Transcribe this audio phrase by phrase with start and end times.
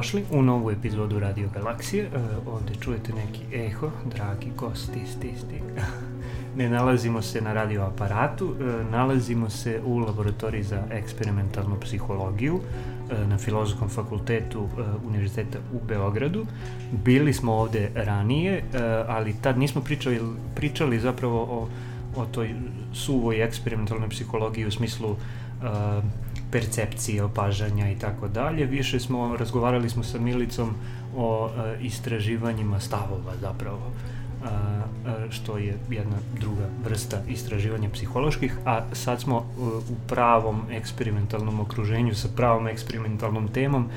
[0.00, 2.04] Dobrodošli u novu epizodu Radio Galaksije.
[2.04, 2.08] E,
[2.46, 5.60] ovde čujete neki eho, dragi gosti, sti, sti.
[6.58, 12.60] ne nalazimo se na radio aparatu, e, nalazimo se u laboratoriji za eksperimentalnu psihologiju
[13.10, 16.46] e, na Filozofskom fakultetu e, Univerziteta u Beogradu.
[17.04, 18.62] Bili smo ovde ranije, e,
[19.08, 20.20] ali tad nismo pričali,
[20.54, 21.68] pričali zapravo o,
[22.16, 22.54] o toj
[22.92, 25.16] suvoj eksperimentalnoj psihologiji u smislu
[25.62, 28.66] e, percepcije, opažanja i tako dalje.
[28.66, 30.74] Više smo, razgovarali smo sa Milicom
[31.16, 33.90] o e, istraživanjima stavova zapravo,
[34.44, 40.62] a, a, što je jedna druga vrsta istraživanja psiholoških, a sad smo u, u pravom
[40.70, 43.88] eksperimentalnom okruženju sa pravom eksperimentalnom temom,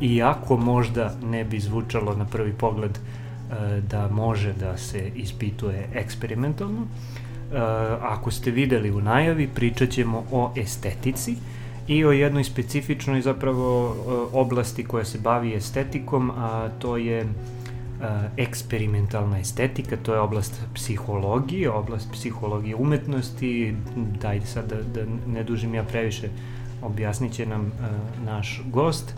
[0.00, 6.86] iako možda ne bi zvučalo na prvi pogled a, da može da se ispituje eksperimentalno.
[8.00, 11.36] Ako ste videli u najavi, pričat ćemo o estetici,
[11.88, 13.96] i o jednoj specifičnoj zapravo
[14.32, 17.26] oblasti koja se bavi estetikom, a to je
[18.36, 23.74] eksperimentalna estetika, to je oblast psihologije, oblast psihologije umetnosti,
[24.20, 26.28] dajde sad da, da ne dužim ja previše,
[26.82, 27.72] objasnit će nam
[28.24, 29.14] naš gost,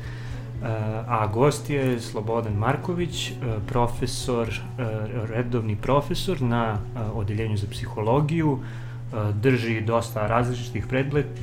[1.07, 3.33] a gost je Slobodan Marković,
[3.67, 4.61] profesor,
[5.29, 6.79] redovni profesor na
[7.15, 8.59] Odeljenju za psihologiju,
[9.35, 10.87] drži dosta različitih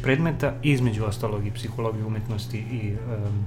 [0.03, 3.45] predmeta, između ostalog i psihologiju umetnosti i um,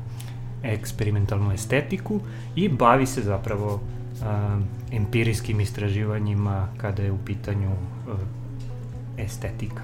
[0.62, 2.20] eksperimentalnu estetiku
[2.56, 8.18] i bavi se zapravo um, empirijskim istraživanjima kada je u pitanju um,
[9.18, 9.82] estetika.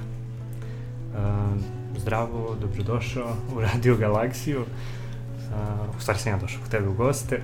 [1.14, 1.62] Um,
[1.98, 4.60] zdravo, dobrodošao u Radio Galaksiju.
[4.60, 7.40] Uh, u stvari sam ja došao k tebe u goste.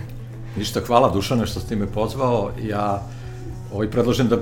[0.58, 2.50] Ništa, hvala Dušane što si me pozvao.
[2.62, 3.02] Ja
[3.72, 4.38] ovaj, predlažem da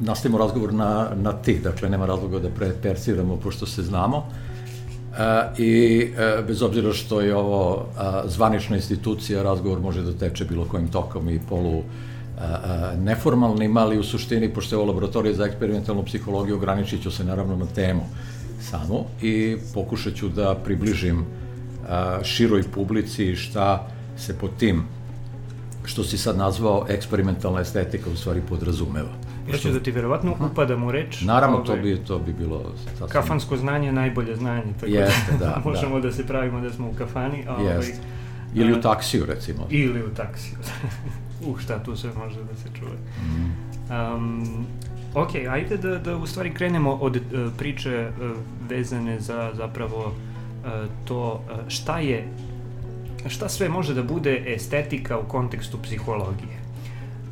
[0.00, 4.26] nastavimo razgovor na, na ti, dakle nema razloga da prepersiramo pošto se znamo.
[5.18, 10.44] E, I e, bez obzira što je ovo a, zvanična institucija, razgovor može da teče
[10.44, 15.34] bilo kojim tokom i polu a, a, neformalnim, ali u suštini, pošto je ovo laboratorija
[15.34, 18.02] za eksperimentalnu psihologiju, ograničit ću se naravno na temu
[18.60, 21.24] samo i pokušat ću da približim
[21.88, 24.82] a, široj publici šta se pod tim
[25.84, 29.25] što si sad nazvao eksperimentalna estetika u stvari podrazumeva.
[29.52, 30.50] Ja ću da ti verovatno uh -huh.
[30.50, 31.20] upadam u reč.
[31.20, 32.72] Naravno, to ovaj, bi, to bi bilo...
[32.84, 33.08] Sasvim...
[33.08, 36.08] Kafansko znanje je najbolje znanje, tako Jeste, da, da možemo da.
[36.08, 37.44] da se pravimo da smo u kafani.
[37.48, 37.98] A, ovaj, Jeste.
[38.54, 39.66] Ili u taksiju, recimo.
[39.70, 40.58] Ili u taksiju.
[41.46, 42.98] uh, šta tu sve može da se čuje.
[43.22, 43.54] Mm.
[44.14, 44.66] Um,
[45.14, 48.36] ok, ajde da, da u stvari krenemo od uh, priče uh,
[48.68, 50.70] vezane za zapravo uh,
[51.04, 52.28] to uh, šta je
[53.28, 56.65] šta sve može da bude estetika u kontekstu psihologije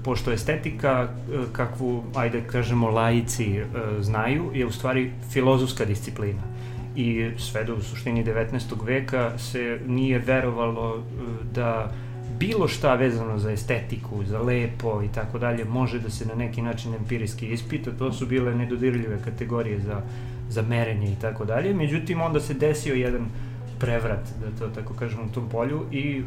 [0.04, 3.64] pošto estetika, e, kakvu, ajde kažemo, laici e,
[4.00, 6.42] znaju, je u stvari filozofska disciplina.
[6.96, 8.84] I sve do u suštini 19.
[8.84, 11.02] veka se nije verovalo e,
[11.54, 11.92] da
[12.38, 16.62] bilo šta vezano za estetiku, za lepo i tako dalje, može da se na neki
[16.62, 17.90] način empirijski ispita.
[17.98, 20.00] To su bile nedodirljive kategorije za,
[20.48, 21.74] za merenje i tako dalje.
[21.74, 23.26] Međutim, onda se desio jedan
[23.78, 26.22] prevrat, da to tako kažemo, u tom polju i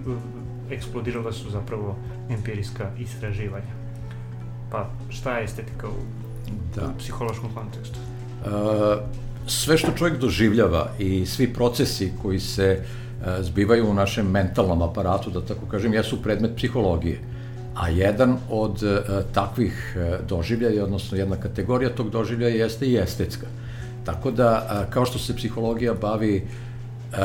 [0.72, 1.96] eksplodirala su zapravo
[2.30, 3.74] empirijska istraživanja.
[4.72, 6.02] Pa šta je estetika u,
[6.76, 6.88] da.
[6.88, 8.00] u psihološkom kontekstu?
[8.46, 8.52] Uh,
[9.48, 15.30] sve što čovjek doživljava i svi procesi koji se uh, zbivaju u našem mentalnom aparatu,
[15.30, 17.20] da tako kažem, jesu predmet psihologije.
[17.76, 19.00] A jedan od uh,
[19.34, 23.48] takvih uh, doživljaja, odnosno jedna kategorija tog doživljaja jeste i estetska.
[24.06, 26.44] Tako da, uh, kao što se psihologija bavi
[27.12, 27.18] uh,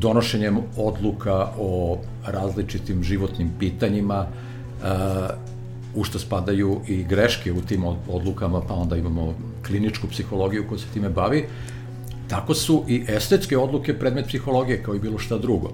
[0.00, 4.26] donošenjem odluka o različitim životnim pitanjima,
[5.94, 9.34] u što spadaju i greške u tim odlukama, pa onda imamo
[9.66, 11.46] kliničku psihologiju koja se time bavi,
[12.28, 15.72] tako su i estetske odluke predmet psihologije kao i bilo šta drugo.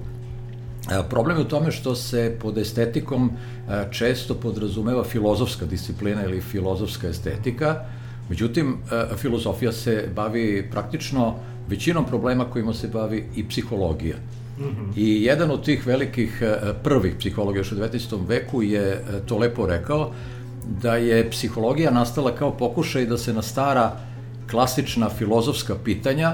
[1.11, 3.31] Problem je u tome što se pod estetikom
[3.91, 7.85] često podrazumeva filozofska disciplina ili filozofska estetika,
[8.29, 8.77] međutim,
[9.17, 11.35] filozofija se bavi praktično
[11.69, 14.17] većinom problema kojima se bavi i psihologija.
[14.59, 14.93] Mm -hmm.
[14.97, 18.29] I jedan od tih velikih e, prvih psihologa još u 19.
[18.29, 20.13] veku je e, to lepo rekao,
[20.83, 23.97] da je psihologija nastala kao pokušaj da se na stara
[24.51, 26.33] klasična filozofska pitanja,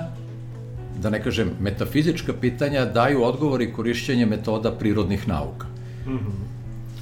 [1.03, 5.67] da ne kažem metafizička pitanja, daju odgovori korišćenje metoda prirodnih nauka.
[6.06, 6.50] Mm -hmm.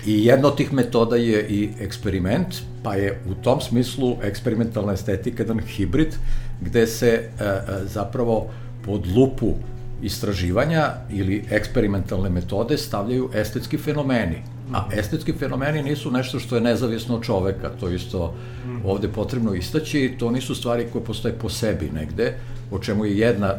[0.08, 5.42] I jedna od tih metoda je i eksperiment, pa je u tom smislu eksperimentalna estetika
[5.42, 6.14] jedan hibrid
[6.60, 8.46] gde se e, e, zapravo
[8.84, 9.54] pod lupu
[10.02, 14.42] istraživanja ili eksperimentalne metode stavljaju estetski fenomeni.
[14.72, 14.98] A mhm.
[14.98, 18.34] estetski fenomeni nisu nešto što je nezavisno od čoveka, to isto
[18.64, 18.86] mhm.
[18.86, 22.34] ovde potrebno istaći, to nisu stvari koje postoje po sebi negde,
[22.70, 23.54] o čemu je jedna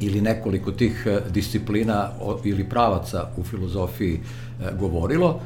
[0.00, 2.10] ili nekoliko tih disciplina
[2.44, 4.20] ili pravaca u filozofiji
[4.78, 5.40] govorilo,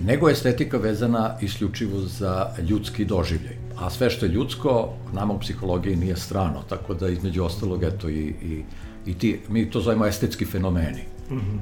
[0.00, 3.56] nego estetika vezana isključivo za ljudski doživljaj.
[3.78, 8.08] A sve što je ljudsko, nama u psihologiji nije strano, tako da između ostalog, eto,
[8.08, 8.64] i, i,
[9.06, 11.02] i ti, mi to zovemo estetski fenomeni.
[11.30, 11.58] Mm -hmm.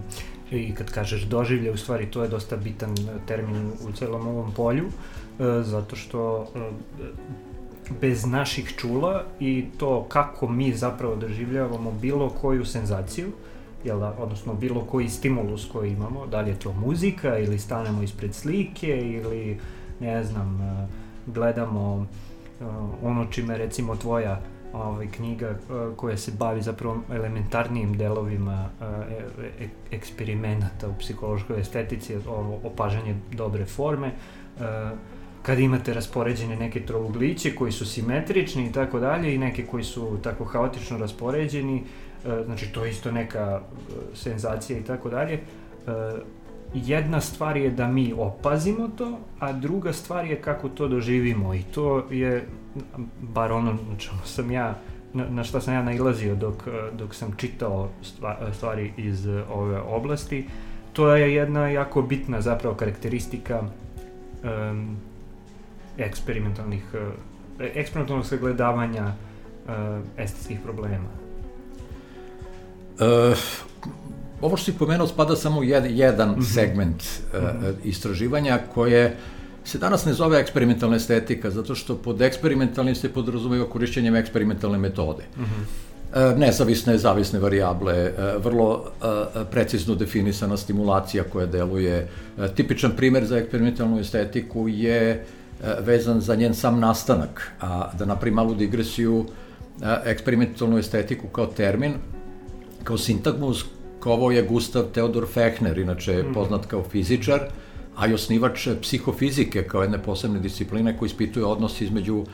[0.51, 2.95] I kad kažeš doživlje, u stvari to je dosta bitan
[3.27, 6.59] termin u celom ovom polju, e, zato što e,
[8.01, 13.33] bez naših čula i to kako mi zapravo doživljavamo bilo koju senzaciju,
[13.87, 18.03] jel da, odnosno bilo koji stimulus koji imamo, da li je to muzika ili stanemo
[18.03, 19.59] ispred slike ili
[20.01, 20.87] ne znam, e,
[21.27, 22.07] gledamo
[22.61, 22.65] e,
[23.03, 24.41] ono čime recimo tvoja
[24.73, 25.57] ovaj, knjiga e,
[25.97, 28.69] koja se bavi zapravo elementarnijim delovima
[29.91, 34.13] eksperimenata u psihološkoj estetici, ovo opažanje dobre forme,
[35.43, 40.19] kada imate raspoređene neke trougliće koji su simetrični i tako dalje i neke koji su
[40.23, 42.06] tako haotično raspoređeni, E,
[42.45, 45.35] znači to je isto neka e, senzacija i tako dalje.
[45.35, 45.41] E,
[46.75, 51.63] jedna stvar je da mi opazimo to, a druga stvar je kako to doživimo i
[51.63, 52.47] to je
[53.21, 54.75] bar ono na čemu sam ja
[55.15, 57.89] na šta sam ja nailazio dok, dok sam čitao
[58.53, 60.47] stvari iz ove oblasti,
[60.93, 64.97] to je jedna jako bitna zapravo karakteristika um,
[65.99, 66.85] eksperimentalnih
[67.61, 69.73] eksperimentalnog sagledavanja uh,
[70.17, 71.26] estetskih problema.
[73.01, 73.37] Uh,
[74.41, 76.55] ovo što si pomenuo spada samo jed, jedan mm -hmm.
[76.55, 77.75] segment uh, mm -hmm.
[77.85, 79.17] istraživanja koje
[79.65, 85.23] se danas ne zove eksperimentalna estetika, zato što pod eksperimentalnim se podrazumeva korišćenjem eksperimentalne metode.
[85.37, 86.39] Mm -hmm.
[86.39, 88.85] nezavisne, zavisne variable, vrlo
[89.51, 92.09] precizno definisana stimulacija koja deluje.
[92.55, 95.25] Tipičan primer za eksperimentalnu estetiku je
[95.81, 99.27] vezan za njen sam nastanak, a da napravim malu digresiju,
[100.05, 101.95] eksperimentalnu estetiku kao termin
[102.87, 103.65] kao sintagmus,
[104.05, 106.35] ovo je Gustav Theodor Fechner, inače mm.
[106.35, 107.41] poznat kao fizičar,
[107.97, 112.25] a i osnivač psihofizike kao jedne posebne discipline koji ispituje odnos između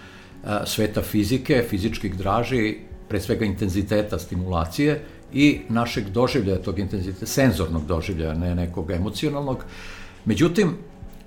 [0.45, 2.77] a, sveta fizike, fizičkih draži,
[3.09, 5.01] pre svega intenziteta stimulacije
[5.33, 9.65] i našeg doživljaja tog intenziteta, senzornog doživljaja, ne nekog emocionalnog.
[10.25, 10.77] Međutim,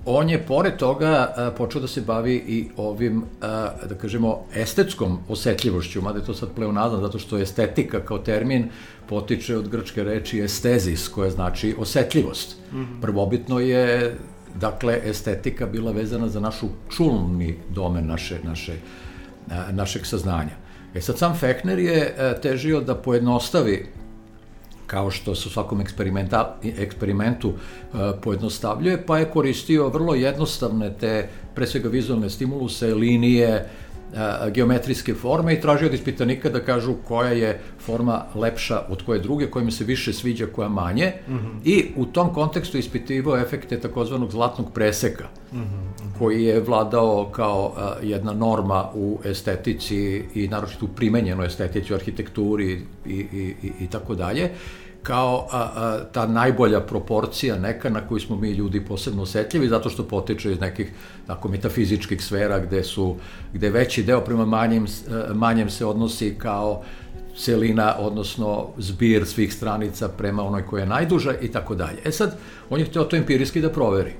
[0.05, 5.17] on je pored toga a, počeo da se bavi i ovim, a, da kažemo, estetskom
[5.29, 8.69] osetljivošću, mada je to sad pleonazam, zato što estetika kao termin
[9.09, 12.55] potiče od grčke reči estezis, koja znači osetljivost.
[12.73, 13.01] Mm -hmm.
[13.01, 14.15] Prvobitno je,
[14.55, 18.73] dakle, estetika bila vezana za našu čulni domen naše, naše,
[19.51, 20.55] a, našeg saznanja.
[20.95, 23.85] E sad, sam Fechner je težio da pojednostavi
[24.87, 25.81] kao što se u svakom
[26.77, 33.69] eksperimentu uh, pojednostavljuje, pa je koristio vrlo jednostavne te, pre svega vizualne stimuluse, linije,
[34.51, 39.47] geometrijske forme i tražio od ispitanika da kažu koja je forma lepša od koje druge,
[39.47, 41.13] koja mi se više sviđa, koja manje.
[41.27, 41.59] Mm -hmm.
[41.65, 46.17] I u tom kontekstu ispitivao efekte takozvanog zlatnog preseka, mm -hmm.
[46.19, 51.95] koji je vladao kao uh, jedna norma u estetici i naročito u primenjenoj estetici, u
[51.95, 54.51] arhitekturi i, i, i, i tako dalje
[55.05, 59.89] kao a, a, ta najbolja proporcija neka na koju smo mi ljudi posebno osetljivi zato
[59.89, 60.91] što potiče iz nekih
[61.27, 63.15] tako metafizičkih sfera gde su
[63.53, 64.85] gde veći deo prema manjem
[65.33, 66.81] manjem se odnosi kao
[67.37, 71.97] celina, odnosno zbir svih stranica prema onoj koja je najduža i tako dalje.
[72.05, 72.37] E sad,
[72.69, 74.13] on je hteo to empirijski da proveri.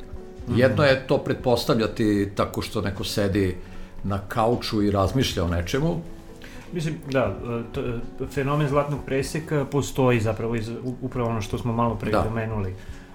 [0.49, 0.59] Mhm.
[0.59, 3.55] Jedno je to pretpostavljati tako što neko sedi
[4.03, 6.01] na kauču i razmišlja o nečemu,
[6.75, 7.35] Mislim, da,
[7.71, 7.81] to,
[8.31, 12.21] fenomen zlatnog preseka postoji zapravo iz, upravo ono što smo malo pre da.
[12.21, 12.73] pomenuli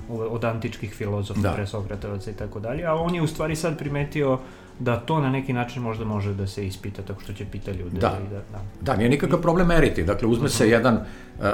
[0.09, 1.53] od antičkih filozofa, da.
[1.53, 4.39] presokratovaca i tako dalje, a on je u stvari sad primetio
[4.79, 8.01] da to na neki način možda može da se ispita tako što će pita ljude.
[8.01, 8.65] Da, da, da.
[8.81, 10.05] da nije nikakav problem meriti.
[10.05, 10.73] Dakle, uzme se mhm.
[10.73, 11.45] jedan uh,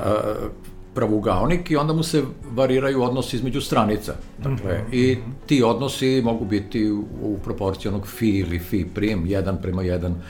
[0.94, 4.14] pravugaonik i onda mu se variraju odnosi između stranica.
[4.38, 4.94] Dakle, mm -hmm.
[4.94, 10.22] i ti odnosi mogu biti u, u proporcionog fi ili fi prim, jedan prema jedan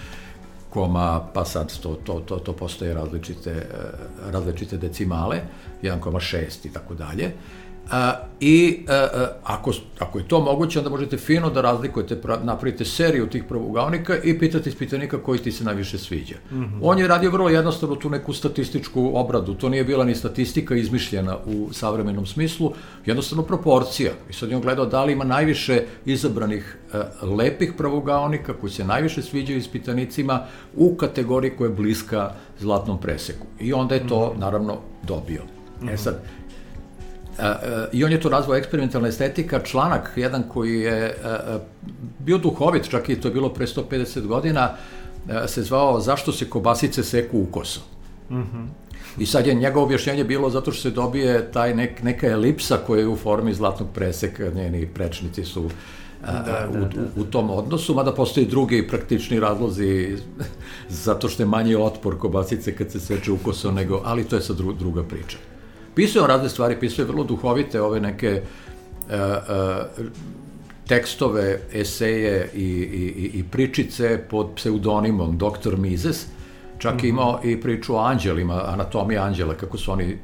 [0.70, 5.40] koma, pa sad to, to, to, to postoje različite, eh, različite decimale,
[5.82, 7.32] 1,6 i tako dalje.
[7.90, 11.60] A, I a, e, a, e, ako, ako je to moguće, onda možete fino da
[11.60, 16.34] razlikujete, napravite seriju tih pravogavnika i pitate ispitanika koji ti se najviše sviđa.
[16.50, 16.78] Mm -hmm.
[16.82, 21.36] On je radio vrlo jednostavno tu neku statističku obradu, to nije bila ni statistika izmišljena
[21.46, 22.72] u savremenom smislu,
[23.06, 24.12] jednostavno proporcija.
[24.30, 28.70] I sad je on gledao da li ima najviše izabranih a, e, lepih pravogavnika koji
[28.70, 30.40] se najviše sviđaju ispitanicima
[30.76, 33.46] u kategoriji koja je bliska zlatnom preseku.
[33.60, 34.40] I onda je to, mm -hmm.
[34.40, 35.42] naravno, dobio.
[35.42, 35.90] Mm -hmm.
[35.90, 36.02] E mhm.
[36.02, 36.22] sad,
[37.92, 41.14] I on je to nazvao eksperimentalna estetika, članak jedan koji je
[42.18, 44.70] bio duhovit, čak i to je bilo pre 150 godina,
[45.46, 47.80] se zvao Zašto se kobasice seku u koso.
[48.30, 48.66] Mm -hmm.
[49.18, 53.00] I sad je njegovo objašnjenje bilo zato što se dobije taj nek, neka elipsa koja
[53.00, 55.70] je u formi zlatnog preseka, njeni prečnici su
[56.26, 57.00] da, da, u, da.
[57.16, 60.16] u, u tom odnosu, mada postoji drugi praktični razlozi
[61.04, 64.56] zato što je manji otpor kobasice kad se seče ukoso nego, ali to je sad
[64.56, 65.36] dru, druga priča.
[65.96, 70.06] Pisao on razne stvari, pisao je vrlo duhovite ove neke uh, uh,
[70.88, 75.76] tekstove, eseje i, i, i pričice pod pseudonimom Dr.
[75.76, 76.26] Mises,
[76.78, 77.08] čak mm -hmm.
[77.08, 80.18] imao i priču o anđelima, anatomija anđela, kako su oni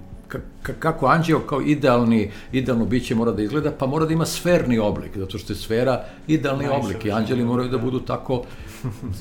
[0.78, 5.16] kako anđeo kao idealni, idealno biće mora da izgleda, pa mora da ima sferni oblik,
[5.16, 8.42] zato što je sfera idealni Najviše, oblik i anđeli moraju da, da budu tako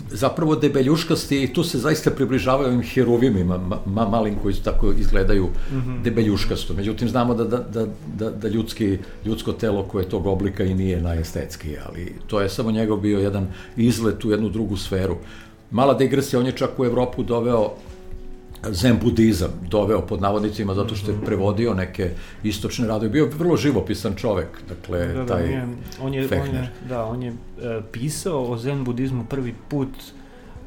[0.10, 5.75] zapravo debeljuškasti i tu se zaista približavaju ovim heruvimima, ma, malim koji tako izgledaju mm
[5.75, 6.01] -hmm.
[6.01, 6.74] debeljuškasto.
[6.74, 7.86] Međutim, znamo da, da, da,
[8.18, 12.72] da, da ljudski, ljudsko telo koje tog oblika i nije najestetski, ali to je samo
[12.72, 15.15] njegov bio jedan izlet u jednu drugu sferu.
[15.72, 17.72] Mala digresija, on je čak u Evropu doveo
[18.70, 21.25] zen budizam doveo pod navodnicima zato što je mhm.
[21.25, 22.10] prevodio neke
[22.44, 23.10] istočne radove.
[23.10, 25.65] Bio vrlo živopisan čovek, dakle, da, da, taj on je,
[26.01, 27.36] on je, on je, da, on je uh,
[27.91, 29.89] pisao o zen budizmu prvi put,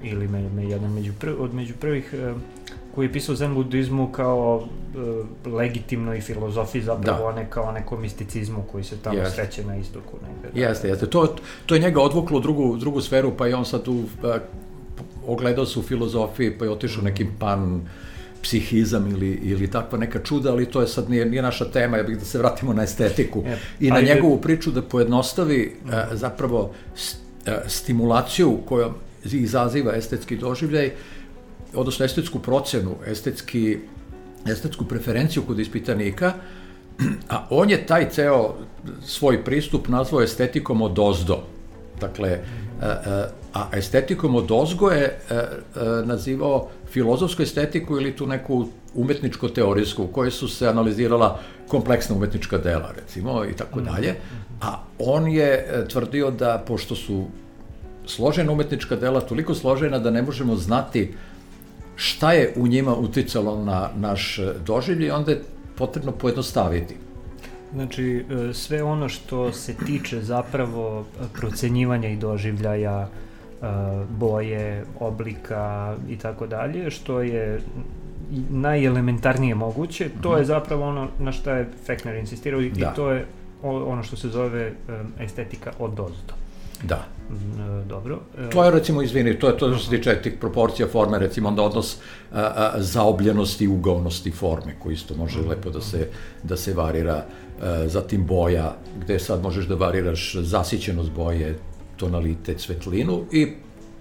[0.03, 2.41] ili me, me jedan među prv, od među prvih uh,
[2.95, 4.57] koji je pisao zen budizmu kao
[5.47, 7.37] uh, legitimnoj filozofiji zapravo, da.
[7.37, 9.35] ne kao nekom misticizmu koji se tamo yes.
[9.35, 10.17] sreće na istoku.
[10.27, 11.07] Negde, da, jeste, jeste.
[11.07, 11.37] To,
[11.67, 14.05] to je njega odvuklo u drugu, drugu sferu, pa je on sad tu uh,
[15.27, 17.81] ogledao se u filozofiji, pa je otišao nekim pan
[18.43, 22.03] psihizam ili, ili takva neka čuda, ali to je sad nije, nije naša tema, ja
[22.03, 26.73] bih da se vratimo na estetiku je, i na njegovu priču da pojednostavi uh, zapravo
[26.95, 27.17] st,
[27.47, 28.91] uh, stimulaciju koja
[29.25, 30.93] izaziva estetski doživljaj,
[31.75, 33.79] odnosno estetsku procenu, estetski,
[34.47, 36.33] estetsku preferenciju kod ispitanika,
[37.29, 38.55] a on je taj ceo
[39.05, 41.43] svoj pristup nazvao estetikom od ozdo.
[42.01, 42.39] Dakle,
[42.81, 43.27] a
[43.73, 45.19] estetikom od ozgo je
[46.05, 52.93] nazivao filozofsku estetiku ili tu neku umetničko-teorijsku u kojoj su se analizirala kompleksna umetnička dela,
[53.01, 53.89] recimo, i tako mhm.
[53.89, 54.15] dalje.
[54.61, 57.25] A on je e, tvrdio da, pošto su
[58.07, 61.15] složena umetnička dela toliko složena da ne možemo znati
[61.97, 65.43] šta je u njima uticalo na naš doživlje, onda je
[65.77, 66.97] potrebno pojednostaviti.
[67.73, 73.25] Znači, e, sve ono što se tiče zapravo procenjivanja i doživljaja, e,
[74.19, 77.61] boje, oblika i tako dalje, što je
[78.51, 80.47] najelementarnije moguće, to je mhm.
[80.47, 82.81] zapravo ono na što je Fechner insistirao i, da.
[82.93, 83.27] i to je
[83.63, 84.73] ono što se zove
[85.21, 86.35] estetika od dozdo.
[86.83, 87.07] Da.
[87.31, 88.21] Mm, e, dobro.
[88.39, 91.49] E, to je recimo, izvini, to je to što se tiče tih proporcija forme, recimo
[91.49, 91.97] onda odnos
[92.33, 95.49] a, a, zaobljenosti i ugovnosti forme, koji isto može mm.
[95.49, 96.09] lepo da se,
[96.43, 97.25] da se varira,
[97.63, 101.59] a, zatim boja, gde sad možeš da variraš zasićenost boje,
[101.97, 103.49] tonalitet, svetlinu i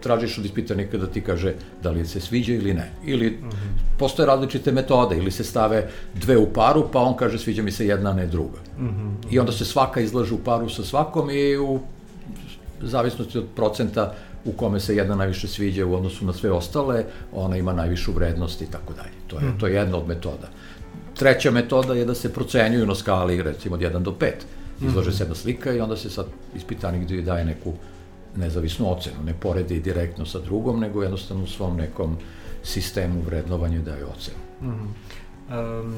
[0.04, 2.92] tražiš od ispitanika da ti kaže da li se sviđa ili ne.
[3.06, 3.98] Ili mm -hmm.
[4.00, 7.88] postoje različite metode, ili se stave dve u paru, pa on kaže sviđa mi se
[7.88, 8.60] jedna, a ne druga.
[8.80, 9.34] Mm -hmm.
[9.34, 11.80] I onda se svaka izlaže u paru sa svakom i u
[12.82, 14.14] zavisnosti od procenta
[14.46, 18.62] u kome se jedna najviše sviđa u odnosu na sve ostale, ona ima najvišu vrednost
[18.62, 19.16] i tako dalje.
[19.28, 19.60] To je, mm.
[19.60, 20.50] to je jedna od metoda.
[21.16, 24.32] Treća metoda je da se procenjuju na skali, recimo od 1 do 5.
[24.82, 25.14] Izlože mm.
[25.14, 26.26] se jedna slika i onda se sad
[26.56, 27.74] ispitanik daje neku
[28.36, 32.18] nezavisnu ocenu, ne poredi direktno sa drugom, nego jednostavno u svom nekom
[32.64, 34.38] sistemu vrednovanja daje ocenu.
[34.62, 34.68] Mm.
[34.68, 35.96] Um,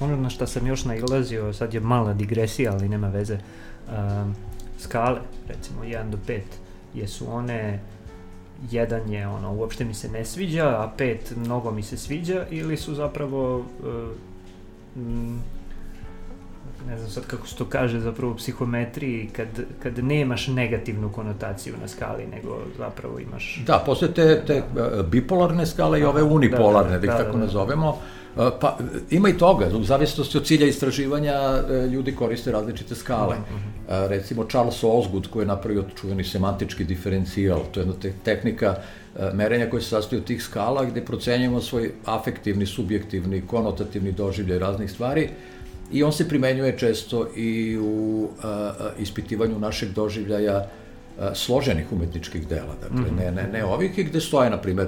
[0.00, 3.38] ono na šta sam još nailazio, sad je mala digresija, ali nema veze,
[3.88, 4.34] um,
[4.78, 6.40] skale, recimo 1 do 5,
[6.94, 7.80] jesu one
[8.70, 12.76] jedan je ono uopšte mi se ne sviđa, a pet mnogo mi se sviđa ili
[12.76, 13.64] su zapravo uh,
[16.86, 19.48] ne znam sad kako se to kaže zapravo u psihometriji kad,
[19.82, 25.02] kad nemaš negativnu konotaciju na skali nego zapravo imaš da, posle te, te da.
[25.02, 27.44] bipolarne skale i ove unipolarne da, da, da, da, da tako da, da.
[27.44, 27.98] nazovemo
[28.60, 28.78] Pa,
[29.10, 33.36] ima i toga, u zavisnosti od cilja istraživanja e, ljudi koriste različite skale.
[33.36, 34.08] Mm -hmm.
[34.08, 38.76] Recimo Charles Osgood koji je napravio čuveni semantički diferencijal, to je jedna te tehnika
[39.18, 44.58] e, merenja koja se sastoji od tih skala gde procenjujemo svoj afektivni, subjektivni, konotativni doživljaj
[44.58, 45.28] raznih stvari
[45.92, 50.66] i on se primenjuje često i u a, ispitivanju našeg doživljaja
[51.18, 53.24] a, složenih umetničkih dela, dakle, mm -hmm.
[53.24, 54.86] ne, ne, ne ovih gde stoje, na primer,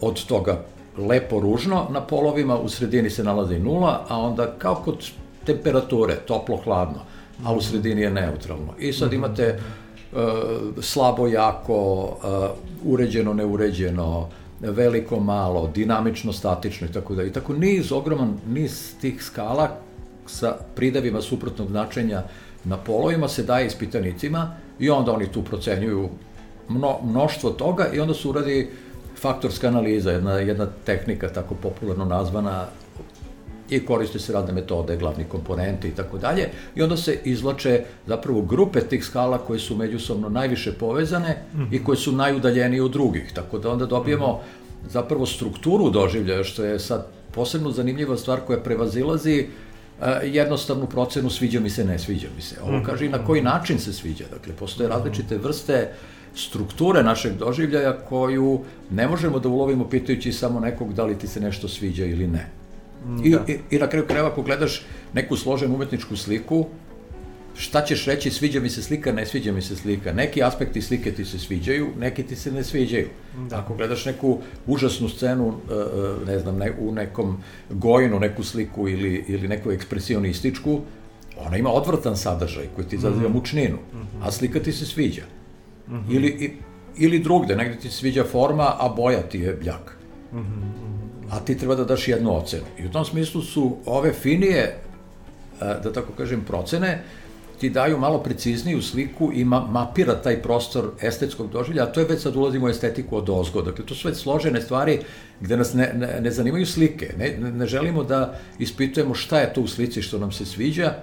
[0.00, 0.64] od toga
[0.98, 5.10] lepo ružno, na polovima u sredini se nalazi nula, a onda kao kod
[5.44, 7.00] temperature, toplo-hladno,
[7.44, 8.74] a u sredini je neutralno.
[8.78, 9.58] I sad imate
[10.12, 10.18] uh,
[10.80, 14.28] slabo, jako, uh, uređeno, neuređeno,
[14.60, 17.22] veliko, malo, dinamično, statično i tako da.
[17.22, 19.70] I tako niz, ogroman niz tih skala
[20.26, 22.22] sa pridavima suprotnog značenja
[22.64, 26.08] na polovima se daje ispitanicima i onda oni tu procenjuju
[26.68, 28.70] mno, mnoštvo toga i onda se uradi
[29.16, 32.66] faktorska analiza, jedna, jedna tehnika tako popularno nazvana
[33.70, 38.42] i koriste se radne metode, glavni komponenti i tako dalje, i onda se izlače zapravo
[38.42, 41.74] grupe tih skala koje su međusobno najviše povezane mm -hmm.
[41.74, 44.90] i koje su najudaljenije od drugih, tako da onda dobijemo mm -hmm.
[44.90, 49.69] zapravo strukturu doživljaja, što je sad posebno zanimljiva stvar koja prevazilazi uh,
[50.24, 52.56] jednostavnu procenu sviđa mi se, ne sviđa mi se.
[52.62, 52.84] Ovo mhm.
[52.84, 54.24] kaže i na koji način se sviđa.
[54.30, 54.96] Dakle, postoje mhm.
[54.96, 55.88] različite vrste
[56.34, 58.60] strukture našeg doživljaja koju
[58.90, 62.46] ne možemo da ulovimo pitajući samo nekog da li ti se nešto sviđa ili ne.
[63.24, 63.44] I, da.
[63.48, 64.82] i, I na kraju krajeva ako gledaš
[65.12, 66.66] neku složenu umetničku sliku,
[67.54, 70.12] šta ćeš reći, sviđa mi se slika, ne sviđa mi se slika.
[70.12, 73.08] Neki aspekti slike ti se sviđaju, neki ti se ne sviđaju.
[73.50, 73.58] Da.
[73.58, 78.88] Ako gledaš neku užasnu scenu, e, e, ne znam, ne, u nekom gojinu, neku sliku
[78.88, 80.80] ili, ili neku ekspresionističku,
[81.46, 83.36] ona ima odvratan sadržaj koji ti izaziva mm -hmm.
[83.36, 84.26] mučninu, mm -hmm.
[84.26, 85.22] a slika ti se sviđa.
[85.88, 86.04] Mm -hmm.
[86.10, 86.56] Ili,
[86.96, 89.96] ili drugde, negde ti se sviđa forma, a boja ti je bljak.
[90.32, 90.90] Mm -hmm
[91.30, 92.64] a ti treba da daš jednu ocenu.
[92.78, 94.74] I u tom smislu su ove finije, e,
[95.60, 97.02] da tako kažem, procene,
[97.60, 102.06] ti daju malo precizniju sliku i ma, mapira taj prostor estetskog doživlja, a to je
[102.06, 103.62] već sad ulazimo u estetiku od ozgo.
[103.62, 104.98] Dakle, to su već složene stvari
[105.40, 107.14] gde nas ne, ne, ne zanimaju slike.
[107.18, 110.94] Ne, ne želimo da ispitujemo šta je to u slici što nam se sviđa,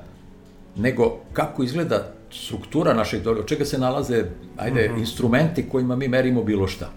[0.76, 4.24] nego kako izgleda struktura našeg doživlja, od čega se nalaze,
[4.58, 5.00] ajde, mm -hmm.
[5.00, 6.92] instrumenti kojima mi merimo bilo šta.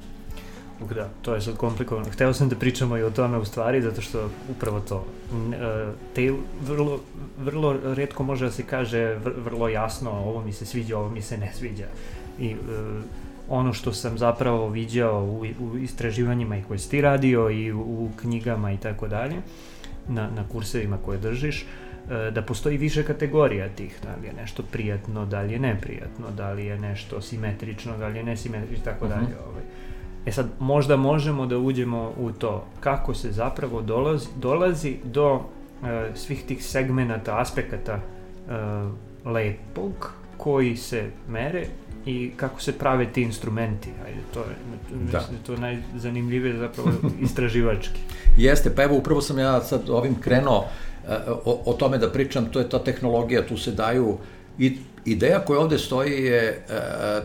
[0.88, 2.10] Da, to je sad komplikovano.
[2.10, 5.04] Hteo sam da pričamo i o tome u stvari, zato što upravo to.
[5.52, 7.00] E, te vrlo,
[7.38, 11.38] vrlo redko može da se kaže vrlo jasno ovo mi se sviđa, ovo mi se
[11.38, 11.86] ne sviđa.
[12.38, 12.56] I e,
[13.48, 17.80] ono što sam zapravo viđao u, u istraživanjima i koje si ti radio i u,
[17.80, 19.36] u knjigama i tako dalje,
[20.08, 24.62] na, na kursevima koje držiš, e, da postoji više kategorija tih, da li je nešto
[24.62, 28.84] prijatno, da li je neprijatno, da li je nešto simetrično, da li je nesimetrično i
[28.84, 29.14] tako mhm.
[29.14, 29.36] dalje.
[29.50, 29.62] Ovaj
[30.30, 35.40] E sad, možda možemo da uđemo u to kako se zapravo dolazi, dolazi do
[35.84, 38.00] e, svih tih segmenata, aspekata e,
[39.28, 41.66] lepog koji se mere
[42.06, 43.88] i kako se prave ti instrumenti.
[44.06, 44.56] Ajde, to je,
[44.90, 45.18] da.
[45.18, 46.90] mislim, da to je najzanimljivije zapravo
[47.26, 48.00] istraživački.
[48.36, 50.64] Jeste, pa evo upravo sam ja sad ovim krenuo
[51.08, 51.14] e,
[51.44, 54.18] o, o tome da pričam, to je ta tehnologija, tu se daju
[54.60, 56.62] i Ideja koja ovde stoji je e,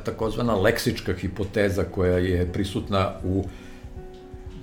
[0.04, 3.44] takozvana leksička hipoteza koja je prisutna u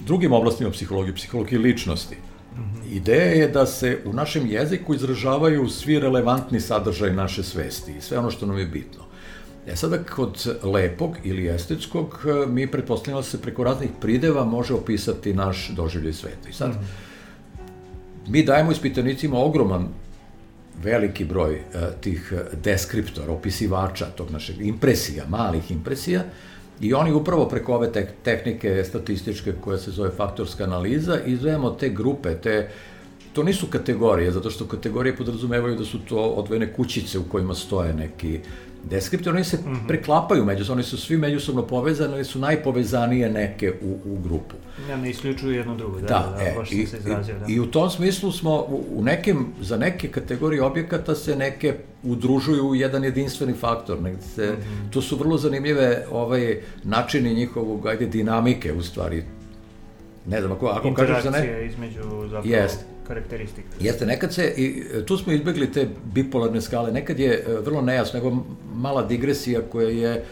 [0.07, 2.17] drugim oblastima psihologije, psihologije ličnosti.
[2.53, 2.93] Mhm.
[2.93, 8.19] Ideja je da se u našem jeziku izražavaju svi relevantni sadržaj naše svesti i sve
[8.19, 9.05] ono što nam je bitno.
[9.67, 14.75] E sada, kod lepog ili estetskog, e, mi pretpostavljamo da se preko raznih prideva može
[14.75, 16.49] opisati naš doživljaj sveta.
[16.49, 17.63] I sad, -hmm.
[18.29, 19.89] mi dajemo ispitanicima ogroman
[20.83, 26.25] veliki broj uh, tih e, deskriptora, opisivača tog našeg impresija, malih impresija,
[26.81, 31.89] i oni upravo preko ove te tehnike statističke koja se zove faktorska analiza, izvejamo te
[31.89, 32.69] grupe, te
[33.33, 37.95] to nisu kategorije, zato što kategorije podrazumevaju da su to odvojene kućice u kojima stoje
[37.95, 38.41] neki
[38.91, 39.89] deskriptori, oni se mm -hmm.
[39.89, 44.57] preklapaju međusobno, oni su svi međusobno povezani, ali su najpovezanije neke u, u grupu.
[44.91, 47.47] Ja, ne isključuju jedno drugo, da, da, da, e, i, se izrazio, da.
[47.49, 51.75] I, I u tom smislu smo, u, u nekim, za neke kategorije objekata se neke
[52.03, 54.93] udružuju u jedan jedinstveni faktor, negde se, mm -hmm.
[54.93, 59.25] to su vrlo zanimljive ovaj, načini njihovog, ajde, dinamike, u stvari,
[60.27, 61.39] ne znam, ako, ako kažeš za ne...
[61.39, 62.57] Interakcije između zapravo...
[62.57, 63.69] Jest karakteristika.
[63.81, 68.21] Jeste, nekad se, i tu smo izbegli te bipolarne skale, nekad je e, vrlo nejasno,
[68.21, 70.23] nego mala digresija koja je e,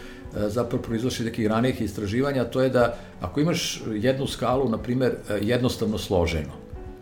[0.49, 5.39] zapravo proizlaši nekih ranijih istraživanja, to je da ako imaš jednu skalu, na primer, e,
[5.41, 6.53] jednostavno složeno,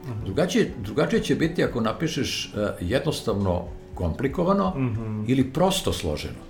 [0.03, 0.25] mhm.
[0.25, 5.23] drugačije, drugačije će biti ako napišeš jednostavno komplikovano mm -hmm.
[5.27, 6.49] ili prosto složeno.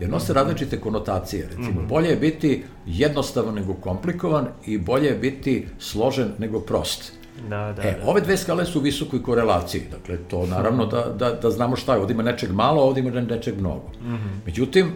[0.00, 0.38] Jer nose mhm.
[0.38, 1.70] različite konotacije, recimo.
[1.70, 1.88] Mm -hmm.
[1.88, 7.17] Bolje je biti jednostavan nego komplikovan i bolje je biti složen nego prost.
[7.48, 8.10] Da, da, e, da.
[8.10, 11.94] ove dve skale su u visokoj korelaciji, dakle, to naravno da, da, da znamo šta
[11.94, 13.90] je, ovdje ima nečeg malo, ovdje ima nečeg mnogo.
[14.02, 14.46] Mm -hmm.
[14.46, 14.92] Međutim,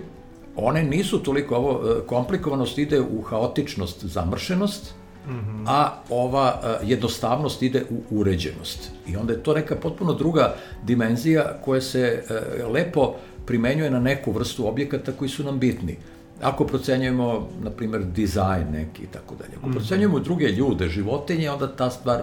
[0.56, 4.94] one nisu toliko, ovo, e, komplikovanost ide u haotičnost, zamršenost,
[5.26, 5.64] Mm -hmm.
[5.66, 8.90] a ova uh, jednostavnost ide u uređenost.
[9.06, 13.14] I onda je to neka potpuno druga dimenzija koja se uh, lepo
[13.46, 15.96] primenjuje na neku vrstu objekata koji su nam bitni.
[16.42, 19.50] Ako procenjujemo, na primer, dizajn neki i tako dalje.
[19.56, 19.74] Ako mm -hmm.
[19.74, 22.22] procenjujemo druge ljude, životinje, onda ta stvar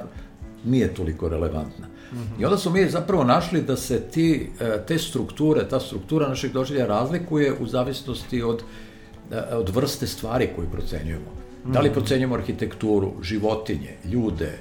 [0.66, 1.88] nije toliko relevantna.
[1.88, 2.42] Mm -hmm.
[2.42, 6.52] I onda smo mi zapravo našli da se ti, e, te strukture, ta struktura našeg
[6.52, 8.64] doživlja razlikuje u zavisnosti od,
[9.32, 11.32] e, od vrste stvari koju procenjujemo.
[11.32, 11.74] Mm -hmm.
[11.74, 11.94] Da li mhm.
[12.00, 14.58] procenjujemo arhitekturu, životinje, ljude, e,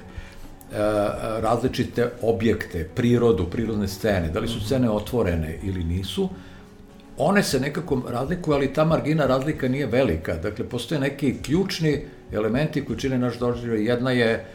[1.41, 4.65] različite objekte, prirodu, prirodne scene, da li su mhm.
[4.65, 6.29] scene otvorene ili nisu,
[7.19, 10.35] one se nekako razlikuju, ali ta margina razlika nije velika.
[10.35, 12.01] Dakle, postoje neki ključni
[12.31, 13.85] elementi koji čine naš doživljaj.
[13.85, 14.45] Jedna je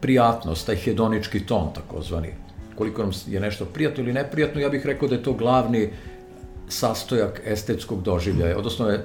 [0.00, 2.28] prijatnost, taj hedonički ton, takozvani.
[2.74, 5.90] Koliko nam je nešto prijatno ili neprijatno, ja bih rekao da je to glavni
[6.68, 8.98] sastojak estetskog doživljaja, odnosno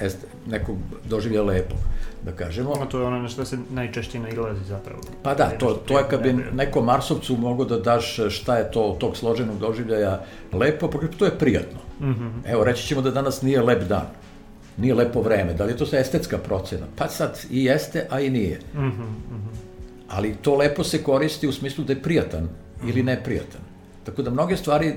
[0.00, 1.78] est, nekog doživljaja lepog,
[2.26, 2.72] da kažemo.
[2.82, 5.00] A to je ono na što se najčešće nailazi zapravo.
[5.22, 8.82] Pa da, to, to je kad bi nekom Marsovcu mogo da daš šta je to
[8.82, 10.20] od tog složenog doživljaja
[10.52, 11.78] lepo, pa to je prijatno.
[12.00, 12.30] Mm -hmm.
[12.46, 14.06] Evo, reći ćemo da danas nije lep dan
[14.76, 15.54] nije lepo vreme.
[15.54, 16.86] Da li je to sa estetska procena?
[16.96, 18.60] Pa sad i jeste, a i nije.
[18.74, 19.56] Mm -hmm, mm -hmm.
[20.08, 22.48] Ali to lepo se koristi u smislu da je prijatan mm
[22.82, 22.88] -hmm.
[22.88, 23.60] ili neprijatan.
[24.04, 24.94] Tako da mnoge stvari,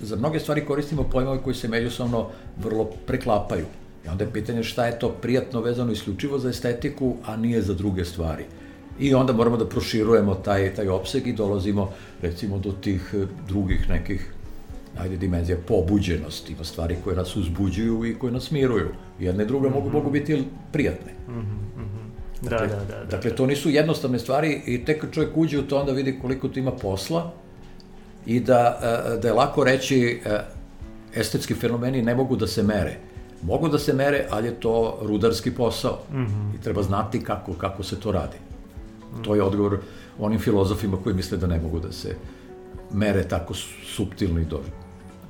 [0.00, 3.66] za mnoge stvari koristimo pojmove koji se međusobno vrlo preklapaju.
[4.08, 7.74] I onda je pitanje šta je to prijatno vezano isključivo za estetiku, a nije za
[7.74, 8.44] druge stvari.
[9.00, 11.90] I onda moramo da proširujemo taj, taj opseg i dolazimo
[12.22, 13.14] recimo do tih
[13.48, 14.32] drugih nekih
[14.98, 18.88] ajde, dimenzija pobuđenosti, ima stvari koje nas uzbuđuju i koje nas miruju.
[19.20, 19.74] Jedne i druge mm -hmm.
[19.74, 21.12] mogu, mogu biti prijatne.
[21.28, 21.68] Mm -hmm.
[22.42, 25.58] Dakle, da, da, da, da, dakle, to nisu jednostavne stvari i tek kad čovjek uđe
[25.58, 27.32] u to, onda vidi koliko tu ima posla
[28.26, 30.38] i da, e, da je lako reći e,
[31.14, 32.96] estetski fenomeni ne mogu da se mere.
[33.42, 36.54] Mogu da se mere, ali je to rudarski posao mm -hmm.
[36.54, 38.36] i treba znati kako, kako se to radi.
[38.36, 39.24] Mm -hmm.
[39.24, 39.78] To je odgovor
[40.18, 42.16] onim filozofima koji misle da ne mogu da se
[42.92, 43.54] mere tako
[43.94, 44.78] subtilni doživljaj.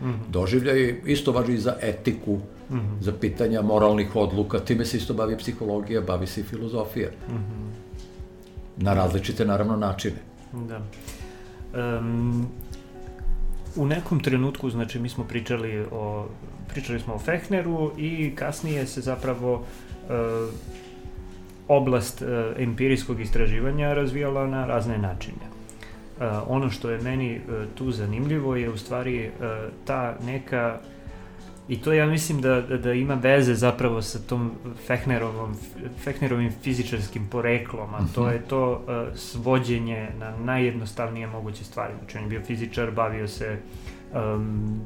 [0.03, 0.31] Mm -hmm.
[0.31, 2.37] Doživljaj isto važi i za etiku,
[2.71, 3.01] mm -hmm.
[3.01, 7.09] za pitanja moralnih odluka, time se isto bavi psihologija, bavi se i filozofija.
[7.29, 7.69] Mm -hmm.
[8.77, 10.17] Na različite, naravno, načine.
[10.53, 10.81] Da.
[11.99, 12.49] Um,
[13.77, 16.27] u nekom trenutku, znači, mi smo pričali o,
[16.79, 19.65] pričali smo o Fechneru i kasnije se zapravo uh,
[21.69, 25.47] oblast uh, empirijskog istraživanja razvijala na razne načine.
[25.47, 29.47] Uh, ono što je meni uh, tu zanimljivo je u stvari uh,
[29.85, 30.79] ta neka
[31.69, 34.53] i to ja mislim da, da, da ima veze zapravo sa tom
[34.87, 35.57] Fechnerovom,
[36.05, 38.33] Fechnerovim fizičarskim poreklom, a to mhm.
[38.33, 41.93] je to uh, svođenje na najjednostavnije moguće stvari.
[41.99, 43.59] Znači on je bio fizičar, bavio se
[44.15, 44.81] um,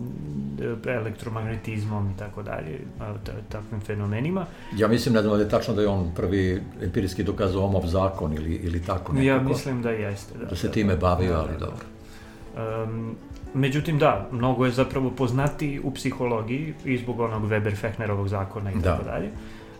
[0.87, 2.81] elektromagnetizmom i tako dalje,
[3.49, 4.47] takvim fenomenima.
[4.77, 8.33] Ja mislim, ne znam da je tačno da je on prvi empirijski dokazao Omov zakon
[8.33, 9.27] ili, ili tako nekako.
[9.27, 10.39] Ja mislim da jeste.
[10.39, 11.85] Da, da se time bavio, da, ali da, dobro.
[12.85, 13.17] Um,
[13.55, 18.83] međutim, da, mnogo je zapravo poznati u psihologiji i zbog onog Weber-Fechnerovog zakona i da.
[18.83, 19.31] tako dalje.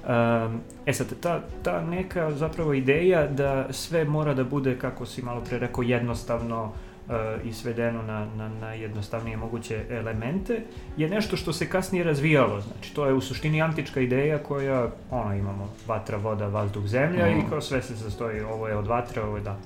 [0.03, 5.23] Um, e sad, ta, ta neka zapravo ideja da sve mora da bude, kako si
[5.23, 10.63] malo pre rekao, jednostavno, uh, i svedeno na, na, na jednostavnije moguće elemente,
[10.97, 12.61] je nešto što se kasnije razvijalo.
[12.61, 17.39] Znači, to je u suštini antička ideja koja, ono, imamo vatra, voda, vazduh, zemlja mm.
[17.39, 19.57] i kao sve se sastoji, ovo je od vatre, ovo je da.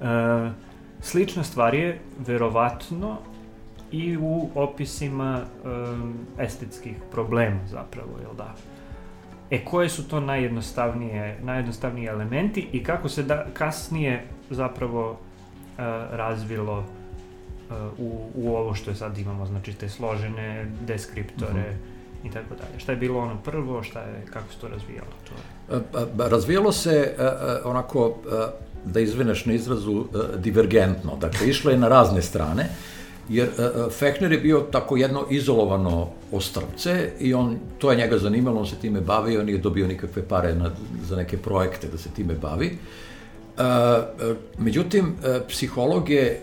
[0.00, 0.52] Uh,
[1.00, 3.16] slična stvar je, verovatno,
[3.92, 8.54] i u opisima um, estetskih problema zapravo, jel da?
[9.50, 15.18] E, koje su to najjednostavnije, najjednostavniji elementi i kako se da, kasnije zapravo
[16.12, 16.84] razvilo
[17.98, 21.78] u, u ovo što je sad imamo, znači te složene deskriptore mm
[22.24, 22.28] -hmm.
[22.28, 22.78] i tako dalje.
[22.78, 25.10] Šta je bilo ono prvo, šta je, kako se to razvijalo?
[25.24, 26.28] To?
[26.28, 27.14] Razvijalo se
[27.64, 28.16] onako,
[28.84, 30.04] da izvineš na izrazu,
[30.36, 31.16] divergentno.
[31.20, 32.68] Dakle, išlo je na razne strane,
[33.28, 33.48] jer
[33.90, 38.76] Fechner je bio tako jedno izolovano ostrvce i on, to je njega zanimalo, on se
[38.76, 40.70] time bavio, nije dobio nikakve pare na,
[41.08, 42.78] za neke projekte da se time bavi.
[44.58, 45.14] Međutim,
[45.48, 46.42] psiholog je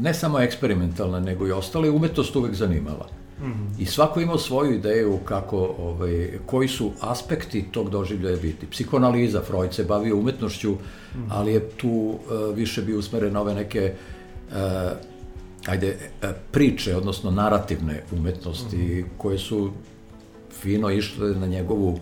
[0.00, 3.08] ne samo eksperimentalna, nego i ostale umetnost uvek zanimala.
[3.42, 3.82] Mm.
[3.82, 8.66] I svako imao svoju ideju kako, ovaj, koji su aspekti tog doživljaja biti.
[8.66, 10.78] Psikoanaliza, Freud se bavio umetnošću, mm
[11.30, 13.94] ali je tu uh, više bio usmeren na ove neke
[14.50, 14.56] uh,
[15.66, 15.96] ajde,
[16.50, 19.70] priče, odnosno narativne umetnosti, mm koje su
[20.60, 21.98] fino išle na njegovu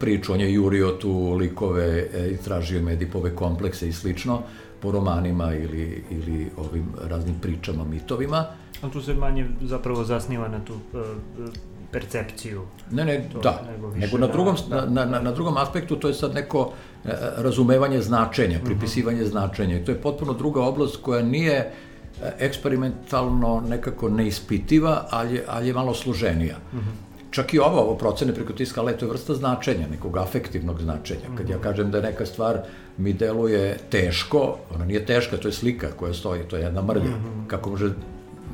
[0.00, 4.42] priču, on je jurio tu likove e, i tražio medipove komplekse i slično
[4.82, 8.44] po romanima ili, ili ovim raznim pričama, mitovima.
[8.82, 11.00] A tu se manje zapravo zasniva na tu uh,
[11.92, 12.62] percepciju.
[12.90, 16.08] Ne, ne, to, da, nego, nego na, drugom, da, na, na, na drugom aspektu to
[16.08, 16.72] je sad neko
[17.04, 18.66] e, razumevanje značenja, mhm.
[18.66, 19.30] pripisivanje uh -huh.
[19.30, 21.72] značenja i to je potpuno druga oblast koja nije
[22.38, 26.56] eksperimentalno nekako neispitiva, ali, ali je malo složenija.
[26.72, 26.88] Uh mhm.
[26.88, 30.80] -huh čak i ovo, ovo procene preko tiska, ali to je vrsta značenja, nekog afektivnog
[30.80, 31.36] značenja.
[31.36, 31.62] Kad ja mhm.
[31.62, 32.60] kažem da neka stvar
[32.98, 37.04] mi deluje teško, ona nije teška, to je slika koja stoji, to je jedna mrlja.
[37.04, 37.46] Mm -hmm.
[37.46, 37.92] Kako može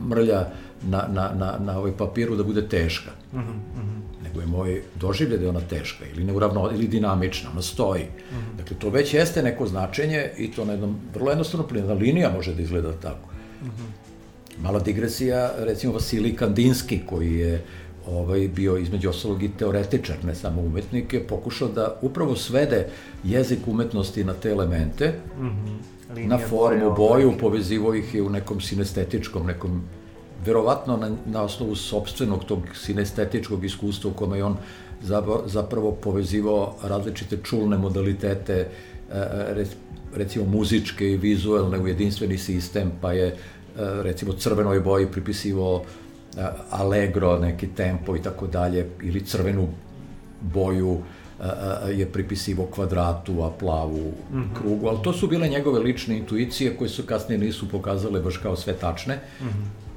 [0.08, 0.46] mrlja
[0.82, 3.10] na, na, na, na ovaj papiru da bude teška?
[3.32, 4.24] Mm -hmm.
[4.24, 8.04] Nego je moj doživlje da je ona teška ili neuravno, ili dinamična, ona stoji.
[8.04, 8.56] Mm -hmm.
[8.58, 12.54] Dakle, to već jeste neko značenje i to na jednom vrlo jednostavno jedna linija može
[12.54, 13.28] da izgleda tako.
[13.62, 14.08] Mm -hmm.
[14.62, 17.64] Mala digresija, recimo Vasilij Kandinski, koji je
[18.10, 22.86] ovaj, bio između ostalog i teoretičar, ne samo umetnik, je pokušao da upravo svede
[23.24, 26.26] jezik umetnosti na te elemente, mm -hmm.
[26.26, 29.82] na formu, boju, povezivo ih je u nekom sinestetičkom, nekom
[30.46, 34.56] verovatno na, na osnovu sobstvenog tog sinestetičkog iskustva u kome je on
[35.46, 38.68] zapravo povezivao različite čulne modalitete,
[39.12, 39.64] e,
[40.14, 43.34] recimo muzičke i vizuelne u jedinstveni sistem, pa je e,
[43.76, 46.07] recimo crvenoj boji pripisivao e,
[46.70, 49.68] allegro, neki tempo i tako dalje, ili crvenu
[50.40, 50.98] boju
[51.96, 54.60] je pripisivo kvadratu, a plavu mm -hmm.
[54.60, 58.56] krugu, ali to su bile njegove lične intuicije koje su kasnije nisu pokazale baš kao
[58.56, 59.18] sve tačne.
[59.40, 59.88] Mm -hmm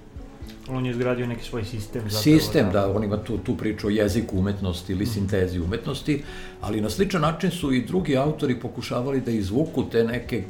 [0.70, 2.02] On je izgradio neki svoj sistem.
[2.02, 5.08] Zapravo, sistem, da, da on ima tu, tu priču o jeziku umetnosti ili mm.
[5.08, 6.24] sintezi umetnosti,
[6.62, 10.44] ali na sličan način su i drugi autori pokušavali da izvuku te neke e,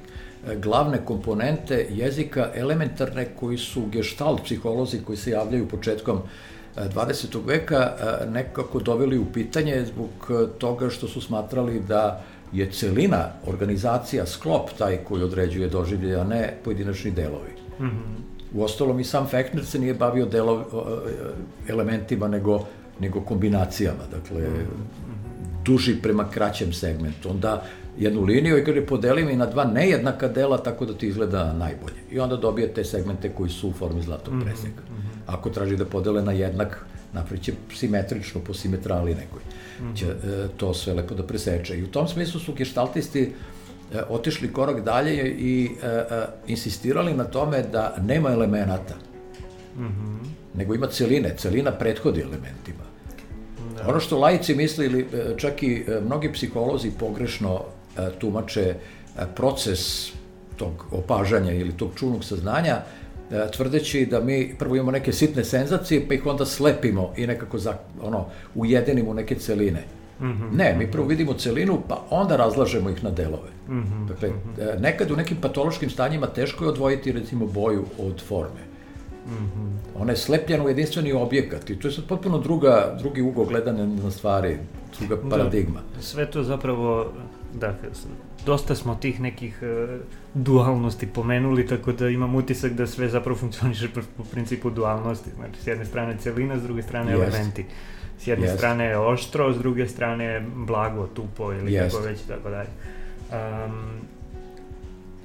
[0.56, 6.20] glavne komponente jezika elementarne koji su gestalt psiholozi koji se javljaju početkom
[6.76, 7.36] 20.
[7.36, 12.24] E, veka e, nekako doveli u pitanje zbog toga što su smatrali da
[12.54, 17.52] je celina, organizacija, sklop taj koji određuje doživlje, a ne pojedinačni delovi.
[17.80, 18.32] Mm -hmm.
[18.54, 20.66] U ostalom i sam Fechner se nije bavio delo,
[21.68, 22.66] elementima, nego,
[23.00, 24.48] nego kombinacijama, dakle,
[25.66, 27.30] duži prema kraćem segmentu.
[27.30, 27.64] Onda
[28.04, 32.02] jednu liniju i kaže podeli mi na dva nejednaka dela tako da ti izgleda najbolje.
[32.12, 34.84] I onda dobije te segmente koji su u formi zlatog mhm, preseka.
[34.92, 35.08] Mhm.
[35.28, 39.42] Ako traži da podele na jednak, napraviće simetrično po simetrali nekoj.
[39.96, 41.78] Će e, to sve lepo da preseče.
[41.78, 43.32] I u tom smislu su geštaltisti
[43.94, 46.04] E, otišli korak dalje i e, e,
[46.48, 48.96] insistirali na tome da nema elemenata,
[49.78, 50.28] mm -hmm.
[50.54, 52.84] nego ima celine, celina prethodi elementima.
[53.76, 53.90] Da.
[53.90, 57.62] Ono što laici misli, ili e, čak i mnogi psiholozi pogrešno
[58.20, 58.76] tumače
[59.36, 60.12] proces
[60.58, 62.82] tog opažanja ili tog čulnog saznanja,
[63.54, 67.74] tvrdeći da mi prvo imamo neke sitne senzacije, pa ih onda slepimo i nekako za,
[68.02, 68.26] ono,
[68.56, 69.84] ujedinimo neke celine.
[70.22, 70.58] -hmm.
[70.58, 73.50] Ne, mi prvo vidimo celinu, pa onda razlažemo ih na delove.
[73.70, 74.08] Mm -hmm.
[74.08, 78.62] Dakle, e, nekad u nekim patološkim stanjima teško je odvojiti, recimo, boju od forme.
[79.28, 80.02] Mm -hmm.
[80.02, 83.88] Ona je slepljena u jedinstveni objekat i to je sad potpuno druga, drugi ugo gledane
[83.88, 84.58] na stvari,
[85.00, 85.30] druga da.
[85.30, 85.80] paradigma.
[85.96, 87.14] Da, sve to zapravo,
[87.54, 87.76] da,
[88.46, 90.00] dosta smo tih nekih uh,
[90.34, 95.30] dualnosti pomenuli, tako da imam utisak da sve zapravo funkcioniše po, po principu dualnosti.
[95.36, 97.24] Znači, s jedne strane celina, s druge strane Jest.
[97.24, 97.66] elementi.
[98.20, 98.56] S jedne yes.
[98.58, 101.90] strane je oštro, s druge strane blago, tupo ili yes.
[101.90, 102.70] kako već i tako dalje.
[103.32, 104.02] Um,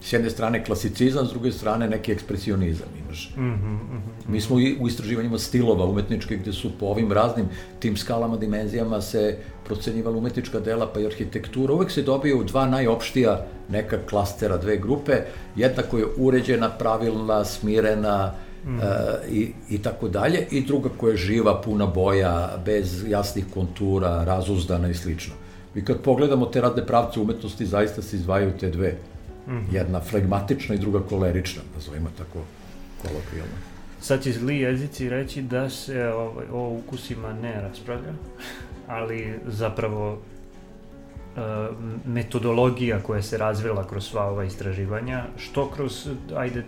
[0.06, 3.32] s jedne strane klasicizam, s druge strane neki ekspresionizam imaš.
[3.36, 4.32] Mm -hmm, mm -hmm.
[4.32, 7.46] Mi smo i u istraživanjima stilova umetničke gde su po ovim raznim
[7.78, 11.74] tim skalama, dimenzijama se procenjivala umetnička dela pa i arhitektura.
[11.74, 15.12] Uvek se dobije u dva najopštija neka klastera, dve grupe.
[15.56, 18.32] Jedna koja je uređena, pravilna, smirena,
[18.64, 18.78] mm.
[18.80, 18.82] e,
[19.30, 24.88] i, i tako dalje, i druga koja je živa, puna boja, bez jasnih kontura, razuzdana
[24.88, 25.34] i slično.
[25.74, 28.88] I kad pogledamo te radne pravce umetnosti, zaista se izdvajaju te dve.
[28.92, 29.15] Mm.
[29.70, 32.38] Jedna flegmatična i druga kolerična, nazovimo tako
[33.02, 33.54] kolokvijalno.
[34.00, 38.12] Sad će zli jezici reći da se ovaj, o ukusima ne raspravlja,
[38.86, 40.18] ali zapravo
[41.36, 41.68] E,
[42.06, 46.62] metodologija koja se razvila kroz sva ova istraživanja, što kroz, ajde,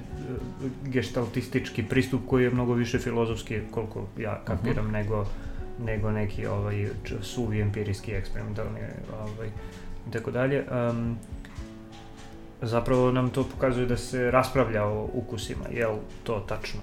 [0.84, 4.92] gestaltistički pristup koji je mnogo više filozofski, koliko ja kapiram, uh -huh.
[4.92, 5.26] nego,
[5.84, 6.86] nego neki ovaj,
[7.22, 8.80] suvi empirijski, eksperimentalni,
[9.20, 9.48] ovaj,
[10.08, 10.64] i tako dalje.
[10.90, 11.18] Um,
[12.62, 16.80] zapravo nam to pokazuje da se raspravlja o ukusima, je li to tačno?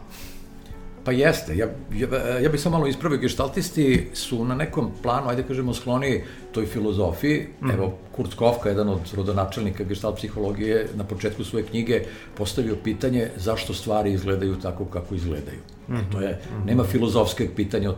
[1.06, 2.08] Pa jeste, ja, ja,
[2.42, 7.48] ja bih samo malo ispravio, gestaltisti su na nekom planu, ajde kažemo, skloni toj filozofiji.
[7.62, 7.70] Mm.
[7.70, 12.02] Evo, Kurt Kofka, jedan od rodonačelnika gestalt psihologije, na početku svoje knjige
[12.38, 15.60] postavio pitanje zašto stvari izgledaju tako kako izgledaju.
[15.88, 16.12] Mm -hmm.
[16.12, 16.66] To je, mhm.
[16.66, 17.98] nema filozofskog pitanja od,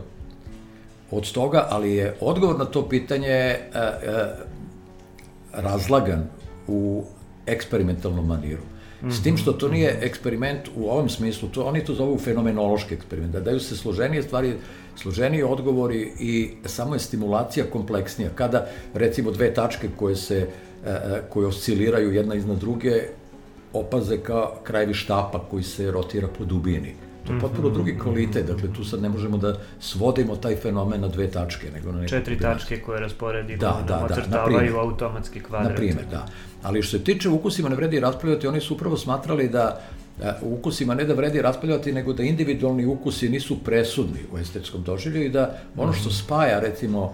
[1.10, 4.34] od toga, ali je odgovor na to pitanje e, e,
[5.52, 6.26] razlagan
[6.66, 7.04] u
[7.48, 8.62] eksperimentalnom maniru.
[9.10, 13.32] S tim što to nije eksperiment u ovom smislu, to, oni to zovu fenomenološki eksperiment,
[13.32, 14.54] da daju se složenije stvari,
[14.96, 18.30] složeniji odgovori i samo je stimulacija kompleksnija.
[18.34, 23.02] Kada, recimo, dve tačke koje se, e, e, koje osciliraju jedna iznad druge,
[23.72, 26.94] opaze kao krajevi štapa koji se rotira po dubini.
[27.28, 31.08] To je potpuno drugi kvalitet, dakle tu sad ne možemo da svodimo taj fenomen na
[31.08, 35.70] dve tačke, nego na neku Četiri tačke koje rasporedimo, da, da, da, ocrtavaju automatski kvadrat.
[35.70, 36.26] Na primjer, da.
[36.62, 39.80] Ali što se tiče ukusima ne vredi raspravljati, oni su upravo smatrali da
[40.22, 44.82] e, u ukusima ne da vredi raspravljati, nego da individualni ukusi nisu presudni u estetskom
[44.82, 47.12] doživlju i da ono što spaja, recimo,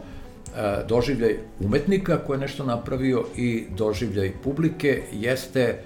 [0.56, 5.78] e, doživljaj umetnika koji je nešto napravio i doživljaj publike jeste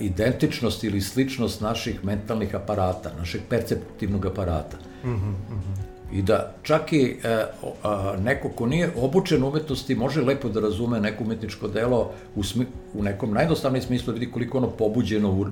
[0.00, 4.76] identičnost ili sličnost naših mentalnih aparata, našeg perceptivnog aparata.
[5.04, 7.44] Mm -hmm, i da čak i e,
[7.82, 12.66] a, neko ko nije obučen umetnosti može lepo da razume neko umetničko delo u, smi,
[12.94, 15.50] u nekom najdostavnijem smislu da vidi koliko ono pobuđeno, ur,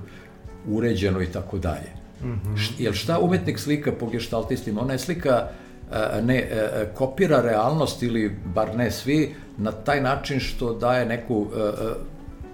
[0.67, 1.89] uređeno i tako dalje.
[2.21, 2.71] Mm -hmm.
[2.79, 4.81] Jer šta umetnik slika po geštaltistima?
[4.81, 5.47] Ona je slika
[5.91, 11.47] a, ne a, kopira realnost ili bar ne svi na taj način što daje neku
[11.55, 11.93] a,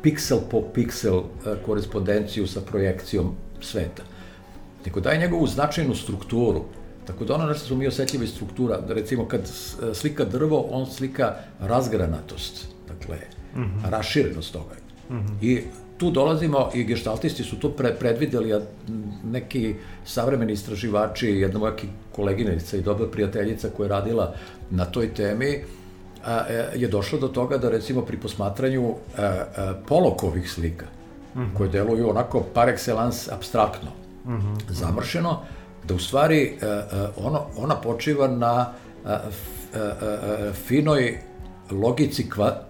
[0.06, 4.06] piksel po piksel a, korespondenciju sa projekcijom sveta.
[4.86, 6.66] Nego daje njegovu značajnu strukturu,
[7.06, 9.42] Tako da ono nešto smo mi osetljiva struktura, da recimo kad
[9.94, 13.18] slika drvo, on slika razgranatost, dakle,
[13.56, 13.90] mm -hmm.
[13.90, 14.76] raširenost toga.
[15.10, 15.46] Mm -hmm.
[15.46, 15.62] I
[15.98, 18.62] tu dolazimo i gestaltisti su to pre, predvideli, a
[19.24, 21.74] neki savremeni istraživači, jedna moja
[22.12, 24.36] koleginica i dobra prijateljica koja je radila
[24.70, 25.64] na toj temi,
[26.76, 30.86] je došla do toga da recimo pri posmatranju a, a, polokovih slika,
[31.36, 31.58] mm -hmm.
[31.58, 33.90] koje deluju onako par excellence abstraktno,
[34.26, 34.58] mm -hmm.
[34.70, 35.42] zamršeno,
[35.84, 36.82] da u stvari e, e,
[37.18, 38.74] ono, ona počiva na
[39.06, 39.18] e,
[40.68, 41.18] finoj
[41.72, 42.62] logici kva,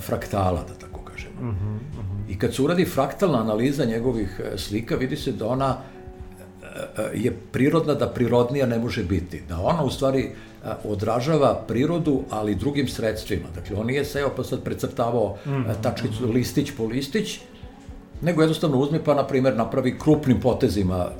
[0.00, 1.42] fraktala, da tako kažemo.
[1.42, 2.32] Mm -hmm.
[2.32, 5.76] I kad se uradi fraktalna analiza njegovih slika, vidi se da ona
[7.14, 9.42] je prirodna da prirodnija ne može biti.
[9.48, 10.30] Da ona u stvari
[10.84, 13.48] odražava prirodu, ali drugim sredstvima.
[13.54, 15.74] Dakle, on nije seo pa sad precrtavao -hmm.
[15.82, 17.40] tačkicu listić po listić,
[18.20, 21.10] nego jednostavno uzme pa, na primjer, napravi krupnim potezima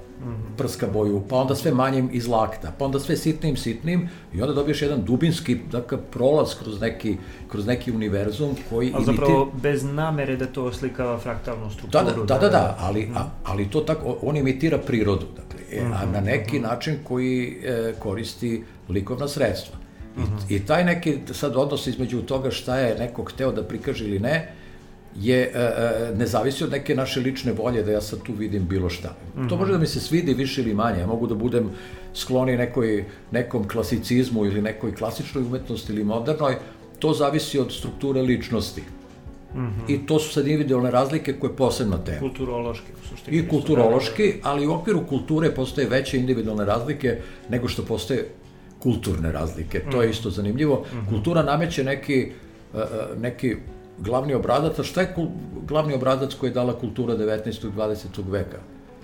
[0.57, 4.55] prska boju, pa onda sve manjim iz lakta, pa onda sve sitnim, sitnim i onda
[4.55, 7.17] dobiješ jedan dubinski dakle, prolaz kroz neki,
[7.49, 8.93] kroz neki univerzum koji...
[8.95, 9.63] Ali zapravo imiti...
[9.63, 12.05] bez namere da to oslikava fraktalnu strukturu.
[12.05, 15.95] Da, da, da, da, da ali, a, ali to tako, on imitira prirodu, dakle, -hmm.
[15.95, 19.77] a na neki način koji e, koristi likovna sredstva.
[20.17, 20.57] I, mm -hmm.
[20.57, 24.53] I taj neki sad odnos između toga šta je neko hteo da prikaže ili ne,
[25.17, 28.69] je, e, e, ne zavisi od neke naše lične volje da ja sad tu vidim
[28.69, 29.09] bilo šta.
[29.09, 29.49] Mm -hmm.
[29.49, 31.01] To može da mi se svidi više ili manje.
[31.01, 31.71] Ja mogu da budem
[32.15, 36.57] skloni nekoj, nekom klasicizmu ili nekoj klasičnoj umetnosti ili modernoj.
[36.99, 38.83] To zavisi od strukture ličnosti.
[39.55, 39.95] Mm -hmm.
[39.95, 42.21] I to su sad individualne razlike koje je posebna tema.
[42.21, 43.37] Kulturološki, u suštini.
[43.37, 48.29] I kulturološki, ali u okviru kulture postoje veće individualne razlike nego što postoje
[48.83, 49.83] kulturne razlike.
[49.87, 49.91] Mm.
[49.91, 50.11] To je mhm.
[50.11, 50.85] isto zanimljivo.
[50.93, 51.09] Mm -hmm.
[51.09, 52.33] Kultura nameće neki,
[52.75, 52.79] e,
[53.21, 53.57] neki
[53.99, 55.15] glavni obradac, a šta je
[55.67, 57.69] glavni obradac koji je dala kultura 19.
[57.69, 58.31] i 20.
[58.31, 58.59] veka?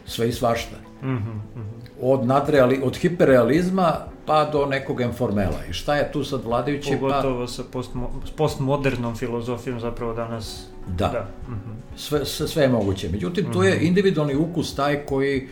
[0.07, 0.77] Sve i svašta.
[1.03, 1.63] Mm -hmm.
[2.01, 3.95] Od, nadreali, od hiperrealizma
[4.27, 5.65] pa do nekog informela.
[5.71, 6.91] I šta je tu sad vladajući?
[6.91, 7.47] Pa- Pogotovo pa...
[7.47, 10.67] sa postmo, postmodernom filozofijom zapravo danas...
[10.87, 11.09] Da.
[11.09, 11.29] da.
[11.49, 13.09] Mm sve, sve, sve je moguće.
[13.09, 15.49] Međutim, tu je individualni ukus taj koji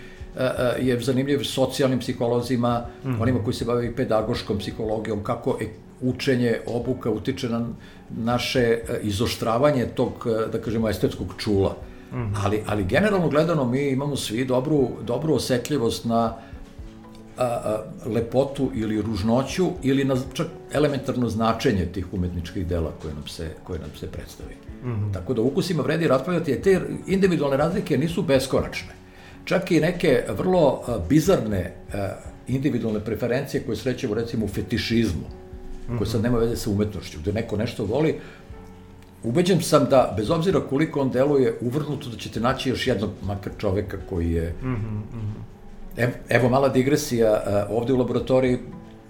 [0.80, 3.22] je zanimljiv socijalnim psiholozima, mm -hmm.
[3.22, 5.58] onima koji se bave i pedagoškom psihologijom, kako
[6.00, 7.66] učenje, obuka utiče na
[8.16, 11.76] naše e, izoštravanje tog, e, da kažemo, estetskog čula.
[12.12, 12.32] Mm -hmm.
[12.44, 16.34] ali, ali generalno gledano mi imamo svi dobru, dobru osetljivost na
[17.38, 23.26] a, a, lepotu ili ružnoću ili na čak elementarno značenje tih umetničkih dela koje nam
[23.28, 24.54] se, koje nam se predstavi.
[24.84, 25.12] Mm -hmm.
[25.12, 29.05] Tako da ukusima vredi raspravljati, jer te individualne razlike nisu beskonačne.
[29.46, 32.08] Čak i neke vrlo a, bizarne a,
[32.48, 35.26] individualne preferencije koje srećemo recimo u fetišizmu,
[35.98, 38.14] koje sad nema veze sa umetnošću, gde neko nešto voli,
[39.22, 43.52] ubeđen sam da, bez obzira koliko on deluje uvrnuto, da ćete naći još jednog makar
[43.58, 44.54] čoveka koji je...
[44.62, 46.10] Mm -hmm.
[46.28, 48.58] Evo mala digresija, ovde u laboratoriji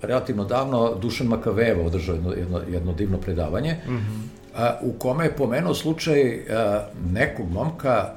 [0.03, 4.73] relativno davno Dušan Makavejev održao jedno, jedno, jedno divno predavanje, mm -hmm.
[4.83, 6.45] u kome je pomenuo slučaj
[7.13, 8.17] nekog momka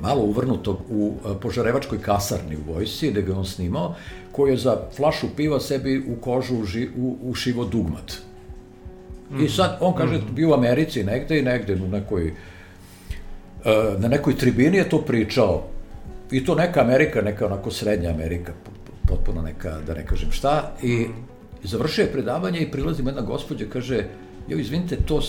[0.00, 3.94] malo uvrnutog u požarevačkoj kasarni u vojsi, gde ga on snimao,
[4.32, 8.12] koji je za flašu piva sebi u kožu uži, u, ušivo dugmat.
[9.30, 9.44] Mm -hmm.
[9.44, 10.32] I sad, on kaže, mm -hmm.
[10.32, 15.62] bio u Americi negde i negde u nekoj, uh, na nekoj tribini je to pričao.
[16.30, 18.52] I to neka Amerika, neka onako srednja Amerika,
[19.08, 20.72] potpuno neka, da ne kažem šta.
[20.82, 21.08] I -hmm.
[21.62, 24.04] završio je predavanje i prilazimo jedna gospođa, kaže,
[24.48, 25.20] jo, izvinite, to,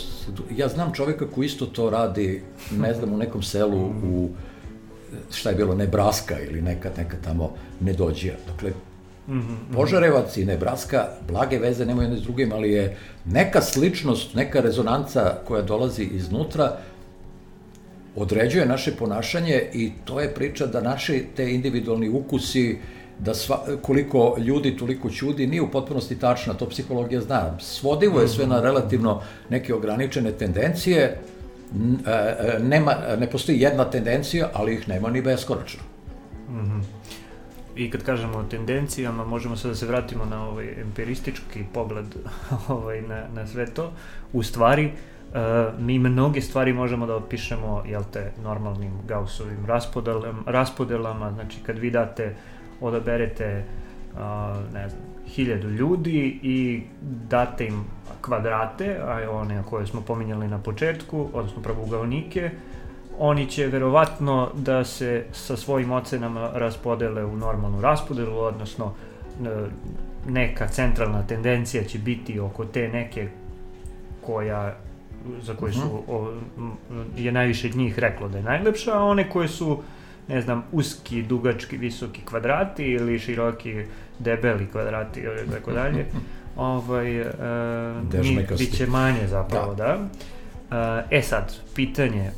[0.55, 2.41] ja znam čoveka koji isto to radi,
[2.77, 4.29] ne znam, u nekom selu u,
[5.31, 8.35] šta je bilo, Nebraska ili neka, neka tamo nedođija.
[8.47, 8.71] Dakle,
[9.27, 9.75] Mm -hmm.
[9.75, 15.37] Požarevac i Nebraska, blage veze nemaju jedne s drugim, ali je neka sličnost, neka rezonanca
[15.47, 16.77] koja dolazi iznutra,
[18.15, 22.77] određuje naše ponašanje i to je priča da naši te individualni ukusi,
[23.19, 27.57] da sva, koliko ljudi, toliko ćudi, nije u potpunosti tačna, to psihologija zna.
[27.59, 28.65] Svodivo je sve na mhm.
[28.65, 31.17] relativno neke ograničene tendencije,
[32.59, 35.81] nema, ne postoji jedna tendencija, ali ih nema ni beskonačno.
[36.49, 36.83] Mm -hmm.
[37.75, 42.05] I kad kažemo o tendencijama, možemo sad da se vratimo na ovaj empiristički pogled
[42.67, 43.91] ovaj, na, na sve to.
[44.33, 45.39] U stvari, uh,
[45.79, 51.91] mi mnoge stvari možemo da opišemo, jel te, normalnim Gaussovim raspodelama, raspodelama, znači kad vi
[51.91, 52.35] date,
[52.81, 53.65] odaberete,
[54.13, 54.19] uh,
[54.73, 56.83] ne znam, hiljadu ljudi i
[57.29, 57.85] date im
[58.25, 62.51] kvadrate, a one koje smo pominjali na početku, odnosno pravougaonike,
[63.19, 68.93] oni će verovatno da se sa svojim ocenama raspodele u normalnu raspodelu, odnosno
[70.27, 73.27] neka centralna tendencija će biti oko te neke
[74.25, 74.75] koja
[75.41, 75.95] za koje su mhm.
[76.07, 76.33] o,
[77.17, 79.79] je najviše njih reklo da je najlepša, a one koje su
[80.27, 83.85] ne znam, uski, dugački, visoki kvadrati ili široki,
[84.19, 86.05] debeli kvadrati ili tako dalje,
[86.55, 87.27] ovaj, uh,
[88.13, 89.83] mi, bit će manje zapravo, da.
[89.83, 89.97] da.
[89.99, 92.31] Uh, e sad, pitanje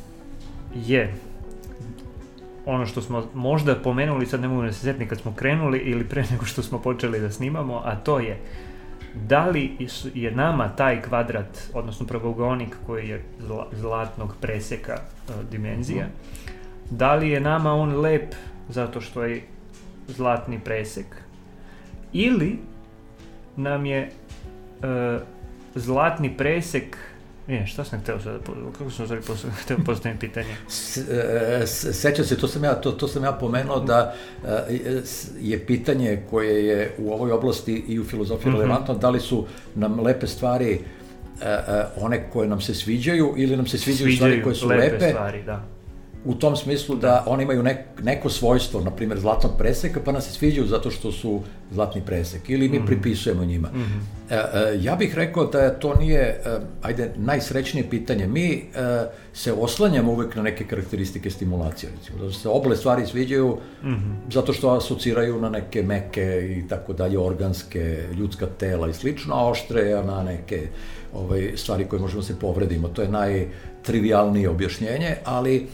[0.74, 1.14] je
[2.66, 6.04] ono što smo možda pomenuli, sad ne mogu da se setni kad smo krenuli ili
[6.04, 8.40] pre nego što smo počeli da snimamo, a to je
[9.14, 9.76] da li
[10.14, 14.94] je nama taj kvadrat, odnosno pravougonik koji je zla, zlatnog preseka
[15.28, 16.06] uh, dimenzija,
[16.90, 18.34] da li je nama on lep
[18.68, 19.42] zato što je
[20.08, 21.06] zlatni presek
[22.12, 22.58] ili
[23.56, 24.10] nam je
[24.82, 25.20] uh,
[25.74, 26.96] zlatni presek
[27.48, 28.40] nije, šta sam hteo sad,
[28.78, 29.22] kako sam stvari
[29.64, 30.56] hteo postaviti pitanje?
[31.60, 35.02] E, sećam se, to sam ja, to, to sam ja pomenuo da e,
[35.40, 38.60] je pitanje koje je u ovoj oblasti i u filozofiji mm -hmm.
[38.60, 40.80] relevantno, da li su nam lepe stvari
[41.96, 44.82] one koje nam se sviđaju ili nam se sviđaju, sviđaju stvari koje su lepe.
[44.82, 45.75] lepe stvari, da
[46.26, 50.26] u tom smislu da oni imaju nek, neko svojstvo, na primjer zlatnog preseka, pa nas
[50.26, 51.40] se sviđaju zato što su
[51.72, 52.86] zlatni presek ili mi mm -hmm.
[52.86, 53.68] pripisujemo njima.
[53.68, 54.34] Mm -hmm.
[54.34, 58.26] e, e, ja bih rekao da to nije, e, ajde, najsrećnije pitanje.
[58.26, 58.62] Mi e,
[59.32, 64.32] se oslanjamo uvek na neke karakteristike stimulacije, recimo, da se oble stvari sviđaju mm -hmm.
[64.32, 69.50] zato što asociraju na neke meke i tako dalje, organske, ljudska tela i slično, a
[69.50, 70.68] oštre na neke
[71.14, 72.88] ovaj, stvari koje možemo da se povredimo.
[72.88, 75.66] To je najtrivialnije objašnjenje, ali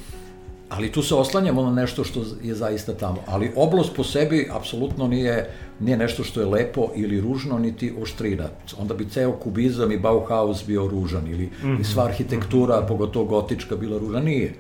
[0.77, 3.17] ali tu se oslanjamo na nešto što je zaista tamo.
[3.27, 5.51] Ali oblost po sebi apsolutno nije,
[5.81, 8.49] nije nešto što je lepo ili ružno, niti oštrina.
[8.79, 11.81] Onda bi ceo kubizam i Bauhaus bio ružan ili mm -hmm.
[11.81, 12.89] i sva arhitektura, mm -hmm.
[12.89, 14.21] pogotovo gotička, bila ružna.
[14.21, 14.55] Nije.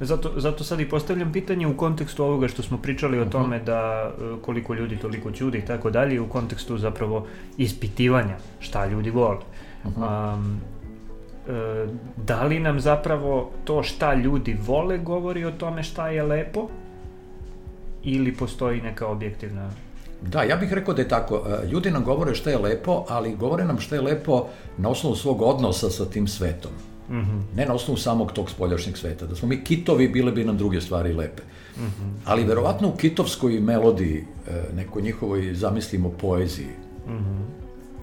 [0.00, 3.30] Zato, zato sad i postavljam pitanje u kontekstu ovoga što smo pričali o mhm.
[3.30, 8.86] tome da e, koliko ljudi toliko ćudi i tako dalje, u kontekstu zapravo ispitivanja šta
[8.86, 9.38] ljudi vole.
[9.84, 10.60] Um,
[12.16, 16.68] da li nam zapravo to šta ljudi vole govori o tome šta je lepo
[18.02, 19.70] ili postoji neka objektivna
[20.22, 21.42] Da, ja bih rekao da je tako.
[21.48, 24.46] E, ljudi nam govore šta je lepo, ali govore nam šta je lepo
[24.78, 26.72] na osnovu svog odnosa sa tim svetom.
[27.08, 27.56] Mm -hmm.
[27.56, 29.26] Ne na osnovu samog tog spoljašnjeg sveta.
[29.26, 31.42] Da smo mi kitovi, bile bi nam druge stvari lepe.
[31.76, 32.12] Mm -hmm.
[32.24, 36.74] Ali verovatno u kitovskoj melodiji, e, nekoj njihovoj, zamislimo, poeziji,
[37.06, 37.42] mm -hmm.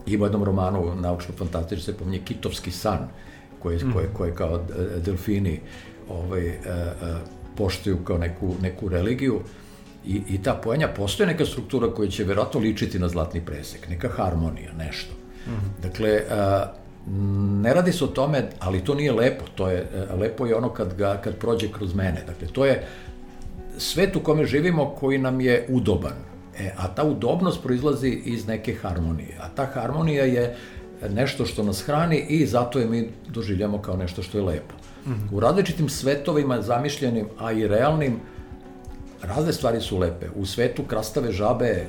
[0.06, 3.27] ima u jednom romanu naučno-fantastično se pominje Kitovski san, mm.
[3.62, 3.78] Koje,
[4.12, 5.60] koje kao e, delfini
[6.08, 6.92] ovaj, e, e,
[7.56, 9.40] poštuju kao neku, neku religiju.
[10.06, 14.08] I, I ta poenja, postoje neka struktura koja će verovatno ličiti na zlatni presek, neka
[14.08, 15.14] harmonija, nešto.
[15.46, 15.82] Mm.
[15.82, 16.20] Dakle,
[17.62, 19.86] ne radi se o tome, ali to nije lepo, to je,
[20.20, 22.22] lepo je ono kad, ga, kad prođe kroz mene.
[22.26, 22.86] Dakle, to je
[23.78, 26.28] svet u kome živimo koji nam je udoban.
[26.58, 29.36] E, a ta udobnost proizlazi iz neke harmonije.
[29.40, 30.56] A ta harmonija je
[31.10, 34.74] nešto što nas hrani i zato je mi doživljamo kao nešto što je lepo.
[35.06, 35.32] Mm -hmm.
[35.32, 38.20] U različitim svetovima zamišljenim, a i realnim,
[39.22, 40.26] razne stvari su lepe.
[40.36, 41.86] U svetu krastave žabe, e,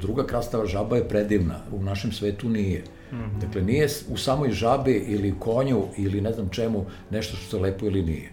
[0.00, 2.84] druga krastava žaba je predivna, u našem svetu nije.
[3.12, 3.40] Mm -hmm.
[3.40, 7.86] Dakle, nije u samoj žabi ili konju ili ne znam čemu nešto što je lepo
[7.86, 8.30] ili nije.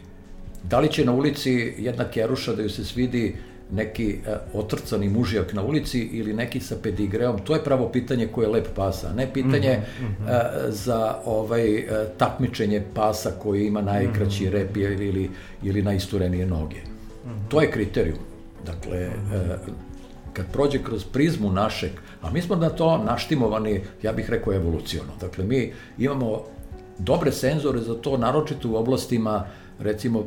[0.63, 3.36] Da li će na ulici jedna keruša da ju se svidi
[3.72, 4.20] neki
[4.53, 8.47] uh, otrcani mužijak na ulici ili neki sa pedigreom, to je pravo pitanje ko je
[8.47, 10.24] lep pasa, ne pitanje mm -hmm.
[10.24, 11.84] uh, za ovaj uh,
[12.17, 14.51] takmičenje pasa koji ima najkraći mm -hmm.
[14.51, 15.30] rep ili,
[15.63, 16.80] ili najisturenije noge.
[16.80, 17.49] Mm -hmm.
[17.49, 18.20] To je kriterijum.
[18.65, 19.53] Dakle, mm -hmm.
[19.53, 19.74] uh,
[20.34, 21.91] kad prođe kroz prizmu našeg,
[22.22, 25.11] a mi smo na to naštimovani, ja bih rekao, evoluciono.
[25.22, 26.43] Dakle, mi imamo
[26.97, 29.45] dobre senzore za to, naročito u oblastima,
[29.80, 30.26] recimo, uh,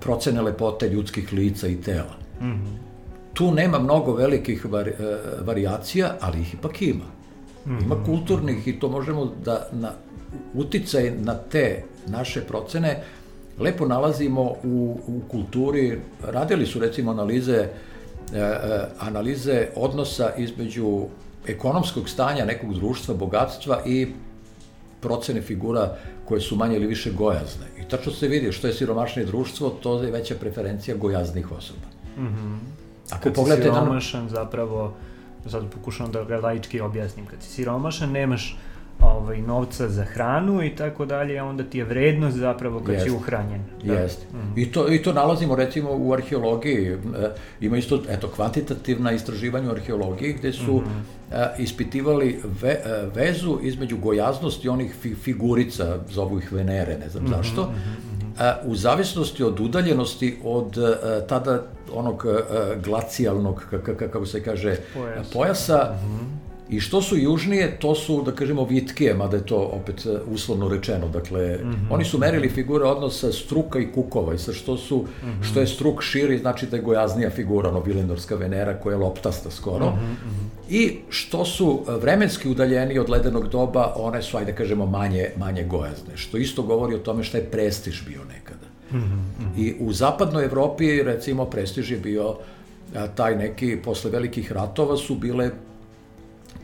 [0.00, 2.16] procene lepote ljudskih lica i tela.
[2.40, 2.76] Mm -hmm.
[3.34, 4.92] Tu nema mnogo velikih vari,
[5.40, 7.04] varijacija, ali ih ipak ima.
[7.66, 7.84] Mm -hmm.
[7.84, 9.92] Ima kulturnih i to možemo da na
[10.54, 13.02] uticaj na te naše procene
[13.58, 15.98] lepo nalazimo u, u kulturi.
[16.22, 17.68] Radili su recimo analize
[18.32, 18.58] e,
[19.00, 21.06] analize odnosa između
[21.46, 24.08] ekonomskog stanja nekog društva, bogatstva i
[25.00, 27.66] procene figura koje su manje ili više gojazne.
[27.96, 31.86] Tačno se vidi što je siromašnije društvo, to je veća preferencija gojaznih osoba.
[32.16, 32.58] Mm -hmm.
[33.10, 34.28] Ako kad pogledate si siromašan, dan...
[34.28, 34.94] zapravo,
[35.50, 38.56] sad pokušam da ga laički objasnim, kad si siromašan, nemaš
[39.00, 43.04] ovaj, novca za hranu i tako dalje, a onda ti je vrednost zapravo kad Jest.
[43.04, 43.62] si uhranjen.
[43.84, 43.92] Da.
[43.92, 44.26] Jeste.
[44.32, 44.58] Mm.
[44.58, 46.88] I, to, I to nalazimo recimo u arheologiji.
[46.88, 46.96] E,
[47.60, 51.36] ima isto, eto, kvantitativna istraživanja u arheologiji gde su mm -hmm.
[51.58, 52.80] e, ispitivali ve, e,
[53.14, 57.74] vezu između gojaznosti onih fi, figurica, zovu ih Venere, ne znam mm -hmm, zašto, mm
[58.38, 58.44] -hmm.
[58.44, 63.64] e, u zavisnosti od udaljenosti od e, tada onog e, glacijalnog,
[63.98, 65.30] kako se kaže, Pojas.
[65.32, 69.56] pojasa, mm -hmm I što su južnije, to su, da kažemo, vitkije, mada je to
[69.56, 71.08] opet e, uslovno rečeno.
[71.08, 71.86] Dakle, mm -hmm.
[71.90, 75.44] oni su merili figure odnosa struka i kukova i sa što su, mm -hmm.
[75.50, 79.50] što je struk širi, znači da je gojaznija figura, ono Vilendorska Venera koja je loptasta
[79.50, 79.90] skoro.
[79.90, 80.72] Mm -hmm.
[80.72, 86.16] I što su vremenski udaljeni od ledenog doba, one su, ajde kažemo, manje, manje gojazne.
[86.16, 88.66] Što isto govori o tome šta je prestiž bio nekada.
[88.92, 89.60] Mm -hmm.
[89.60, 92.36] I u zapadnoj Evropi, recimo, prestiž je bio
[93.14, 95.50] taj neki, posle velikih ratova su bile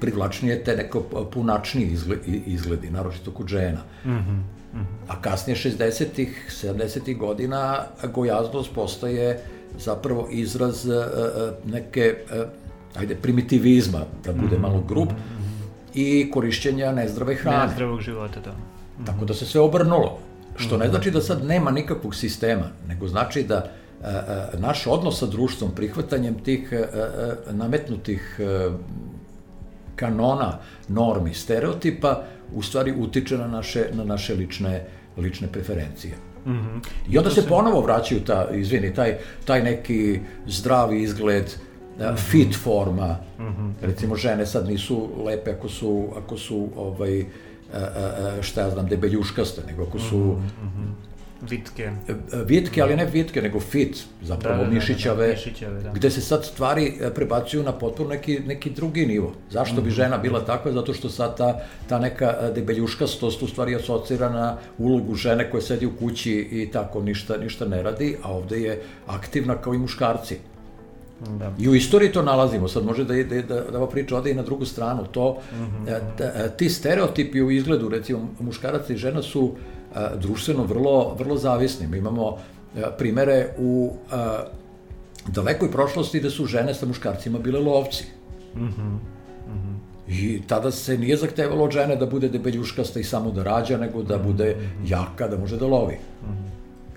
[0.01, 1.01] privlačnije te neko
[1.33, 1.97] punačniji
[2.47, 3.81] izgledi, naročito kod žena.
[4.05, 4.61] Mm -hmm.
[5.09, 7.85] A kasnije 60-ih, 70-ih godina
[8.15, 9.41] gojaznost postaje
[9.79, 11.01] zapravo izraz e, e,
[11.65, 12.45] neke, e,
[12.95, 14.63] ajde, primitivizma, da bude mm -hmm.
[14.63, 15.95] malo grub, mm -hmm.
[15.95, 17.67] i korišćenja nezdrave hrane.
[17.67, 18.51] Nezdravog života, da.
[18.51, 18.55] Mm
[19.01, 19.07] -hmm.
[19.07, 20.19] Tako da se sve obrnulo.
[20.57, 20.91] Što ne mhm.
[20.91, 23.71] znači da sad nema nikakvog sistema, nego znači da
[24.59, 26.73] naš odnos sa društvom, prihvatanjem tih
[27.51, 28.41] nametnutih
[30.01, 32.23] kanona, normi, stereotipa,
[32.55, 34.85] u stvari utiče na naše, na naše lične,
[35.17, 36.15] lične preferencije.
[36.47, 36.87] Mm -hmm.
[37.11, 42.17] I onda se, se ponovo vraćaju ta, izvini, taj, taj neki zdravi izgled, mm -hmm.
[42.17, 43.17] fit forma.
[43.39, 43.73] Mm -hmm.
[43.83, 47.25] Recimo, žene sad nisu lepe ako su, ako su ovaj,
[48.41, 51.10] šta ja znam, debeljuškaste, nego ako su mm -hmm
[51.49, 51.83] Vitke.
[51.83, 55.83] E, e, vitke, ali ne vitke, nego fit, zapravo da, da, mišićave, da, da, mišićave
[55.83, 55.93] da.
[55.93, 59.33] gde se sad stvari e, prebacuju na potpuno neki, neki drugi nivo.
[59.51, 59.83] Zašto mm -hmm.
[59.83, 59.97] bi mhm.
[59.97, 60.73] žena bila takva?
[60.73, 65.87] Zato što sad ta, ta neka debeljuškastost u stvari asocira na ulogu žene koja sedi
[65.87, 70.37] u kući i tako ništa, ništa ne radi, a ovde je aktivna kao i muškarci.
[71.39, 71.53] Da.
[71.59, 74.35] I u istoriji to nalazimo, sad može da, da, da, da ova priča ode i
[74.35, 76.01] na drugu stranu, to, mm -hmm.
[76.19, 79.59] da, ti stereotipi u izgledu, recimo muškarac i žena su uh,
[80.17, 81.87] društveno vrlo, vrlo zavisni.
[81.87, 82.37] Mi imamo
[82.99, 83.93] primere u
[85.27, 88.05] dalekoj prošlosti da su žene sa muškarcima bile lovci.
[88.55, 88.99] Mm -hmm.
[89.49, 89.77] Mm -hmm.
[90.09, 94.03] I tada se nije zahtevalo od žene da bude debeljuškasta i samo da rađa, nego
[94.03, 95.95] da bude jaka, da može da lovi.
[95.95, 96.50] Mm -hmm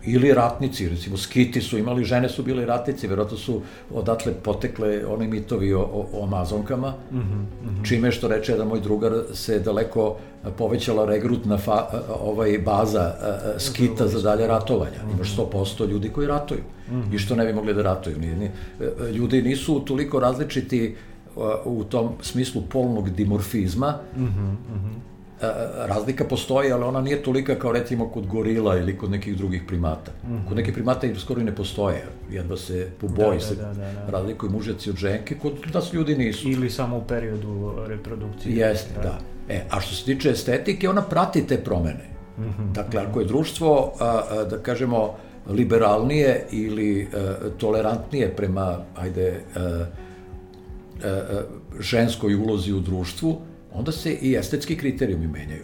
[0.06, 3.62] ili ratnici, recimo skiti su imali, žene su bile ratnici, verovatno su
[3.94, 7.88] odatle potekle oni mitovi o, o, o amazonkama, mm -hmm, mm -hmm.
[7.88, 10.18] čime što reče jedan moj drugar se daleko
[10.58, 11.88] povećala regrutna fa,
[12.22, 13.14] ovaj baza
[13.58, 15.04] skita za dalje ratovanja.
[15.04, 15.16] Mm -hmm.
[15.16, 17.16] Imaš 100% ljudi koji ratuju mm -hmm.
[17.16, 18.16] i što ne bi mogli da ratuju.
[19.14, 20.96] Ljudi nisu toliko različiti
[21.66, 25.13] u tom smislu polnog dimorfizma, mm -hmm, mm -hmm E,
[25.88, 30.12] razlika postoji, ali ona nije tolika kao recimo kod gorila ili kod nekih drugih primata.
[30.24, 30.48] Mm -hmm.
[30.48, 33.62] Kod nekih primata i skoro i ne postoje, jedva se po boji da, se da,
[33.62, 34.12] da, da, da.
[34.12, 36.50] razlikuju mužaci od ženke, kod nas ljudi nisu.
[36.50, 38.56] Ili samo u periodu reprodukcije.
[38.56, 39.02] Jeste, da.
[39.02, 39.20] da.
[39.50, 42.10] E, a što se tiče estetike, ona prati te promene.
[42.38, 42.72] Mm -hmm.
[42.74, 45.16] Dakle, ako je društvo, a, a, da kažemo,
[45.50, 49.86] liberalnije ili a, tolerantnije prema, ajde, a, a,
[51.08, 51.42] a,
[51.80, 53.42] ženskoj ulozi u društvu,
[53.74, 55.64] onda se i estetski kriterijumi menjaju.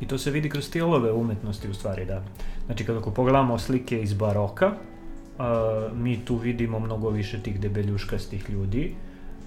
[0.00, 2.22] I to se vidi kroz stilove umetnosti u stvari, da.
[2.66, 8.50] Znači, kada ako pogledamo slike iz baroka, uh, mi tu vidimo mnogo više tih debeljuškastih
[8.50, 8.94] ljudi.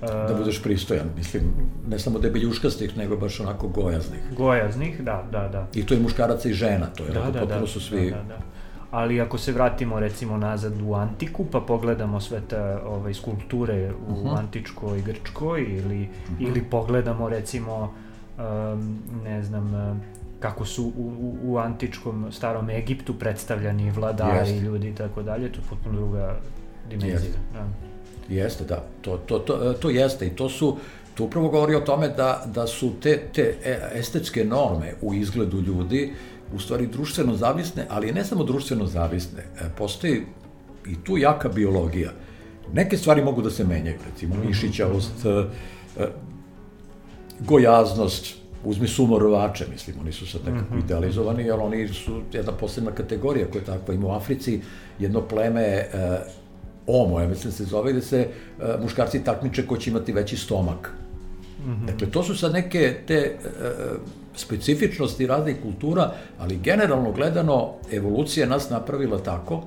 [0.02, 1.44] Uh, da budeš pristojan, mislim,
[1.88, 4.20] ne samo debeljuškastih, nego baš onako gojaznih.
[4.38, 5.68] Gojaznih, da, da, da.
[5.74, 8.12] I to je muškaraca i žena, to je, da, da, potpuno da, su svi...
[8.12, 8.51] Da, da, da
[8.92, 14.12] ali ako se vratimo recimo nazad u antiku pa pogledamo sve te ovaj, skulpture u
[14.12, 14.28] uh mhm.
[14.28, 14.38] -huh.
[14.38, 16.44] antičkoj Grčkoj ili, uh mhm.
[16.44, 16.48] -huh.
[16.48, 17.94] ili pogledamo recimo
[18.38, 20.02] um, ne znam
[20.40, 24.64] kako su u, u, u antičkom starom Egiptu predstavljani vladari, Jest.
[24.64, 26.36] ljudi i tako dalje, to je potpuno druga
[26.90, 27.14] dimenzija.
[27.14, 27.38] Jeste.
[27.54, 27.66] Da.
[28.36, 28.84] Jeste, da.
[29.02, 30.78] To, to, to, to jeste i to su
[31.16, 35.62] to upravo govori o tome da, da su te, te e, estetske norme u izgledu
[35.62, 36.14] ljudi
[36.56, 40.22] u stvari društveno zavisne, ali ne samo društveno zavisne, e, postoji
[40.88, 42.12] i tu jaka biologija.
[42.74, 44.48] Neke stvari mogu da se menjaju, recimo mhm.
[44.48, 45.30] mišićavost, e,
[46.04, 46.08] e,
[47.40, 50.84] gojaznost, uzmi sumorovače, mislim, oni su sad nekako -hmm.
[50.86, 53.94] idealizovani, ali oni su jedna posebna kategorija koja je takva.
[53.94, 54.62] Ima u Africi
[55.00, 55.86] jedno pleme
[56.88, 58.28] Omo, ja mislim da se zove, gde se
[58.82, 60.92] muškarci takmiče ko će imati veći stomak.
[61.66, 61.86] Mm -hmm.
[61.86, 63.38] Dakle, to su sad neke te
[64.42, 69.64] specifičnosti raznih kultura, ali generalno gledano evolucija nas napravila tako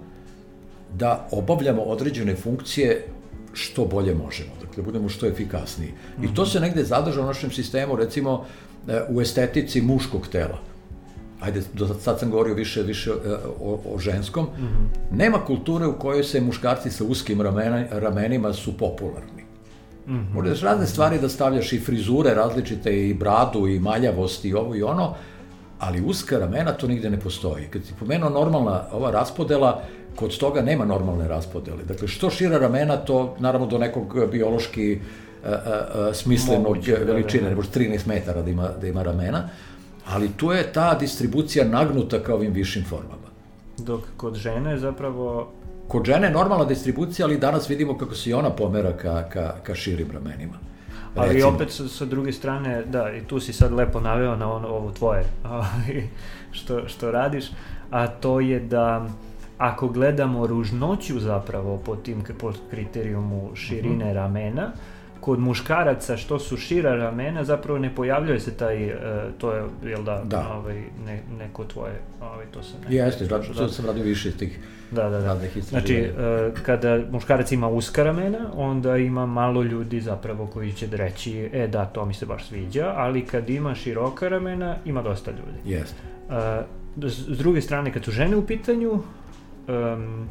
[0.98, 3.06] da obavljamo određene funkcije
[3.52, 5.92] što bolje možemo, dakle budemo što efikasniji.
[6.22, 8.44] I to se negde zadrža u našem sistemu, recimo
[8.88, 10.58] e, u estetici muškog tela.
[11.40, 13.14] Ajde, do sad sam govorio više, više e,
[13.60, 14.44] o, o ženskom.
[14.44, 15.16] Mm -hmm.
[15.16, 19.43] Nema kulture u kojoj se muškarci sa uskim ramena, ramenima su popularni.
[20.06, 20.34] Mm -hmm.
[20.34, 24.82] Možeš razne stvari da stavljaš i frizure različite, i bradu, i maljavost, i ovo i
[24.82, 25.14] ono,
[25.78, 27.66] ali uska ramena to nigde ne postoji.
[27.70, 29.82] Kad ti pomenuo normalna ova raspodela,
[30.16, 31.84] kod toga nema normalne raspodele.
[31.84, 35.00] Dakle, što šira ramena, to naravno do nekog biološki
[35.44, 35.54] a, a,
[35.94, 39.02] a, smislenog Moguće, da, da, veličine, da, ne može 13 metara da ima, da ima
[39.02, 39.48] ramena,
[40.06, 43.28] ali tu je ta distribucija nagnuta ka ovim višim formama.
[43.78, 45.52] Dok kod žene zapravo
[45.88, 49.54] Kod žene je normalna distribucija, ali danas vidimo kako se i ona pomera ka, ka,
[49.62, 50.58] ka širim ramenima.
[51.14, 51.52] Ali Recimo.
[51.52, 54.90] opet sa, sa druge strane, da, i tu si sad lepo naveo na ono, ovo
[54.90, 55.24] tvoje
[56.56, 57.44] što, što radiš,
[57.90, 59.08] a to je da
[59.58, 64.04] ako gledamo ružnoću zapravo po tim po kriterijumu širine mhm.
[64.04, 64.14] -huh.
[64.14, 64.72] ramena,
[65.20, 68.98] kod muškaraca što su šira ramena zapravo ne pojavljuje se taj uh,
[69.38, 70.52] to je jel da, da.
[70.54, 74.58] ovaj ne, neko tvoje ovaj to se ne jeste zato što sam radio više tih
[74.90, 80.46] da da da znači uh, kada muškarac ima uska ramena onda ima malo ljudi zapravo
[80.46, 84.28] koji će da reći e da to mi se baš sviđa ali kad ima široka
[84.28, 85.96] ramena ima dosta ljudi jeste
[86.28, 90.28] uh, s druge strane kad su žene u pitanju um,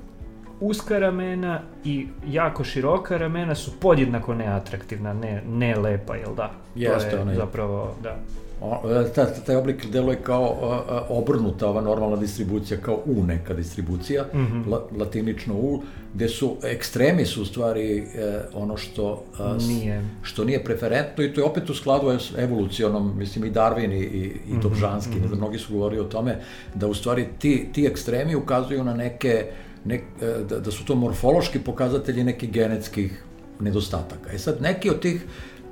[0.60, 6.52] uska ramena i jako široka ramena su podjednako neatraktivna, ne, ne lepa, jel da?
[6.76, 7.36] Jeste, to je onaj.
[7.36, 8.18] zapravo, da.
[8.62, 8.82] O,
[9.16, 14.26] ta, taj oblik deluje kao a, a, obrnuta ova normalna distribucija, kao U neka distribucija,
[14.34, 14.72] mm -hmm.
[14.72, 15.82] la, latinično U,
[16.14, 20.04] gde su ekstremi su u stvari e, ono što a, nije.
[20.22, 24.04] što nije preferentno i to je opet u skladu s evolucionom, mislim i Darwin i,
[24.04, 25.22] i, i Dobžanski, mm -hmm.
[25.22, 26.38] ne znam, mnogi su govorili o tome,
[26.76, 29.46] da u stvari ti, ti ekstremi ukazuju na neke
[29.86, 33.24] ne, e, da, da su to morfološki pokazatelji nekih genetskih
[33.60, 34.32] nedostataka.
[34.34, 35.26] E sad, neki od tih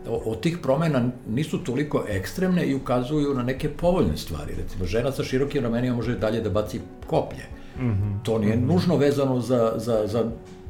[0.08, 4.54] od tih promena nisu toliko ekstremne i ukazuju na neke povoljne stvari.
[4.58, 7.44] Recimo, žena sa širokim ramenima može dalje da baci koplje.
[7.80, 8.24] Mm -hmm.
[8.24, 8.74] To nije mm -hmm.
[8.74, 10.26] nužno vezano za, za, za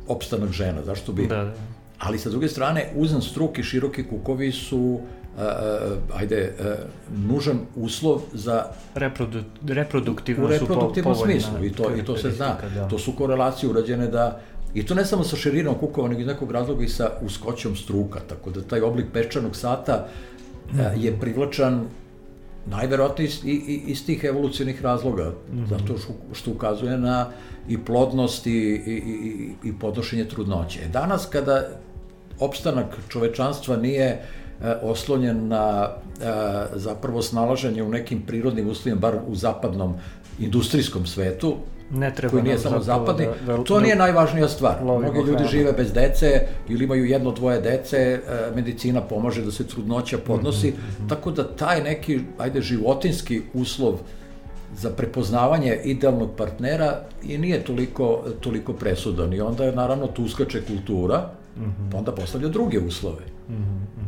[0.08, 0.84] opstanak žena.
[0.86, 1.28] Zašto bi...
[1.28, 1.54] Da, da.
[2.00, 5.00] Ali sa druge strane, uzan struk i široki kukovi su
[5.38, 6.66] uh, ajde, uh,
[7.30, 8.66] nužan uslov za...
[8.96, 12.58] Reprodu, reproduktivno u reproduktivnom su po, smislu, i to, i to se zna.
[12.76, 12.88] Da.
[12.88, 14.40] To su korelacije urađene da
[14.74, 18.20] I to ne samo sa širinom kukova, nego iz nekog razloga i sa uskoćom struka,
[18.30, 20.08] tako da taj oblik pečanog sata
[20.74, 20.80] mm.
[20.98, 21.88] je privlačan
[22.66, 23.40] najverovatnije iz,
[23.88, 25.70] iz tih evolucionih razloga, mm -hmm.
[25.70, 27.28] zato što, što ukazuje na
[27.70, 30.80] i plodnost i, i, i, i podnošenje trudnoće.
[30.80, 31.70] E, danas kada
[32.40, 34.22] opstanak čovečanstva nije
[34.64, 36.26] E, oslonjen na e,
[36.76, 39.96] zapravo snalaženje u nekim prirodnim uslovima, bar u zapadnom
[40.40, 41.56] industrijskom svetu,
[41.94, 44.84] ne treba koji nije samo zapadni, da, da, to nije najvažnija stvar.
[44.84, 45.48] Mnogi ljudi hrana.
[45.48, 48.20] žive bez dece ili imaju jedno, dvoje dece, e,
[48.56, 51.10] medicina pomaže da se trudnoća podnosi, mm -hmm.
[51.10, 54.00] tako da taj neki, ajde, životinski uslov
[54.78, 59.34] za prepoznavanje idealnog partnera i nije toliko, toliko presudan.
[59.34, 61.92] I onda je naravno tu uskače kultura, mm -hmm.
[61.92, 63.24] pa onda postavlja druge uslove.
[63.50, 64.02] Mm -hmm.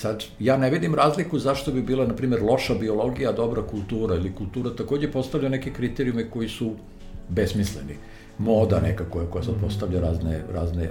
[0.00, 4.34] Sad, ja ne vidim razliku zašto bi bila, na primjer, loša biologija, dobra kultura ili
[4.34, 6.72] kultura takođe postavlja neke kriterijume koji su
[7.30, 7.96] besmisleni.
[8.38, 10.90] Moda neka koja, koja sad postavlja razne, razne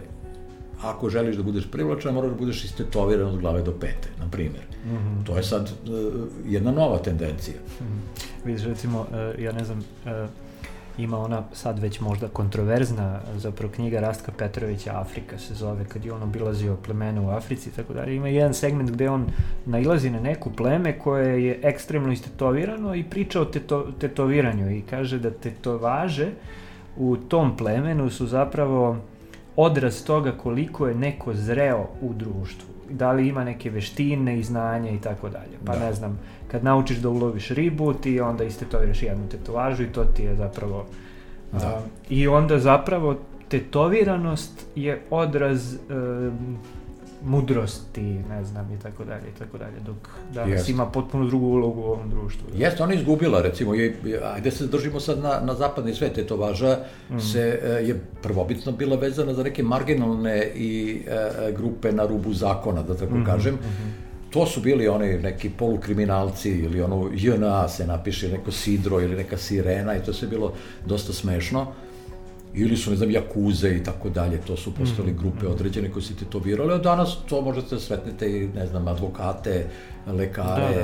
[0.81, 4.63] ako želiš da budeš privlačan, moraš da budeš istetoviran od glave do pete, na primjer.
[4.85, 5.25] Mm -hmm.
[5.25, 7.57] To je sad uh, jedna nova tendencija.
[7.57, 8.45] Mm -hmm.
[8.45, 10.29] Vidiš, recimo, uh, ja ne znam, uh,
[11.03, 16.13] ima ona sad već možda kontroverzna zapravo knjiga Rastka Petrovića Afrika se zove kad je
[16.13, 18.15] on obilazio plemena u Africi i tako dalje.
[18.15, 19.25] Ima jedan segment gde on
[19.65, 25.19] nailazi na neku pleme koje je ekstremno istetovirano i priča o teto, tetoviranju i kaže
[25.19, 26.27] da tetovaže
[26.97, 28.97] u tom plemenu su zapravo
[29.55, 34.91] odraz toga koliko je neko zreo u društvu da li ima neke veštine i znanja
[34.91, 35.57] i tako dalje.
[35.65, 35.79] Pa da.
[35.79, 36.19] ne znam,
[36.51, 40.85] kad naučiš da uloviš ribu, ti onda istetoviraš jednu tetovažu i to ti je zapravo...
[41.51, 41.67] Da.
[41.67, 43.15] A, I onda zapravo
[43.49, 46.57] tetoviranost je odraz um,
[47.25, 50.69] mudrosti, ne znam, i tako dalje, i tako dalje, dok danas Jest.
[50.69, 52.47] ima potpuno drugu ulogu u ovom društvu.
[52.51, 52.65] Da.
[52.65, 53.95] Jeste, ona je izgubila, recimo, je,
[54.33, 56.77] ajde se držimo sad na, na zapadni svet, je to važa,
[57.09, 57.19] mm.
[57.19, 62.83] se, e, je prvobitno bila vezana za neke marginalne i e, grupe na rubu zakona,
[62.83, 64.08] da tako mm -hmm, kažem, mm -hmm.
[64.29, 69.37] To su bili oni neki polukriminalci ili ono JNA se napiše neko sidro ili neka
[69.37, 70.53] sirena i to se bilo
[70.85, 71.67] dosta smešno
[72.53, 75.19] ili su, ne znam, jakuze i tako dalje, to su postali mhm.
[75.19, 79.65] grupe određene koje se tetovirale, a danas to možete da sretnete i, ne znam, advokate,
[80.07, 80.83] lekare,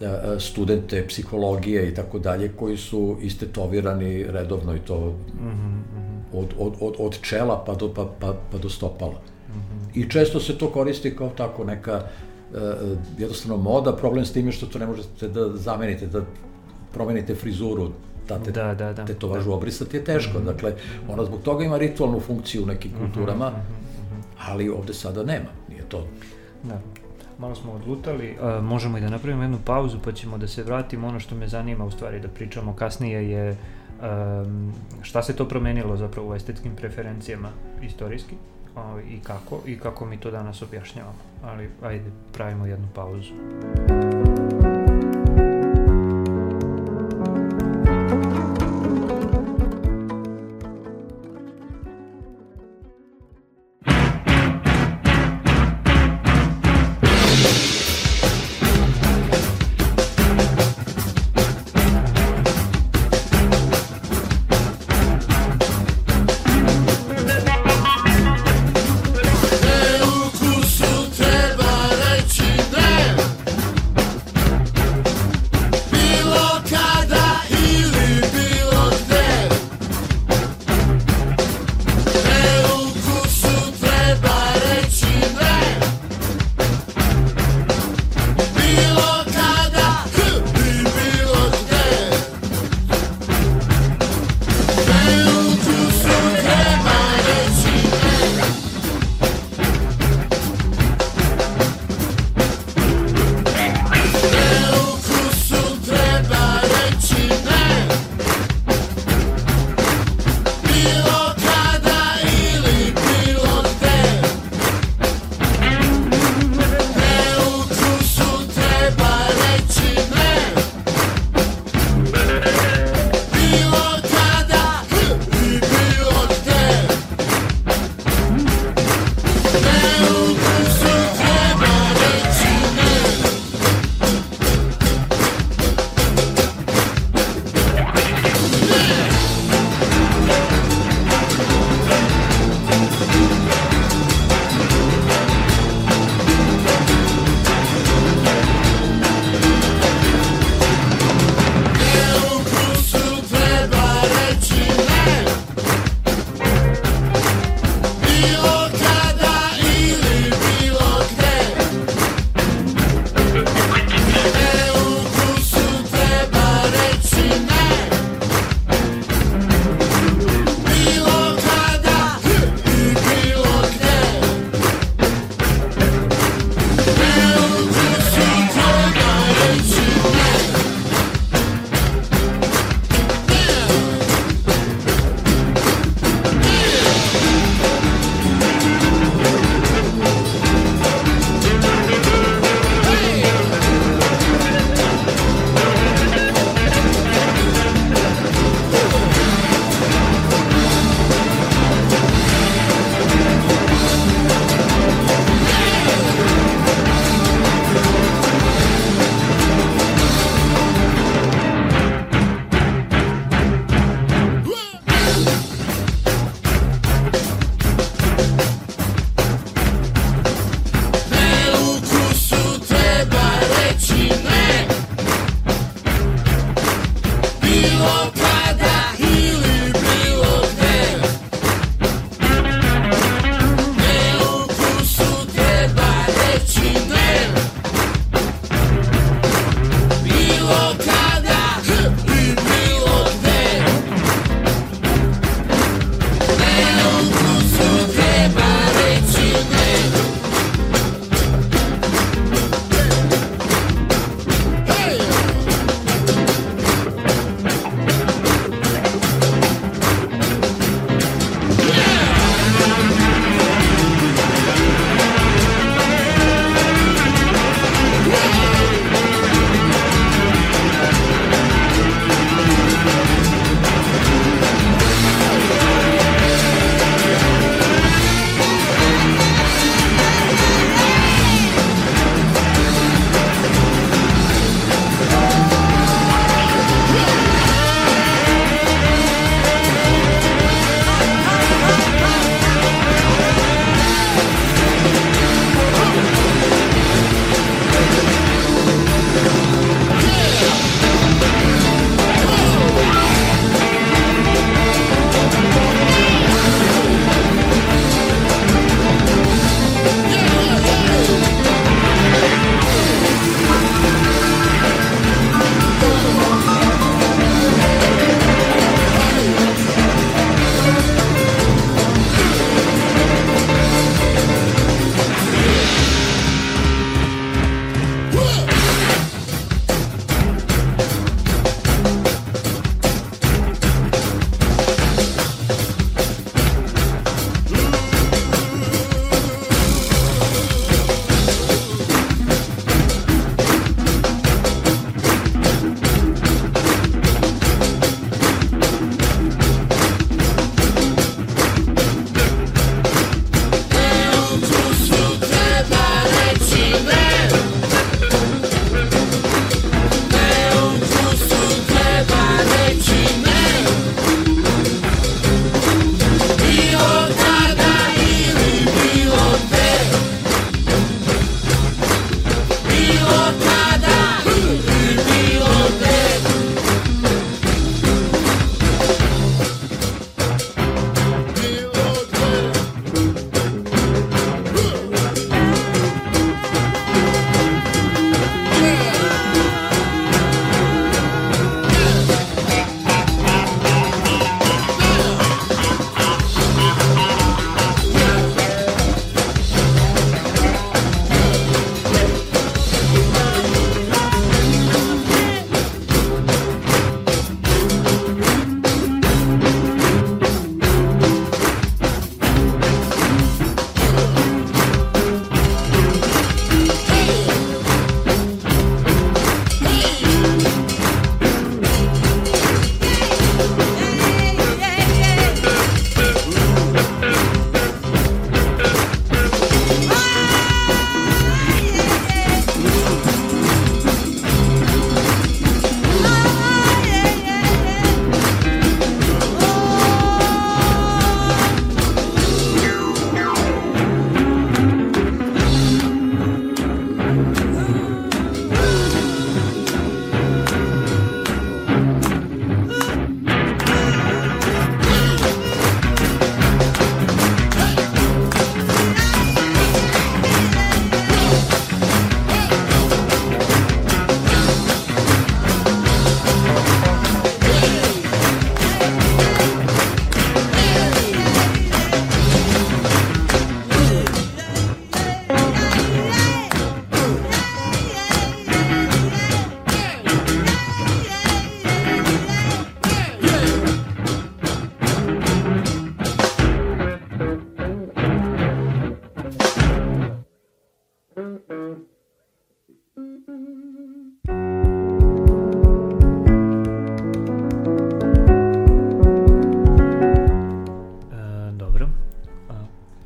[0.00, 0.30] da, da, da, da.
[0.30, 0.40] da.
[0.40, 6.38] studente psihologije i tako dalje, koji su istetovirani redovno i to mm -hmm.
[6.38, 9.20] od, od, od, od čela pa do, pa, pa, pa do stopala.
[9.48, 10.00] Mm -hmm.
[10.00, 12.02] I često se to koristi kao tako neka
[13.18, 16.22] jednostavno moda, problem s tim je što to ne možete da zamenite, da
[16.92, 17.90] promenite frizuru,
[18.26, 19.04] ta te, Da, da, da.
[19.04, 20.38] tetovažu obrisati je teško.
[20.38, 20.46] Mhm.
[20.46, 20.74] Dakle,
[21.08, 25.48] ona zbog toga ima ritualnu funkciju u nekim kulturama, mhm, ali ovde sada nema.
[25.68, 26.06] Nije to
[26.62, 26.80] Da.
[27.38, 31.08] Malo smo odlutali, a, možemo i da napravimo jednu pauzu pa ćemo da se vratimo.
[31.08, 35.96] Ono što me zanima u stvari da pričamo kasnije je um, šta se to promenilo
[35.96, 37.48] zapravo u estetskim preferencijama
[37.82, 38.34] istorijski
[38.76, 41.18] a, i kako i kako mi to danas objašnjavamo.
[41.44, 43.32] Ali ajde, pravimo jednu pauzu.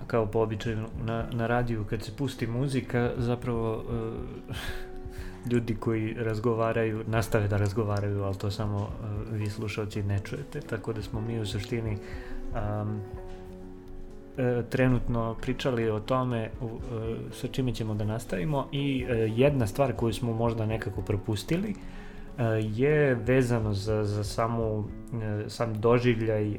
[0.08, 4.56] Kao po običaju na, na radiju kad se pusti muzika zapravo uh,
[5.52, 8.88] ljudi koji razgovaraju nastave da razgovaraju ali to samo uh,
[9.32, 11.98] vi slušalci ne čujete tako da smo mi u suštini
[12.52, 13.00] um,
[14.38, 16.50] e, trenutno pričali o tome e,
[17.32, 21.74] sa čime ćemo da nastavimo i e, jedna stvar koju smo možda nekako propustili
[22.38, 22.42] e,
[22.74, 24.84] je vezano za, za samu,
[25.22, 26.58] e, sam doživljaj e,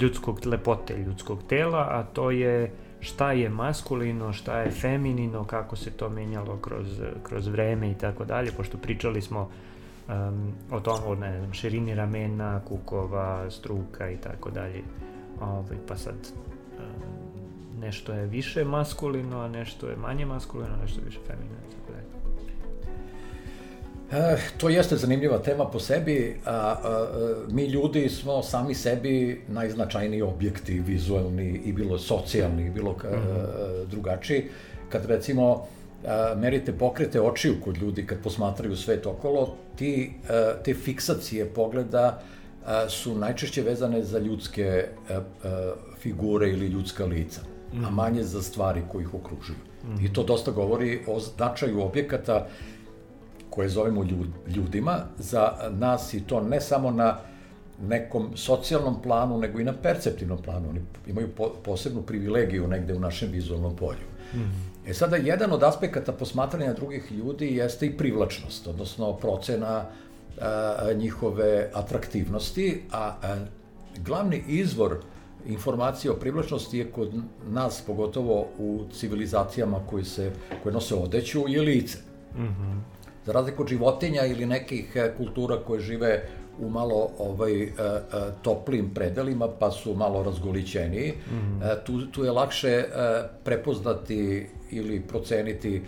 [0.00, 5.90] ljudskog lepote ljudskog tela, a to je šta je maskulino, šta je feminino, kako se
[5.90, 9.50] to menjalo kroz, kroz vreme i tako dalje, pošto pričali smo
[10.08, 14.82] um, o tom, o ne znam, širini ramena, kukova, struka i tako dalje.
[15.40, 21.04] Ovaj, pa sad um, nešto je više maskulino, a nešto je manje maskulino, nešto je
[21.04, 21.83] više feminino.
[24.14, 26.36] E, to jeste zanimljiva tema po sebi.
[26.46, 27.06] A, a,
[27.50, 33.86] mi ljudi smo sami sebi najznačajniji objekti, vizualni i bilo socijalni i bilo mm -hmm.
[33.86, 34.44] drugačiji.
[34.88, 35.66] Kad recimo
[36.06, 42.22] a, merite pokrete očiju kod ljudi kad posmatraju svet okolo, ti, a, te fiksacije pogleda
[42.66, 47.84] a, su najčešće vezane za ljudske a, a, figure ili ljudska lica, mm -hmm.
[47.84, 47.94] a mhm.
[47.94, 49.58] manje za stvari koji ih okružuju.
[49.84, 50.06] Mm -hmm.
[50.06, 52.46] I to dosta govori o značaju objekata
[53.54, 54.04] koje zovemo
[54.46, 57.18] ljudima, za nas i to ne samo na
[57.82, 60.68] nekom socijalnom planu, nego i na perceptivnom planu.
[60.70, 64.06] Oni imaju po, posebnu privilegiju negde u našem vizualnom polju.
[64.34, 64.90] Mm -hmm.
[64.90, 69.84] E sada, jedan od aspekata posmatranja drugih ljudi jeste i privlačnost, odnosno procena
[70.40, 73.36] a, njihove atraktivnosti, a, a
[73.98, 74.98] glavni izvor
[75.46, 77.14] informacije o privlačnosti je kod
[77.48, 80.30] nas, pogotovo u civilizacijama koji se,
[80.62, 81.98] koje nose odeću, je lice.
[82.36, 82.93] Mm -hmm
[83.26, 86.28] za razliku od životinja ili nekih e, kultura koje žive
[86.60, 87.70] u malo ovaj e, e,
[88.42, 91.12] toplim predelima pa su malo razgolićeniji.
[91.30, 91.84] Mm -hmm.
[91.84, 92.84] tu, tu je lakše
[93.44, 95.82] prepoznati ili proceniti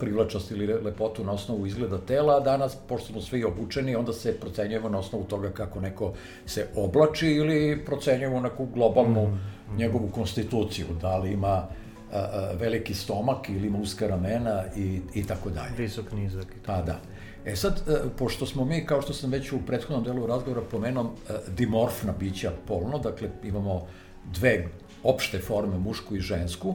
[0.00, 4.88] privlačnost ili lepotu na osnovu izgleda tela, danas, pošto smo svi obučeni, onda se procenjujemo
[4.88, 6.12] na osnovu toga kako neko
[6.46, 9.78] se oblači ili procenjujemo neku globalnu mm -hmm.
[9.78, 11.68] njegovu konstituciju, da li ima
[12.14, 15.72] a, a, veliki stomak ili ima uska ramena i, i tako dalje.
[15.78, 16.46] Visok, nizak.
[16.66, 17.00] Pa da.
[17.44, 21.14] E sad, e, pošto smo mi, kao što sam već u prethodnom delu razgovora pomenuo,
[21.28, 23.86] e, dimorfna bića polno, dakle imamo
[24.32, 24.68] dve
[25.02, 26.74] opšte forme, mušku i žensku,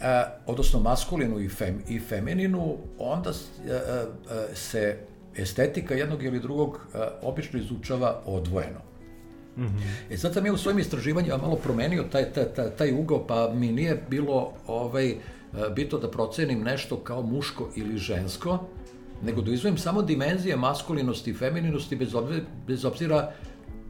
[0.00, 3.32] e, odnosno maskulinu i, fem, i femininu, onda
[4.54, 4.98] se
[5.36, 6.80] estetika jednog ili drugog
[7.22, 8.80] obično izučava odvojeno.
[9.56, 10.12] Mm -hmm.
[10.14, 13.50] E sad sam ja u svojim istraživanjima malo promenio taj, taj, taj, taj ugao, pa
[13.54, 15.16] mi nije bilo ovaj, e,
[15.76, 18.58] bito da procenim nešto kao muško ili žensko,
[19.22, 23.32] nego da izvojim samo dimenzije maskulinosti i femininosti bez obzira, bez obzira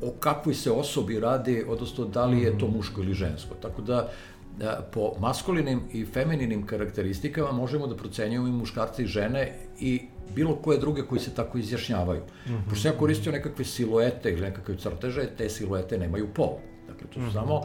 [0.03, 2.77] o kakvoj se osobi radi, odnosno da li je to mhm.
[2.77, 3.55] muško ili žensko.
[3.55, 4.11] Tako da
[4.59, 10.03] da po maskulinim i femininim karakteristikama možemo da procenjujemo i muškarce i žene i
[10.35, 12.23] bilo koje druge koji se tako izjašnjavaju.
[12.23, 12.69] Mm -hmm.
[12.69, 16.59] Pošto ja koristio nekakve siluete ili nekakve crteže, te siluete nemaju pol.
[16.89, 17.33] Dakle, to su mm -hmm.
[17.33, 17.63] samo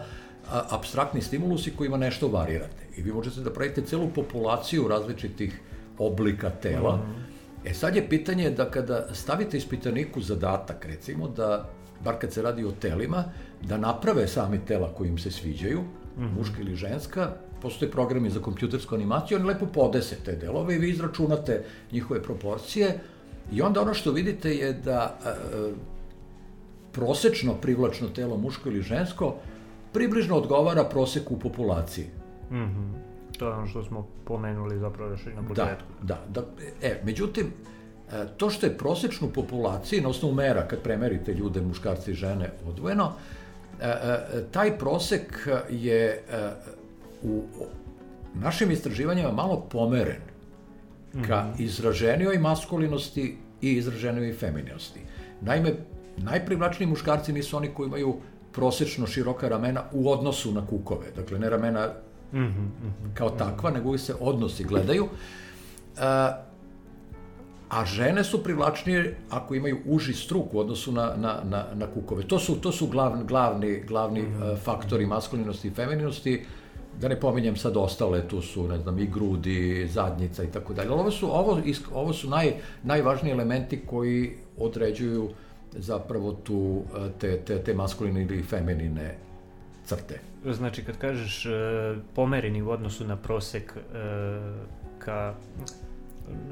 [0.51, 2.87] a, abstraktni stimulusi kojima nešto varirate.
[2.97, 5.59] I vi možete da pravite celu populaciju različitih
[5.97, 6.95] oblika tela.
[6.95, 7.29] Mm -hmm.
[7.65, 11.69] E sad je pitanje da kada stavite ispitaniku zadatak, recimo, da,
[12.03, 13.23] bar kad se radi o telima,
[13.61, 16.37] da naprave sami tela koji im se sviđaju, mm -hmm.
[16.37, 20.89] muška ili ženska, postoje programi za kompjutersku animaciju, oni lepo podese te delove i vi
[20.89, 22.99] izračunate njihove proporcije
[23.51, 25.29] i onda ono što vidite je da e,
[26.91, 29.35] prosečno privlačno telo muško ili žensko
[29.93, 32.05] približno odgovara proseku u populaciji.
[32.51, 32.91] Mm -hmm.
[33.37, 35.83] To je ono što smo pomenuli zapravo još i na početku.
[36.01, 36.47] Da, da, da.
[36.81, 37.45] E, međutim,
[38.11, 42.51] e, to što je prosečnu populaciji, na osnovu mera, kad premerite ljude, muškarci i žene
[42.67, 43.39] odvojeno, e,
[44.51, 46.23] taj prosek je
[47.23, 47.43] u
[48.35, 50.21] našim istraživanjima malo pomeren
[51.13, 51.61] ka -hmm.
[51.61, 54.99] izraženijoj maskulinosti i izraženijoj femininosti.
[55.41, 55.73] Naime,
[56.17, 58.15] najprivlačniji muškarci nisu oni koji imaju
[58.51, 61.05] prosečno široka ramena u odnosu na kukove.
[61.15, 61.87] Dakle, ne ramena
[62.33, 62.69] mm -hmm,
[63.13, 65.07] kao takva, nego se odnosi gledaju.
[65.97, 66.43] A,
[67.69, 72.23] a žene su privlačnije ako imaju uži struk u odnosu na, na, na, na kukove.
[72.23, 74.57] To su, to su glavni, glavni, glavni mm -hmm.
[74.57, 76.45] faktori maskulinosti i femininosti
[77.01, 80.91] da ne pominjem sad ostale, tu su, ne znam, i grudi, zadnjica i tako dalje.
[80.91, 81.61] Ovo su, ovo,
[81.93, 82.53] ovo su naj,
[82.83, 85.29] najvažniji elementi koji određuju
[85.71, 86.83] zapravo tu
[87.19, 89.17] te, te, te maskuline ili feminine
[89.85, 90.19] crte.
[90.45, 91.49] Znači, kad kažeš e,
[92.15, 93.73] pomereni u odnosu na prosek
[94.99, 95.33] ka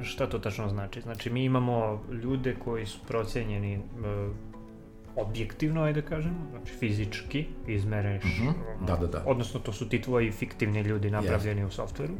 [0.04, 1.02] šta to tačno znači?
[1.02, 3.80] Znači, mi imamo ljude koji su procenjeni e,
[5.16, 8.24] objektivno, ajde da kažem, znači fizički izmereš.
[8.24, 8.86] Mm -hmm.
[8.88, 9.24] Da, da, da.
[9.26, 11.68] Odnosno, to su ti tvoji fiktivni ljudi napravljeni yes.
[11.68, 12.14] u softveru.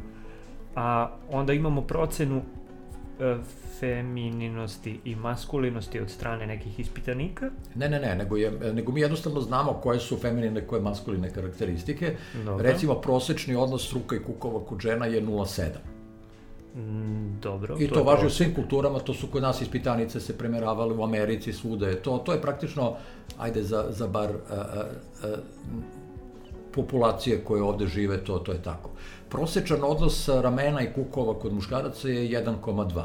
[0.76, 2.42] A onda imamo procenu
[3.20, 3.36] e,
[3.80, 7.50] femininosti i maskulinosti od strane nekih ispitanika?
[7.74, 12.16] Ne, ne, ne, nego, je, nego mi jednostavno znamo koje su feminine, koje maskuline karakteristike.
[12.44, 12.72] Dobre.
[12.72, 15.97] Recimo, prosečni odnos struka i kukova kod žena je 0,7.
[16.76, 17.76] Mm, dobro.
[17.78, 21.02] I to, to važi u svim kulturama, to su kod nas ispitanice se premeravale u
[21.04, 22.18] Americi, svuda je to.
[22.18, 22.94] To je praktično,
[23.38, 24.84] ajde, za, za bar a, a,
[25.22, 25.36] a,
[26.74, 28.90] populacije koje ovde žive, to, to je tako.
[29.28, 33.04] Prosečan odnos ramena i kukova kod muškaraca je 1,2.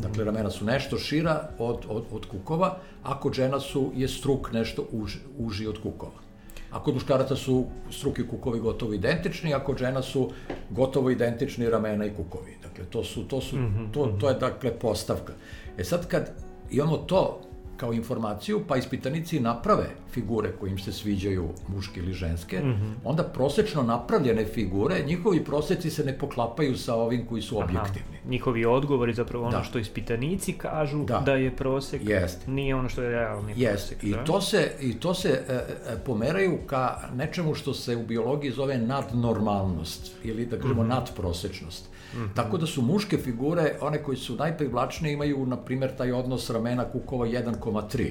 [0.00, 4.52] Dakle, ramena su nešto šira od, od, od kukova, a kod žena su, je struk
[4.52, 6.22] nešto uži, uži od kukova.
[6.70, 10.30] A kod muškaraca su struki kukovi gotovo identični, a kod žena su
[10.70, 12.56] gotovo identični ramena i kukovi.
[12.82, 15.32] Dakle, to, su, to, su, mhm, to, to je, dakle, postavka.
[15.78, 16.30] E sad, kad
[16.70, 17.40] imamo to
[17.82, 22.92] kao informaciju, pa ispitanici naprave figure koje im se sviđaju muške ili ženske, mm -hmm.
[23.04, 28.16] onda prosečno napravljene figure, njihovi proseci se ne poklapaju sa ovim koji su objektivni.
[28.20, 28.28] Aha.
[28.28, 29.64] Njihovi odgovori, zapravo ono da.
[29.64, 32.46] što ispitanici kažu da, da je prosek, Jest.
[32.46, 33.88] nije ono što je realni Jest.
[33.88, 34.04] prosek.
[34.04, 34.24] I da?
[34.24, 35.64] to se, i to se e, e,
[36.06, 40.88] pomeraju ka nečemu što se u biologiji zove nadnormalnost, ili da kažemo mm -hmm.
[40.88, 41.91] nadprosečnost.
[42.14, 42.34] Mm -hmm.
[42.34, 46.84] Tako da su muške figure, one koji su najprivlačnije, imaju, na primjer, taj odnos ramena
[46.84, 48.10] kukova 1,3.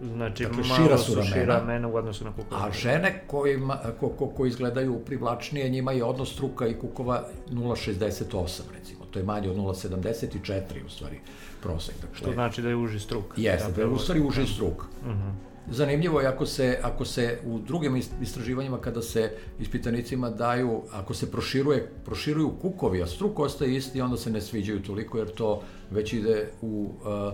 [0.00, 2.66] Znači, dakle, šira su ramena, šira ramena u odnosu na kukova.
[2.66, 8.60] A žene kojima, ko, ko, ko izgledaju privlačnije, njima je odnos struka i kukova 0,68,
[8.78, 9.04] recimo.
[9.10, 11.20] To je manje od 0,74, u stvari,
[11.62, 11.94] prosek.
[12.00, 13.24] Dakle, Što znači da je uži struk.
[13.36, 14.84] Jeste, da je u stvari uži struk.
[15.00, 15.18] Uh mhm.
[15.18, 15.49] -huh.
[15.68, 21.30] Zanimljivo je ako se, ako se u drugim istraživanjima kada se ispitanicima daju, ako se
[21.30, 26.12] proširuje, proširuju kukovi, a struk ostaje isti, onda se ne sviđaju toliko jer to već
[26.12, 27.32] ide u uh,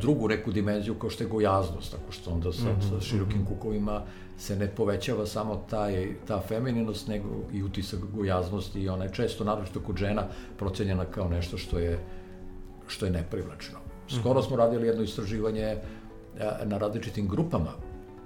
[0.00, 3.38] drugu neku dimenziju kao što je gojaznost, tako što onda sa, mm -hmm, sa širokim
[3.38, 3.48] mm -hmm.
[3.48, 4.02] kukovima
[4.38, 9.44] se ne povećava samo taj, ta femininost, nego i utisak gojaznosti i ona je često,
[9.44, 10.24] naročito kod žena,
[10.58, 11.98] procenjena kao nešto što je,
[12.86, 13.78] što je neprivlačno.
[14.20, 14.46] Skoro -hmm.
[14.46, 15.76] smo radili jedno istraživanje
[16.64, 17.72] na različitim grupama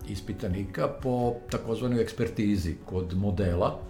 [0.08, 3.80] ispitanika po takozvanoj ekspertizi kod modela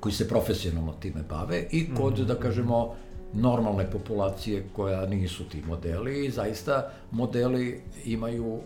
[0.00, 2.26] koji se profesionalno time bave i kod, mm -hmm.
[2.26, 2.94] da kažemo,
[3.32, 8.62] normalne populacije koja nisu ti modeli i zaista modeli imaju uh,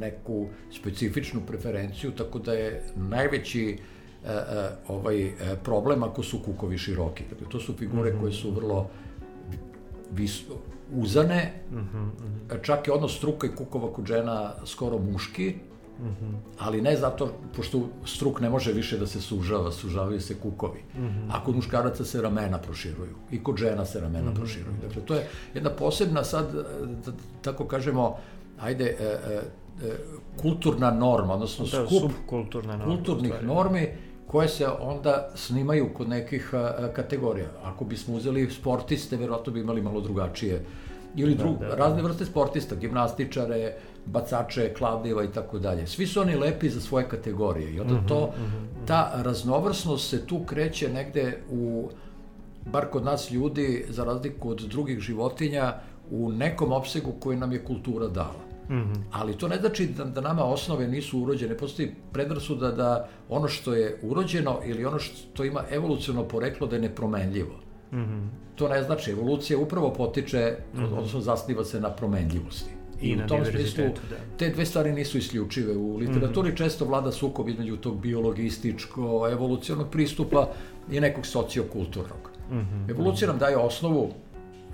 [0.00, 3.78] neku specifičnu preferenciju, tako da je najveći
[4.22, 4.28] uh,
[4.88, 5.32] ovaj
[5.64, 7.24] problem ako su kukovi široki.
[7.30, 8.20] Dakle, to su figure -hmm.
[8.20, 8.88] koje su vrlo
[10.12, 10.42] vis,
[10.92, 12.62] uzane, mm -hmm.
[12.62, 15.54] čak je odnos struka i kukova kod žena skoro muški,
[16.00, 16.34] Mm -hmm.
[16.58, 20.80] ali ne zato, pošto struk ne može više da se sužava, sužavaju se kukovi.
[20.94, 21.28] Mm -hmm.
[21.30, 23.14] A kod muškaraca se ramena proširuju.
[23.30, 24.36] I kod žena se ramena mm -hmm.
[24.36, 24.74] proširuju.
[24.82, 26.52] Dakle, to je jedna posebna sad,
[27.06, 27.12] da,
[27.42, 28.16] tako kažemo,
[28.60, 29.42] ajde, e, e,
[29.86, 29.96] e,
[30.42, 33.88] kulturna norma, odnosno da, skup kulturnih normi
[34.26, 36.50] koje se onda snimaju kod nekih
[36.92, 37.48] kategorija.
[37.64, 40.64] Ako bismo uzeli sportiste, verovatno bi imali malo drugačije
[41.16, 43.72] ili da, drug, da, da, razne vrste sportista, gimnastičare,
[44.06, 45.86] bacače, klavdiva i tako dalje.
[45.86, 50.26] Svi su oni lepi za svoje kategorije i onda mhm, to, mhm, ta raznovrsnost se
[50.26, 51.88] tu kreće negde u,
[52.72, 55.74] bar kod nas ljudi, za razliku od drugih životinja,
[56.10, 58.53] u nekom opsegu koji nam je kultura dala.
[58.68, 59.02] Mm -hmm.
[59.12, 61.56] Ali to ne znači da, da nama osnove nisu urođene.
[61.56, 66.82] Postoji predrasuda da ono što je urođeno ili ono što ima evoluciono poreklo da je
[66.82, 67.54] nepromenljivo.
[67.92, 68.28] Mm -hmm.
[68.54, 69.10] To ne znači.
[69.10, 70.96] Evolucija upravo potiče, mm -hmm.
[70.96, 72.70] odnosno zasniva se na promenljivosti.
[73.00, 74.16] I, I u tom smislu da.
[74.38, 75.76] te dve stvari nisu isključive.
[75.76, 76.58] U literaturi mm -hmm.
[76.58, 80.48] često vlada sukob između tog biologističko, evolucionog pristupa
[80.90, 82.30] i nekog sociokulturnog.
[82.50, 82.90] Mm -hmm.
[82.90, 84.10] Evolucija nam daje osnovu,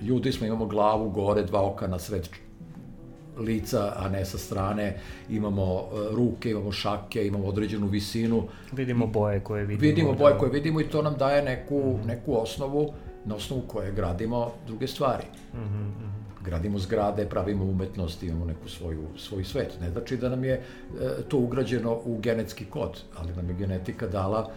[0.02, 2.28] ljudi smo, imamo glavu, gore, dva oka na sred
[3.40, 4.96] lica, a ne sa strane,
[5.30, 8.42] imamo uh, ruke, imamo šake, imamo određenu visinu.
[8.72, 9.80] Vidimo boje koje vidimo.
[9.80, 10.38] Vidimo boje da.
[10.38, 12.06] koje vidimo i to nam daje neku, mm -hmm.
[12.06, 12.92] neku osnovu
[13.24, 15.24] na osnovu koje gradimo druge stvari.
[15.54, 19.80] Mm -hmm gradimo zgrade, pravimo umetnost, imamo neku svoju, svoj svet.
[19.80, 20.62] Ne znači da nam je e,
[21.28, 24.50] to ugrađeno u genetski kod, ali nam je genetika dala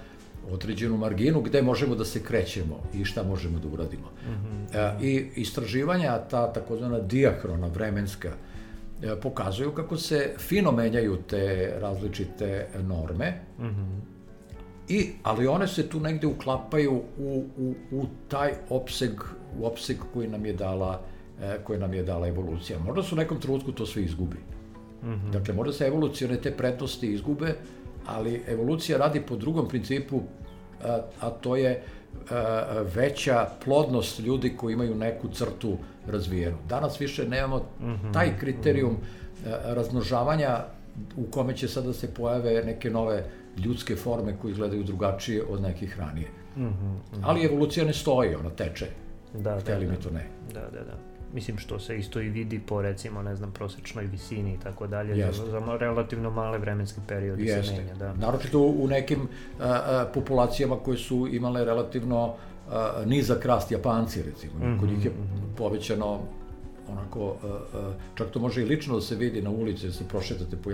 [0.52, 4.08] određenu marginu gde možemo da se krećemo i šta možemo da uradimo.
[4.28, 5.00] Mm -hmm.
[5.02, 8.32] e, I istraživanja, ta takozvana diahrona vremenska,
[9.22, 14.00] pokazuju kako se fino menjaju te različite norme, mm -hmm.
[14.88, 19.12] I, ali one se tu negde uklapaju u, u, u taj opseg,
[19.60, 21.02] u opseg koji nam je dala
[21.42, 22.80] E, koje nam je dala evolucija.
[22.80, 24.38] Možda su u nekom trenutku to sve izgubi.
[25.04, 25.32] Mm -hmm.
[25.32, 27.56] Dakle, možda se evolucione te prednosti izgube,
[28.06, 30.22] ali evolucija radi po drugom principu,
[30.84, 31.84] a, a to je
[32.96, 35.78] veća plodnost ljudi koji imaju neku crtu
[36.08, 36.58] razvijenu.
[36.70, 37.62] Danas više nemamo
[38.14, 38.98] taj kriterijum
[39.66, 40.60] razmnožavanja
[41.18, 43.24] u kome će sada se pojave neke nove
[43.58, 46.28] ljudske forme koje izgledaju drugačije od nekih ranije.
[46.58, 47.22] Mm -hmm, mm -hmm.
[47.24, 48.88] Ali evolucija ne stoji, ona teče.
[49.34, 50.28] Da, Hteli da, mi to ne.
[50.54, 51.13] Da, da, da.
[51.34, 55.32] Mislim što se isto i vidi po recimo, ne znam, prosečnoj visini i tako dalje,
[55.32, 57.64] za, za relativno male vremenske periode Jeste.
[57.64, 57.96] se menja.
[57.96, 58.14] Da.
[58.14, 59.28] Naročito u nekim
[59.60, 62.34] a, populacijama koje su imale relativno
[62.70, 64.54] a, nizak rast Japanci, recimo.
[64.54, 65.58] Mm -hmm, Kod njih je -hmm.
[65.58, 66.20] povećano
[66.90, 70.08] onako, a, a, čak to može i lično da se vidi na ulici, da se
[70.08, 70.72] prošetate po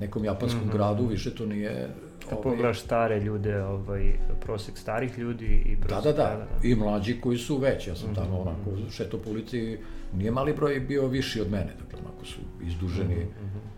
[0.00, 0.72] nekom japanskom mm -hmm.
[0.72, 1.88] gradu, više to nije...
[2.28, 6.04] Kad ovaj, pogledaš stare ljude, ovaj, prosek starih ljudi i prosek...
[6.04, 8.16] Da, da, da, da, i mlađi koji su veći, ja sam mm -hmm.
[8.16, 9.78] tamo onako šeto po ulici,
[10.14, 13.74] nije mali broj bio viši od mene, dakle, onako su izduženi, mm -hmm.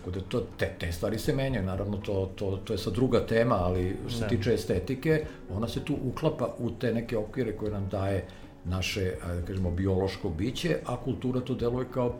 [0.00, 3.26] Tako da to, te, te stvari se menjaju, naravno to, to, to je sad druga
[3.26, 4.28] tema, ali što se da.
[4.28, 8.24] tiče estetike, ona se tu uklapa u te neke okvire koje nam daje
[8.64, 12.14] naše, da kažemo, biološko biće, a kultura to deluje kao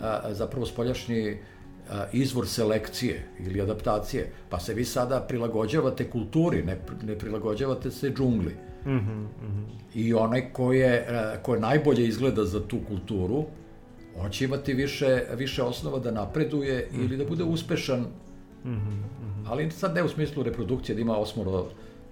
[0.00, 1.38] a, zapravo spoljašnji
[2.12, 8.54] izvor selekcije ili adaptacije, pa se vi sada prilagođavate kulturi, ne, ne prilagođavate se džungli.
[8.86, 9.64] Mm -hmm, mm -hmm.
[9.94, 11.06] I onaj ko je,
[11.42, 13.44] ko je najbolje izgleda za tu kulturu,
[14.18, 17.04] on će imati više, više osnova da napreduje mm -hmm.
[17.04, 18.00] ili da bude uspešan,
[18.64, 19.02] mm -hmm.
[19.46, 21.68] ali sad ne u smislu reprodukcije, da ima osmoro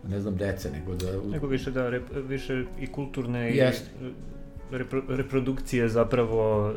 [0.08, 1.30] ne znam, dece, nego da...
[1.30, 3.84] Nego više da, rep, više i kulturne Jest.
[4.00, 4.04] i
[4.70, 6.72] repro, reprodukcije zapravo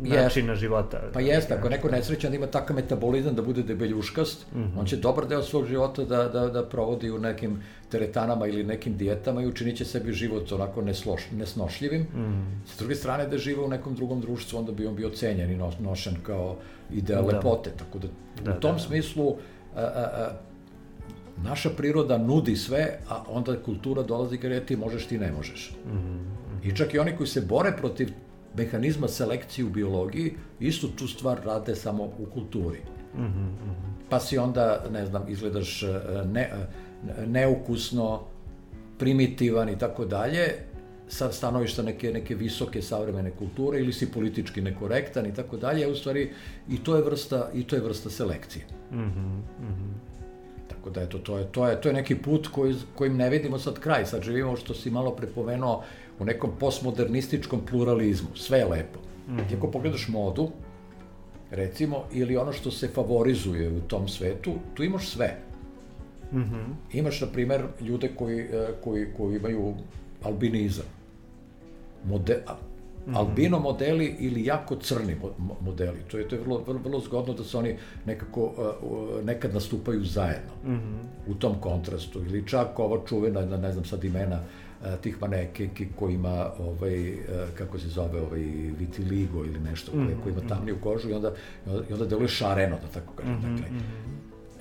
[0.00, 0.56] načina yes.
[0.56, 1.00] života.
[1.12, 4.78] Pa jeste, ako neko nesrećan da ima takav metabolizam da bude debeljuškast, mm -hmm.
[4.80, 8.96] on će dobar deo svog života da, da, da provodi u nekim teretanama ili nekim
[8.96, 12.02] dijetama i učinit će sebi život onako nesloš, nesnošljivim.
[12.02, 12.68] Mm -hmm.
[12.68, 15.58] Sa druge strane, da živa u nekom drugom društvu, onda bi on bio cenjen i
[15.80, 16.56] nošen kao
[16.92, 17.36] ideal da.
[17.36, 17.70] lepote.
[17.78, 18.08] Tako da,
[18.44, 18.84] da u tom da, da.
[18.84, 19.36] smislu,
[19.76, 20.30] a, a, a,
[21.42, 25.76] naša priroda nudi sve, a onda kultura dolazi kada ti možeš, ti ne možeš.
[25.86, 26.53] Mm -hmm.
[26.64, 28.08] I čak i oni koji se bore protiv
[28.56, 32.78] mehanizma selekcije u biologiji, istu tu stvar rade samo u kulturi.
[33.16, 33.74] Mm -hmm.
[34.08, 35.86] Pa si onda, ne znam, izgledaš e,
[36.32, 38.20] ne, e, neukusno,
[38.98, 40.54] primitivan i tako dalje,
[41.08, 45.94] sad stanovišta neke, neke visoke savremene kulture ili si politički nekorektan i tako dalje, u
[45.94, 46.30] stvari
[46.68, 48.64] i to je vrsta, i to je vrsta selekcije.
[48.92, 49.38] Mm -hmm.
[49.60, 50.14] Mm -hmm.
[50.68, 53.58] Tako da eto, to je, to je, to je neki put koji, kojim ne vidimo
[53.58, 54.06] sad kraj.
[54.06, 55.82] Sad živimo, što si malo prepomenuo,
[56.18, 58.28] u nekom postmodernističkom pluralizmu.
[58.34, 58.98] Sve je lepo.
[59.28, 59.48] Mm -hmm.
[59.48, 60.48] Ti ako pogledaš modu,
[61.50, 65.36] recimo, ili ono što se favorizuje u tom svetu, tu imaš sve.
[66.32, 66.64] Mm -hmm.
[66.92, 69.74] Imaš, na primer, ljude koji, e, koji, koji imaju
[70.22, 70.86] albinizam.
[72.04, 72.42] Mode,
[73.06, 73.16] -hmm.
[73.16, 75.16] albino modeli ili jako crni
[75.60, 75.98] modeli.
[76.10, 77.76] To je to je vrlo vrlo, vrlo zgodno da se oni
[78.06, 80.52] nekako uh, nekad nastupaju zajedno.
[80.64, 81.30] Mm -hmm.
[81.32, 84.63] U tom kontrastu ili čak ova čuvena ne znam sad imena uh,
[85.00, 87.18] tih manekenki koji ima ovaj uh,
[87.58, 88.40] kako se zove ovaj
[88.78, 90.22] vitiligo ili nešto mm -hmm.
[90.22, 91.32] koji ima tamniju kožu i onda
[91.90, 93.34] i onda deluje šareno da tako kažem.
[93.34, 93.56] Mm -hmm.
[93.56, 93.76] Dakle,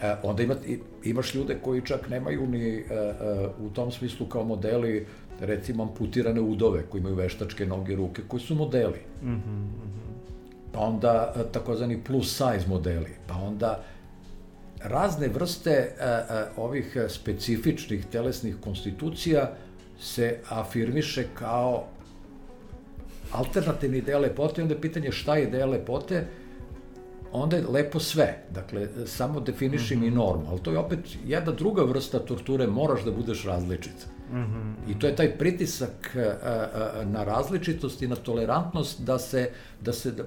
[0.04, 0.56] E, onda ima,
[1.04, 3.14] imaš ljude koji čak nemaju ni e, e,
[3.60, 5.06] u tom smislu kao modeli
[5.40, 9.00] recimo amputirane udove koji imaju veštačke noge, ruke, koji su modeli.
[9.24, 9.68] Mm -hmm,
[10.72, 13.84] Pa onda e, takozvani plus size modeli, pa onda
[14.84, 19.52] razne vrste e, e, ovih specifičnih telesnih konstitucija
[20.04, 21.84] se afirmiše kao
[23.32, 26.26] alternativni deo lepote, onda je pitanje šta je deo lepote,
[27.32, 28.44] onda je lepo sve.
[28.52, 30.04] Dakle, samo definiši mm -hmm.
[30.04, 34.08] mi normu, ali to je opet jedna druga vrsta torture, moraš da budeš različit.
[34.32, 34.92] Mm -hmm.
[34.92, 39.50] I to je taj pritisak a, a, na različitost i na tolerantnost da se,
[39.82, 40.24] da se, da,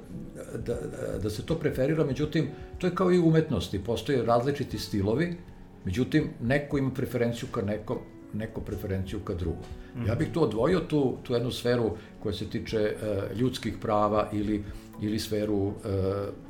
[0.58, 0.76] da,
[1.22, 2.48] da se to preferira, međutim,
[2.78, 5.36] to je kao i umetnosti, postoje različiti stilovi,
[5.84, 7.98] međutim, neko ima preferenciju ka nekom,
[8.32, 9.64] neko preferenciju ka drugom.
[10.06, 11.90] Ja bih tu odvojio tu, tu jednu sferu
[12.22, 14.64] koja se tiče uh, ljudskih prava ili,
[15.00, 15.74] ili sferu uh,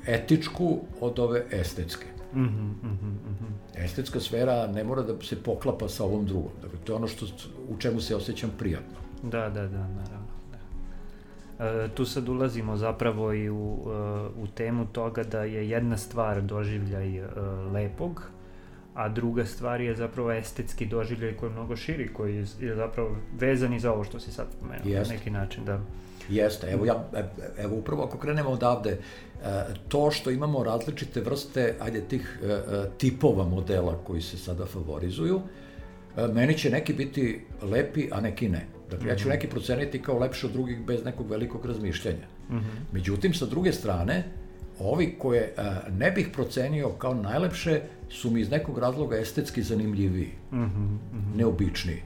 [0.07, 2.07] etičku od ove estetske.
[2.35, 3.85] Mm -hmm, mm -hmm.
[3.85, 6.51] Estetska sfera ne mora da se poklapa sa ovom drugom.
[6.63, 7.27] Dakle, to je ono što,
[7.69, 8.97] u čemu se osjećam prijatno.
[9.23, 10.27] Da, da, da, naravno.
[11.59, 11.85] Da.
[11.85, 16.43] E, tu sad ulazimo zapravo i u, uh, u temu toga da je jedna stvar
[16.43, 17.29] doživljaj uh,
[17.73, 18.23] lepog,
[18.97, 23.75] a druga stvar je zapravo estetski doživljaj koji je mnogo širi, koji je zapravo vezan
[23.75, 25.81] i za ovo što si sad pomenuo na neki način, da.
[26.29, 27.25] Jeste, evo ja, e,
[27.59, 28.99] evo upravo ako krenemo odavde, e,
[29.89, 32.59] to što imamo različite vrste, ajde, tih e,
[32.99, 35.41] tipova modela koji se sada favorizuju,
[36.33, 38.67] meni će neki biti lepi, a neki ne.
[38.91, 39.31] Dakle, ja ću mhm.
[39.31, 42.27] neki proceniti kao lepše od drugih bez nekog velikog razmišljanja.
[42.51, 42.93] Mm -hmm.
[42.93, 44.25] Međutim, sa druge strane,
[44.79, 45.53] ovi koje e,
[45.99, 47.81] ne bih procenio kao najlepše
[48.11, 51.37] su mi iz nekog razloga estetski zanimljiviji, mm -hmm, mm -hmm.
[51.37, 52.03] neobičniji.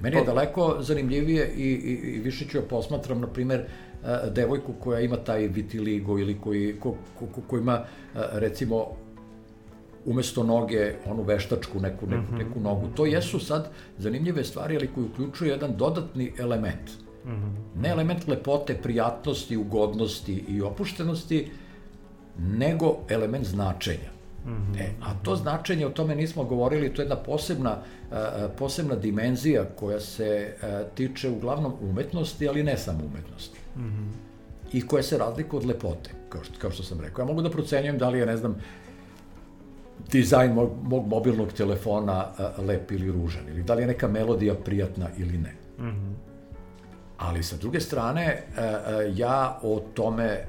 [0.00, 3.60] Meni je daleko zanimljivije i, i, i više ću posmatram, na primer,
[4.02, 7.84] uh, devojku koja ima taj vitiligo ili koji, ko, ko, ko, ko ima,
[8.14, 8.86] uh, recimo,
[10.04, 12.38] umesto noge onu veštačku neku, neku, -hmm.
[12.38, 12.86] neku nogu.
[12.96, 16.90] To jesu sad zanimljive stvari, ali koji uključuju jedan dodatni element.
[17.26, 17.82] -hmm.
[17.82, 21.50] Ne element lepote, prijatnosti, ugodnosti i opuštenosti,
[22.38, 24.10] nego element značenja.
[24.46, 24.80] Mm -hmm.
[24.80, 27.76] e, a to značenje, o tome nismo govorili, to je jedna posebna,
[28.10, 28.16] uh,
[28.58, 33.58] posebna dimenzija koja se uh, tiče uglavnom umetnosti, ali ne samo umetnosti.
[33.76, 34.08] Mm -hmm.
[34.72, 37.22] I koja se razlika od lepote, kao što, kao što sam rekao.
[37.22, 38.56] Ja mogu da procenjujem da li je, ne znam,
[40.12, 42.26] dizajn mog, mog mobilnog telefona
[42.58, 45.54] uh, lep ili ružan, ili da li je neka melodija prijatna ili ne.
[45.78, 46.30] Mm -hmm.
[47.18, 48.42] Ali sa druge strane,
[49.14, 50.44] ja o tome,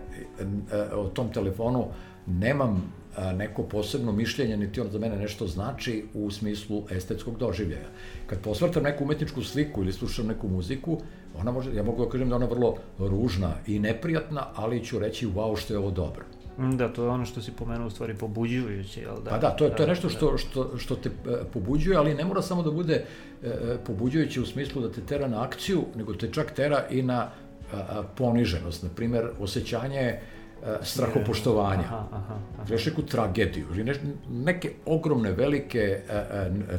[0.94, 1.86] o tom telefonu
[2.28, 2.94] nemam
[3.36, 7.88] neko posebno mišljenje, niti on za mene nešto znači u smislu estetskog doživljaja.
[8.28, 10.98] Kad posvrtam neku umetničku sliku ili slušam neku muziku,
[11.40, 15.28] ona može, ja mogu da kažem da ona vrlo ružna i neprijatna, ali ću reći
[15.28, 16.24] wow što je ovo dobro.
[16.60, 19.30] Mm, da, to je ono što si pomenuo u stvari pobuđujuće, jel da?
[19.30, 20.14] Pa da, to je, to je nešto da.
[20.14, 23.04] što, što, što te e, pobuđuje, ali ne mora samo da bude e,
[23.48, 27.30] e, pobuđujuće u smislu da te tera na akciju, nego te čak tera i na
[28.16, 28.84] poniženost.
[28.84, 30.20] Na primer, osjećanje
[30.82, 31.84] strahopoštovanja.
[31.84, 32.76] Aha, aha, aha.
[32.86, 33.94] Neku tragediju, ili ne,
[34.30, 36.02] neke ogromne, velike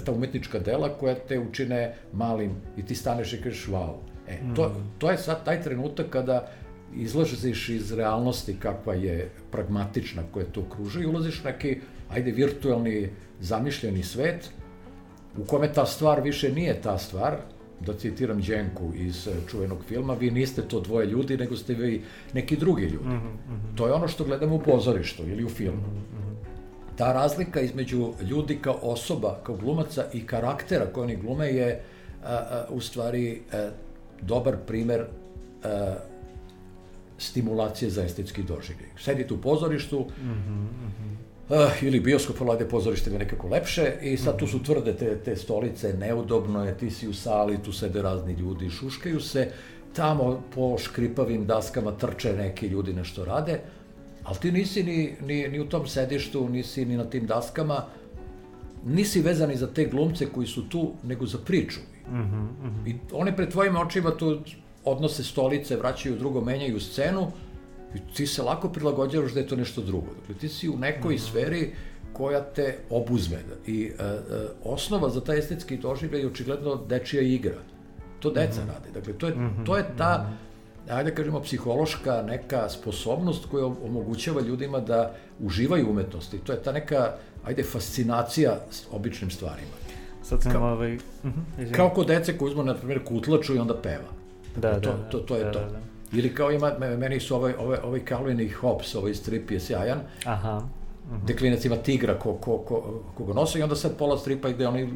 [0.05, 3.95] ta umetnička dela koja te učine malim i ti staneš i kažeš wow.
[4.29, 4.93] E, to, mm.
[4.99, 6.49] to je sad taj trenutak kada
[6.95, 13.11] izlaziš iz realnosti kakva je pragmatična koja te okruža i ulaziš u neki, ajde, virtualni,
[13.41, 14.51] zamišljeni svet
[15.39, 17.37] u kome ta stvar više nije ta stvar,
[17.87, 22.03] da citiram Đenku iz eh, čuvenog filma, vi niste to dvoje ljudi, nego ste vi
[22.33, 23.09] neki drugi ljudi.
[23.09, 23.77] Mm -hmm.
[23.77, 25.81] To je ono što gledamo u pozorištu ili u filmu.
[25.81, 26.35] Mm -hmm.
[26.97, 31.83] Ta razlika između ljudi kao osoba, kao glumaca i karaktera koje oni glume je
[32.25, 33.71] a, a, u stvari a,
[34.21, 35.05] dobar primer
[35.65, 35.95] a,
[37.19, 38.91] stimulacije za estetski doživljaj.
[38.99, 41.22] Sedite u pozorištu, mm -hmm, mm -hmm.
[41.49, 43.93] Uh, ili bioskop, vlade pozorište je nekako lepše.
[44.03, 47.73] I sad tu su tvrde te, te stolice, neudobno je, ti si u sali, tu
[47.73, 49.51] sede razni ljudi, šuškaju se,
[49.93, 53.61] tamo po škripavim daskama trče neki ljudi nešto rade,
[54.25, 57.85] ali ti nisi ni, ni, ni u tom sedištu, nisi ni na tim daskama,
[58.85, 61.81] nisi vezani za te glumce koji su tu, nego za priču.
[62.11, 62.91] Mm -hmm, mm -hmm.
[62.91, 64.39] I one pred tvojim očima tu
[64.85, 67.33] odnose stolice, vraćaju drugo, menjaju scenu
[67.95, 70.07] i ti se lako prilagođavaš da je to nešto drugo.
[70.21, 71.29] Dakle, ti si u nekoj mm -hmm.
[71.31, 71.73] sferi
[72.13, 73.39] koja te obuzme.
[73.67, 74.19] I e, e,
[74.65, 77.59] osnova za taj estetski doživljaj je očigledno dečija igra.
[78.21, 78.73] To deca mm -hmm.
[78.73, 78.91] rade.
[78.95, 79.67] Dakle, to je, -hmm.
[79.67, 80.33] to je ta, mm
[80.89, 80.97] -hmm.
[80.97, 86.39] ajde da kažemo, psihološka neka sposobnost koja omogućava ljudima da uživaju umetnosti.
[86.39, 87.15] To je ta neka,
[87.45, 89.83] ajde, fascinacija s običnim stvarima.
[90.23, 90.95] Sad sam ovaj...
[90.95, 94.11] Uh mhm, -huh, kao kod dece koji uzmu, na primjer, kutlaču i onda peva.
[94.57, 95.59] Da, to, da, to, to je da, to.
[95.59, 95.92] Da, da.
[96.13, 100.01] Ili kao ima, meni su ovaj, ovaj, ovaj Calvin i Hobbes, ovaj strip je sjajan.
[100.25, 100.57] Aha.
[100.57, 100.63] Uh
[101.13, 101.27] -huh.
[101.27, 104.69] Deklinac ima tigra ko, ko, ko, ko ga nosi i onda sad pola stripa gde
[104.69, 104.93] oni uh,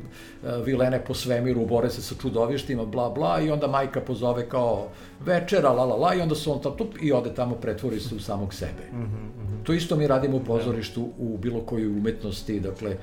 [0.64, 4.88] vilene po svemiru, bore se sa čudovištima, bla bla i onda majka pozove kao
[5.24, 8.14] večera, la la la i onda su on tamo tup i ode tamo pretvori se
[8.14, 8.82] u samog sebe.
[8.92, 9.64] Uh -huh, uh -huh.
[9.64, 12.96] To isto mi radimo u pozorištu u bilo kojoj umetnosti, dakle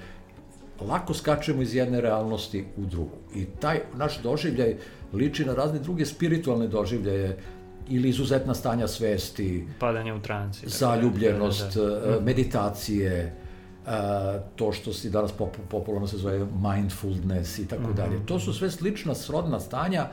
[0.81, 3.17] lako skačemo iz jedne realnosti u drugu.
[3.35, 4.75] I taj naš doživljaj
[5.13, 7.37] liči na razne druge spiritualne doživljaje
[7.89, 12.19] ili izuzetna stanja svesti, padanje u transi, zaljubljenost, da, da, da.
[12.19, 13.35] Meditacije,
[14.55, 15.31] to što si danas
[15.69, 18.25] popularno se zove mindfulness i tako mhm, dalje.
[18.25, 20.07] To su sve slična srodna stanja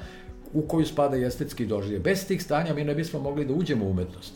[0.53, 2.01] u koju spada i estetski doživljaj.
[2.01, 4.33] Bez tih stanja mi ne bismo mogli da uđemo u umetnost.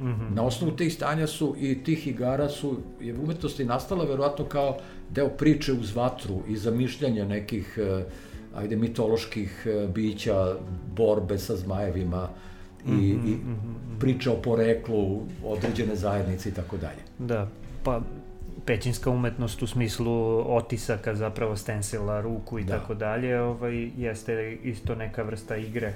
[0.00, 0.34] Mm -hmm.
[0.34, 4.78] Na osnovu tih stanja su i tih igara su, je umetnost i nastala verovatno kao
[5.10, 8.12] deo priče uz vatru i zamišljanja nekih uh,
[8.54, 10.54] ajde, mitoloških bića,
[10.96, 12.28] borbe sa zmajevima
[12.86, 14.00] i, mm -hmm, i mm -hmm.
[14.00, 17.02] priča o poreklu određene zajednice i tako dalje.
[17.18, 17.48] Da,
[17.84, 18.00] pa
[18.64, 22.78] pećinska umetnost u smislu otisaka zapravo stensila ruku i da.
[22.78, 25.94] tako dalje, ovaj, jeste isto neka vrsta igre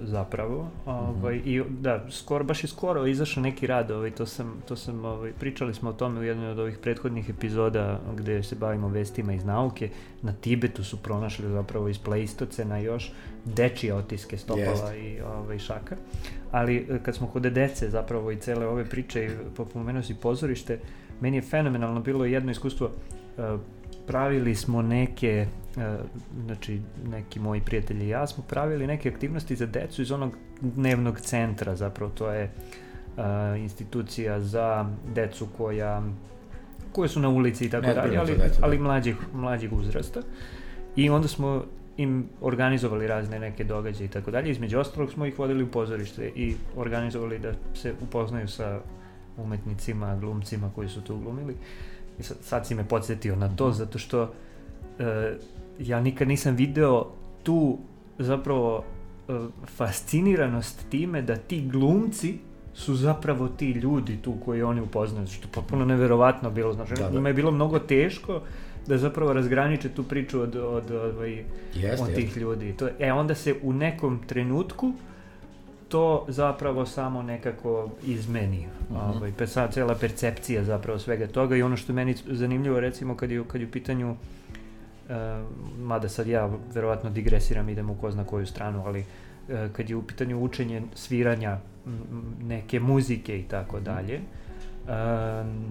[0.00, 0.68] zapravo.
[0.86, 1.68] Ovaj, mm -hmm.
[1.68, 5.32] I da, skoro, baš je skoro izašao neki rad, ovaj, to sam, to sam ovaj,
[5.32, 9.44] pričali smo o tome u jednoj od ovih prethodnih epizoda gde se bavimo vestima iz
[9.44, 9.90] nauke.
[10.22, 13.12] Na Tibetu su pronašli zapravo iz Pleistocena još
[13.44, 14.94] dečije otiske stopala Jest.
[14.96, 15.96] i ovaj, šaka.
[16.50, 19.30] Ali e, kad smo kod dece zapravo i cele ove priče i
[19.72, 20.78] pomenuo si pozorište,
[21.20, 23.60] meni je fenomenalno bilo jedno iskustvo uh,
[24.06, 25.46] pravili smo neke, e,
[26.44, 26.80] znači
[27.10, 31.76] neki moji prijatelji i ja smo pravili neke aktivnosti za decu iz onog dnevnog centra,
[31.76, 32.50] zapravo to je e,
[33.58, 36.02] institucija za decu koja
[36.92, 40.20] koje su na ulici i tako dalje, ali, ali mlađih, mlađih uzrasta.
[40.96, 41.64] I onda smo
[41.96, 44.50] im organizovali razne neke događaje i tako dalje.
[44.50, 48.80] Između ostalog smo ih vodili u pozorište i organizovali da se upoznaju sa
[49.36, 51.56] umetnicima, glumcima koji su tu glumili.
[52.18, 54.32] I sad, sad si me podsjetio na to, zato što
[54.98, 55.34] e,
[55.78, 57.06] ja nikad nisam video
[57.42, 57.78] tu
[58.18, 58.84] zapravo
[59.28, 59.32] e,
[59.66, 62.38] fasciniranost time da ti glumci
[62.74, 67.08] su zapravo ti ljudi tu koji oni upoznaju, što je potpuno neverovatno bilo, znači, da,
[67.08, 67.28] da.
[67.28, 68.40] je bilo mnogo teško
[68.86, 71.44] da zapravo razgraniče tu priču od, od, od, ovaj,
[71.74, 72.40] jeste, od tih jeste.
[72.40, 72.72] ljudi.
[72.72, 74.92] To, e, onda se u nekom trenutku
[75.88, 78.66] to zapravo samo nekako izmeni.
[78.90, 79.16] Uh -huh.
[79.16, 83.30] ovaj, pe, sad, cela percepcija zapravo svega toga i ono što meni zanimljivo recimo kad
[83.30, 84.16] je, kad je u pitanju uh,
[85.78, 89.96] mada sad ja verovatno digresiram, idem u ko zna koju stranu, ali uh, kad je
[89.96, 91.58] u pitanju učenje sviranja
[92.42, 94.20] neke muzike i tako dalje,
[94.88, 94.94] Uh,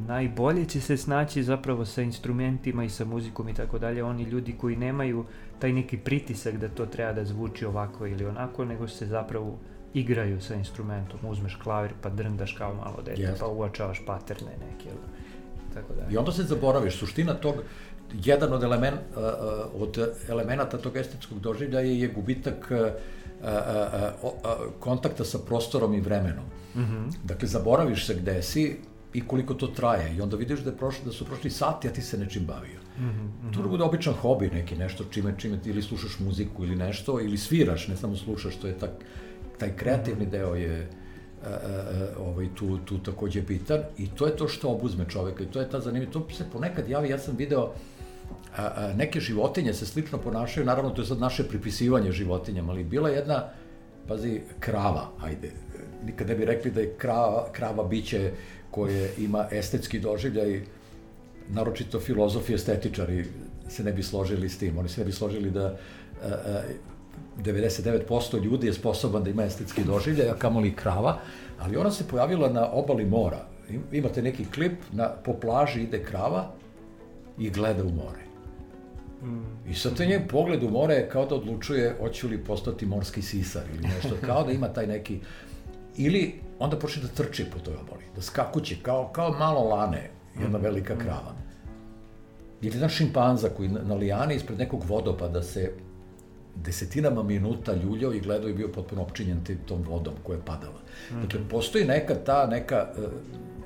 [0.08, 4.56] najbolje će se snaći zapravo sa instrumentima i sa muzikom i tako dalje oni ljudi
[4.58, 5.26] koji nemaju
[5.60, 9.58] taj neki pritisak da to treba da zvuči ovako ili onako, nego se zapravo
[9.94, 13.40] igraju sa instrumentom, uzmeš klavir pa drndaš kao malo dete, yes.
[13.40, 14.90] pa uočavaš paterne neke
[15.74, 16.14] tako dalje.
[16.14, 17.56] I onda se zaboraviš, suština tog,
[18.24, 19.98] jedan od, elemen, uh, od
[20.30, 22.78] elemenata tog estetskog doživljaja je gubitak uh,
[23.42, 24.32] uh, uh,
[24.80, 26.46] kontakta sa prostorom i vremenom.
[26.76, 27.14] Mm -hmm.
[27.24, 28.78] Dakle, zaboraviš se gde si,
[29.14, 31.92] i koliko to traje i onda vidiš da, je prošlo, da su prošli sati, a
[31.92, 32.80] ti se nečim bavio.
[33.00, 33.54] Mm -hmm.
[33.54, 37.38] To bude običan hobi neki, nešto čime, čime ti ili slušaš muziku ili nešto, ili
[37.38, 38.92] sviraš, ne samo slušaš, to je tak,
[39.58, 40.32] taj kreativni mm -hmm.
[40.32, 40.90] deo je
[41.44, 45.48] a, a, ovaj, tu, tu takođe bitan i to je to što obuzme čoveka i
[45.48, 47.97] to je ta zanimljiva, to se ponekad javi, ja sam video a,
[48.58, 53.10] a, neke životinje se slično ponašaju, naravno to je sad naše pripisivanje životinjama, ali bila
[53.10, 53.44] jedna,
[54.08, 55.52] pazi, krava, ajde,
[56.06, 58.32] nikad ne bi rekli da je krava, krava biće
[58.72, 60.62] koje ima estetski doživljaj,
[61.50, 63.26] naročito filozofi, estetičari
[63.70, 64.78] se ne bi složili s tim.
[64.78, 65.78] Oni se ne bi složili da a,
[66.24, 66.62] a,
[67.44, 71.20] 99% ljudi je sposoban da ima estetski doživljaj, a kamoli krava,
[71.60, 73.46] ali ona se pojavila na obali mora.
[73.92, 76.52] Imate neki klip, na, po plaži ide krava
[77.40, 78.27] i gleda u more.
[79.70, 83.64] I sad taj njen pogled u more kao da odlučuje hoće li postati morski sisar
[83.74, 85.20] ili nešto, kao da ima taj neki...
[85.98, 90.10] Ili onda počne da trči po toj obali, da skakuće, kao, kao malo lane,
[90.42, 91.36] jedna velika krava.
[92.62, 95.72] Ili jedan šimpanza koji na, na lijani ispred nekog vodopada se
[96.56, 100.80] desetinama minuta ljuljao i gledao i bio potpuno opčinjen tom vodom koja je padala.
[101.12, 101.22] Mm.
[101.22, 103.04] Dakle, postoji neka ta, neka, uh,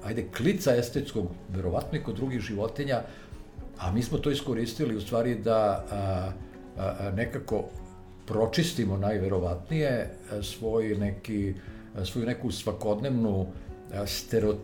[0.04, 3.02] ajde, klica estetskog, verovatno i kod drugih životinja,
[3.82, 6.32] a mi smo to iskoristili u stvari da a,
[6.78, 7.64] a, nekako
[8.26, 10.10] pročistimo najverovatnije
[10.42, 11.54] svoj neki,
[12.06, 13.48] svoju neku svakodnevnu
[14.06, 14.56] stereo,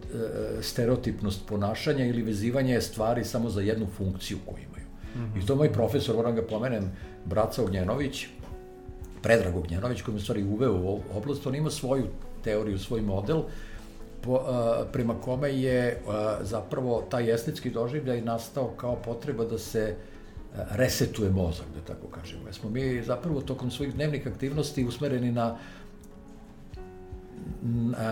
[0.61, 4.87] stereotipnost ponašanja ili vezivanje stvari samo za jednu funkciju koju imaju.
[5.17, 5.43] -hmm.
[5.43, 6.91] I to moj profesor, moram ga pomenem,
[7.25, 8.27] Braca Ognjenović,
[9.21, 12.07] Predrag Ognjenović, koji mi stvari uveo u ovu oblast, on ima svoju
[12.43, 13.43] teoriju, svoj model,
[14.27, 19.95] po, a, prema kome je a, zapravo taj estetski doživljaj nastao kao potreba da se
[19.95, 22.45] a, resetuje mozak, da tako kažemo.
[22.45, 25.57] Jer smo mi zapravo tokom svojih dnevnih aktivnosti usmereni na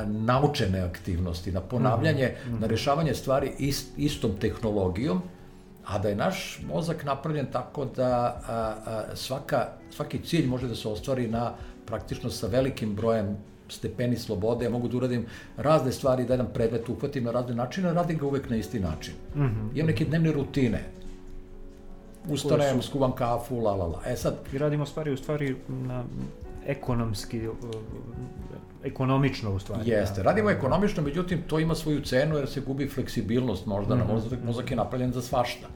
[0.08, 2.60] naučene aktivnosti, na ponavljanje, mm -hmm.
[2.60, 5.22] na rešavanje stvari ist, istom tehnologijom,
[5.86, 10.76] a da je naš mozak napravljen tako da a, a, svaka, svaki cilj može da
[10.76, 11.54] se ostvari na
[11.86, 13.38] praktično sa velikim brojem
[13.70, 15.26] stepeni slobode, ja mogu da uradim
[15.58, 19.14] razne stvari, da jedan predmet uhvatim na razne načine, radim ga uvek na isti način.
[19.36, 19.70] Mm -hmm.
[19.76, 20.84] Imam neke dnevne rutine.
[22.30, 24.02] Ustanem, skuvam kafu, la la la.
[24.06, 24.36] E sad...
[24.54, 26.04] I radimo stvari u stvari na
[26.66, 27.42] ekonomski,
[28.84, 29.90] ekonomično u stvari.
[29.90, 30.30] Jeste, da.
[30.30, 34.08] radimo ekonomično, međutim to ima svoju cenu jer se gubi fleksibilnost možda, mm -hmm.
[34.08, 35.68] na mozak, mozak je napravljen za svašta.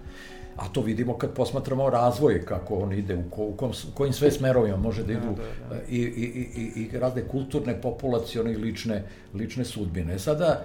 [0.59, 4.31] A to vidimo kad posmatramo razvoj, kako on ide, u, ko, u kom, kojim sve
[4.31, 5.81] smerovima može da, idu da, da, da.
[5.89, 6.25] I, i,
[6.55, 9.03] i, i razne kulturne, populacione i lične,
[9.33, 10.19] lične sudbine.
[10.19, 10.63] Sada,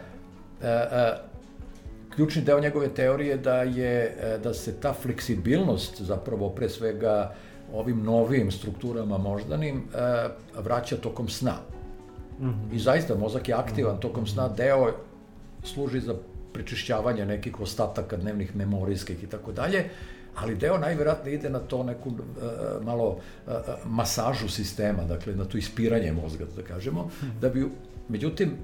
[0.62, 1.12] e, e,
[2.14, 7.34] ključni deo njegove teorije da je e, da se ta fleksibilnost zapravo pre svega
[7.72, 11.54] ovim novim strukturama moždanim e, vraća tokom sna.
[12.40, 12.74] Mm -hmm.
[12.74, 14.90] I zaista mozak je aktivan tokom sna, deo
[15.62, 16.14] služi za
[16.54, 19.84] prečišćavanje nekih ostataka dnevnih memorijskih i tako dalje,
[20.34, 22.16] ali deo najverovatnije ide na to neku uh,
[22.84, 23.52] malo uh,
[23.84, 27.40] masažu sistema, dakle na to ispiranje mozga, da kažemo, -hmm.
[27.40, 27.66] da bi,
[28.08, 28.56] međutim,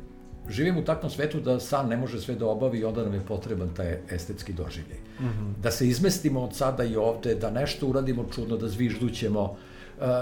[0.49, 3.27] živimo u takvom svetu da san ne može sve da obavi i onda nam je
[3.29, 4.99] potreban taj estetski doživljaj.
[5.21, 5.63] Mm -hmm.
[5.63, 9.43] Da se izmestimo od sada i ovde, da nešto uradimo čudno, da zviždućemo.
[9.43, 9.57] Uh,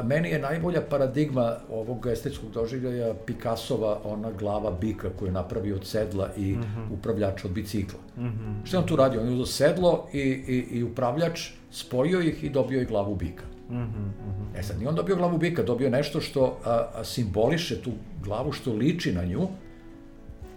[0.04, 5.86] meni je najbolja paradigma ovog estetskog doživljaja Picassova ona glava bika koju je napravio od
[5.86, 6.92] sedla i mm -hmm.
[6.98, 7.98] upravljač od bicikla.
[8.16, 8.66] Mm -hmm.
[8.66, 9.20] Što je on tu radio?
[9.20, 13.44] On je uzao sedlo i, i, i upravljač, spojio ih i dobio je glavu bika.
[13.70, 14.14] Mm -hmm, mm
[14.54, 14.58] -hmm.
[14.58, 17.90] E sad, nije on dobio glavu bika, dobio nešto što a, a, simboliše tu
[18.24, 19.48] glavu, što liči na nju,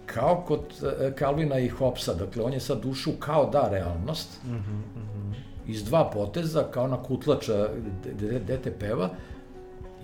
[0.06, 2.14] kao kod a, Kalvina i Hopsa.
[2.14, 5.11] Dakle, on je sad dušu kao da realnost, mm -hmm,
[5.66, 7.68] iz dva poteza, kao na kutlača
[8.46, 9.10] dete peva,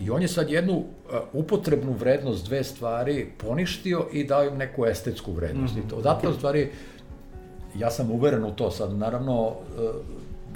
[0.00, 0.84] I on je sad jednu uh,
[1.32, 5.74] upotrebnu vrednost dve stvari poništio i dao im neku estetsku vrednost.
[5.74, 5.86] Mm -hmm.
[5.86, 6.70] I to, odatle, u stvari,
[7.78, 8.98] ja sam uveren u to sad.
[8.98, 9.54] Naravno, uh,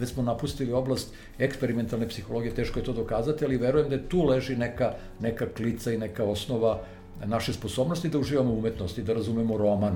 [0.01, 4.57] već smo napustili oblast eksperimentalne psihologije, teško je to dokazati, ali verujem da tu leži
[4.57, 6.81] neka, neka klica i neka osnova
[7.25, 9.95] naše sposobnosti da uživamo umetnosti, da razumemo roman,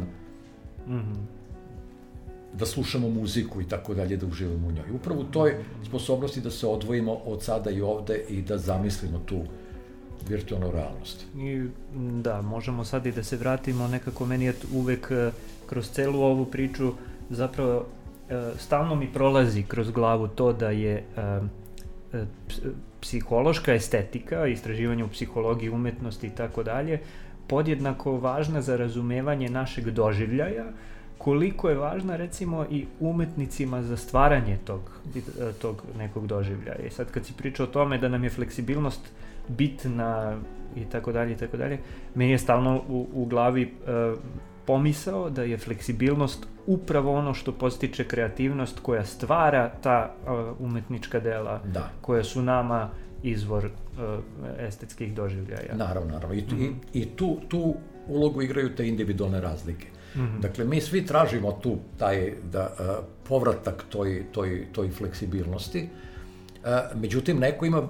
[0.87, 1.35] mm -hmm.
[2.59, 4.91] Da slušamo muziku i tako dalje, da uživamo u njoj.
[4.95, 5.55] Upravo u toj
[5.85, 9.43] sposobnosti da se odvojimo od sada i ovde i da zamislimo tu
[10.28, 11.24] virtualnu realnost.
[11.37, 11.69] I,
[12.23, 15.31] da, možemo sad i da se vratimo, nekako meni je uvek eh,
[15.66, 16.93] kroz celu ovu priču
[17.31, 17.87] zapravo
[18.31, 21.20] E, stalno mi prolazi kroz glavu to da je e,
[22.12, 22.24] e,
[23.01, 27.01] psihološka estetika, istraživanje u psihologiji umetnosti i tako dalje,
[27.47, 30.65] podjednako važna za razumevanje našeg doživljaja,
[31.18, 34.80] koliko je važna recimo i umetnicima za stvaranje tog,
[35.62, 36.86] tog nekog doživljaja.
[36.86, 39.01] I sad kad si pričao o tome da nam je fleksibilnost
[39.48, 40.36] bitna
[40.76, 41.78] i tako dalje i tako dalje,
[42.14, 43.72] meni je stalno u, u glavi
[44.12, 44.18] uh,
[44.66, 51.60] pomisao da je fleksibilnost upravo ono što postiče kreativnost koja stvara ta uh, umetnička dela
[51.64, 51.90] da.
[52.01, 52.90] koja su nama
[53.22, 53.70] izvor uh,
[54.59, 55.74] estetskih doživljaja.
[55.74, 56.34] Naravno, naravno.
[56.34, 56.72] I, mm -hmm.
[56.93, 57.74] i, i tu, tu
[58.09, 59.86] ulogu igraju te individualne razlike.
[60.16, 60.40] Mm -hmm.
[60.40, 65.88] Dakle, mi svi tražimo tu taj da, uh, povratak toj, toj, toj fleksibilnosti,
[66.62, 67.88] uh, međutim, neko ima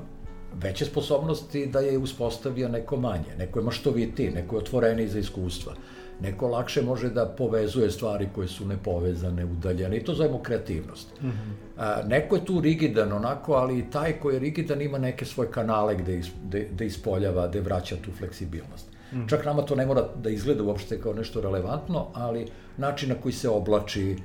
[0.55, 5.73] veće sposobnosti da je uspostavio neko manje, neko je maštovitiji, neko je otvoreniji za iskustva.
[6.20, 11.20] Neko lakše može da povezuje stvari koje su nepovezane, udaljene i to zovemo kreativnost.
[11.23, 11.53] Mm -hmm.
[11.77, 15.94] A, neko je tu rigidan onako, ali taj koji je rigidan ima neke svoje kanale
[15.94, 18.95] gde, is, gde, gde ispoljava, gde vraća tu fleksibilnost.
[19.12, 19.28] Mm -hmm.
[19.28, 22.47] Čak nama to ne mora da izgleda uopšte kao nešto relevantno, ali
[22.77, 24.16] način na koji se oblači,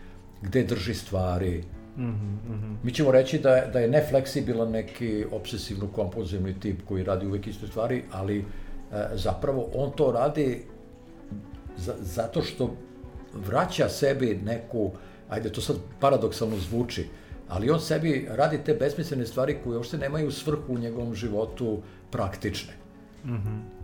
[0.42, 1.64] gde drži stvari,
[1.98, 2.76] Mm -hmm.
[2.84, 8.04] Mi ćemo reći da da je nefleksibilan neki obsesivno-kompulzivni tip koji radi uvek iste stvari,
[8.12, 8.44] ali e,
[9.14, 10.64] zapravo on to radi
[12.02, 12.76] zato što
[13.34, 14.92] vraća sebi neku,
[15.30, 17.08] ajde to sad paradoksalno zvuči,
[17.50, 21.82] ali on sebi radi te besmislene stvari koje uopšte nemaju svrhu u njegovom životu
[22.12, 22.74] praktične.
[23.26, 23.81] Mm -hmm.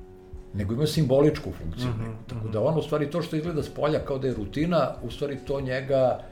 [0.54, 1.88] Nego imaju simboličku funkciju.
[1.88, 2.30] Mm -hmm.
[2.30, 5.12] Tako da on u stvari to što izgleda s polja kao da je rutina, u
[5.12, 6.24] stvari to njega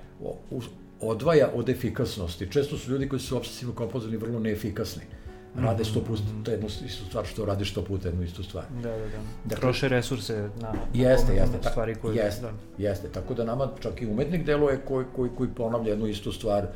[1.01, 2.51] odvaja od efikasnosti.
[2.51, 5.03] Često su ljudi koji su obsesivno kompozivni vrlo neefikasni.
[5.03, 5.25] Mm
[5.59, 8.63] rade sto puta jednu istu stvar što rade sto puta jednu istu stvar.
[8.83, 9.17] Da, da, da.
[9.45, 12.15] Dakle, Troše resurse na, na jeste, jeste, na stvari koje...
[12.15, 12.51] Jeste, da.
[12.77, 16.63] jeste, tako da nama čak i umetnik deluje koji, koji, koji ponavlja jednu istu stvar,
[16.63, 16.67] a,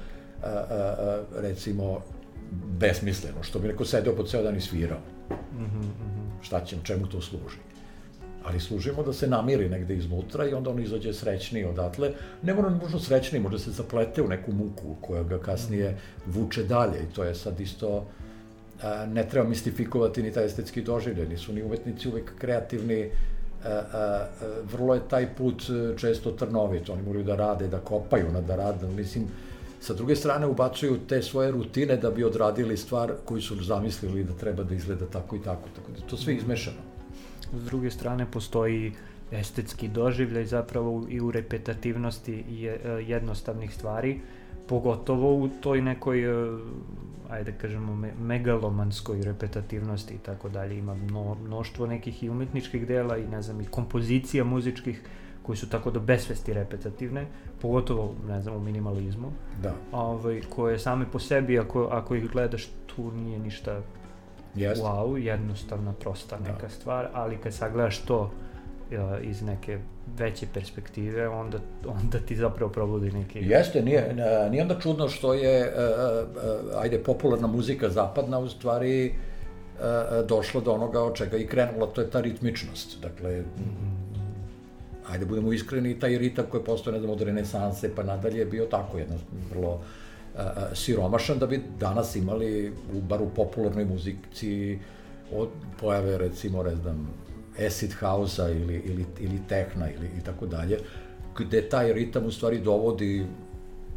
[0.43, 1.99] a, a, recimo,
[2.79, 4.99] besmisleno, što bi neko sedeo po ceo dan i svirao.
[5.29, 6.18] Mm -hmm.
[6.41, 7.57] Šta će, čemu to služi?
[8.43, 12.11] ali služimo da se namiri negde iznutra i onda on izađe srećniji odatle.
[12.43, 17.03] Ne mora nužno srećniji, može se zaplete u neku muku koja ga kasnije vuče dalje
[17.03, 18.05] i to je sad isto
[18.83, 23.09] a, ne treba mistifikovati ni taj estetski doživljaj, nisu ni umetnici uvek kreativni,
[23.65, 24.25] a, a,
[24.71, 28.87] vrlo je taj put e, često trnovit, oni moraju da rade, da kopaju, da rade,
[28.87, 29.27] mislim,
[29.79, 34.33] sa druge strane ubacuju te svoje rutine da bi odradili stvar koju su zamislili da
[34.33, 36.77] treba da izgleda tako i tako, tako da to sve izmešano.
[37.53, 38.93] S druge strane postoji
[39.31, 44.19] estetski doživljaj zapravo i u repetativnosti e, jednostavnih stvari,
[44.67, 46.57] pogotovo u toj nekoj, e,
[47.29, 50.77] ajde kažemo, me, megalomanskoj repetativnosti i tako dalje.
[50.77, 55.01] Ima mno, mnoštvo nekih i umetničkih dela i ne znam, i kompozicija muzičkih
[55.49, 57.25] koji su tako do besvesti repetativne,
[57.61, 59.31] pogotovo, ne znam, u minimalizmu.
[59.61, 59.73] Da.
[59.91, 63.81] Ovaj, koje same po sebi, ako, ako ih gledaš, tu nije ništa
[64.55, 64.81] Jest.
[64.81, 66.51] wow, jednostavna, prosta da.
[66.51, 68.31] neka stvar, ali kad sagledaš to
[69.21, 69.79] iz neke
[70.17, 71.57] veće perspektive, onda,
[71.87, 73.39] onda ti zapravo probudi neki...
[73.39, 74.15] Jeste, nije,
[74.49, 76.25] nije onda čudno što je, e, e,
[76.77, 79.13] ajde, popularna muzika zapadna u stvari e,
[80.27, 83.01] došla do onoga od čega i krenula, to je ta ritmičnost.
[83.01, 83.98] Dakle, mm -hmm.
[85.09, 88.65] Ajde, budemo iskreni, taj ritam koji postoje, ne znam, od renesanse pa nadalje je bio
[88.65, 89.17] tako jedan
[89.51, 89.81] vrlo
[90.73, 94.79] siromašan da bi danas imali, u, bar u popularnoj muzici,
[95.31, 95.49] od
[95.79, 97.09] pojave, recimo, ne znam,
[97.65, 100.77] acid house-a ili, ili, ili tehna ili i tako dalje,
[101.37, 103.25] gde taj ritam u stvari dovodi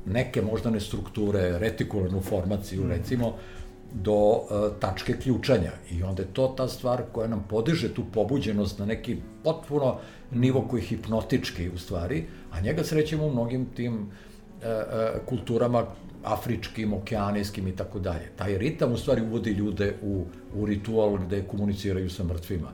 [0.06, 2.90] neke moždane strukture, retikularnu formaciju, mm.
[2.90, 3.34] recimo,
[3.94, 4.46] do uh,
[4.80, 9.16] tačke ključanja i onda je to ta stvar koja nam podiže tu pobuđenost na neki
[9.44, 9.98] potpuno
[10.34, 14.06] nivo koji je hipnotički u stvari, a njega srećemo u mnogim tim
[15.26, 15.86] kulturama
[16.24, 18.30] afričkim, okeanijskim i tako dalje.
[18.36, 22.68] Taj ritam u stvari uvodi ljude u, u ritual gde komuniciraju sa mrtvima.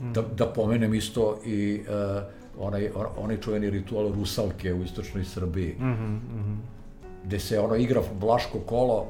[0.00, 2.22] Da, da pomenem isto i uh,
[2.58, 6.56] onaj, onaj čuveni ritual rusalke u istočnoj Srbiji, mm -hmm, mm -hmm.
[7.24, 9.06] gde se ono igra vlaško kolo,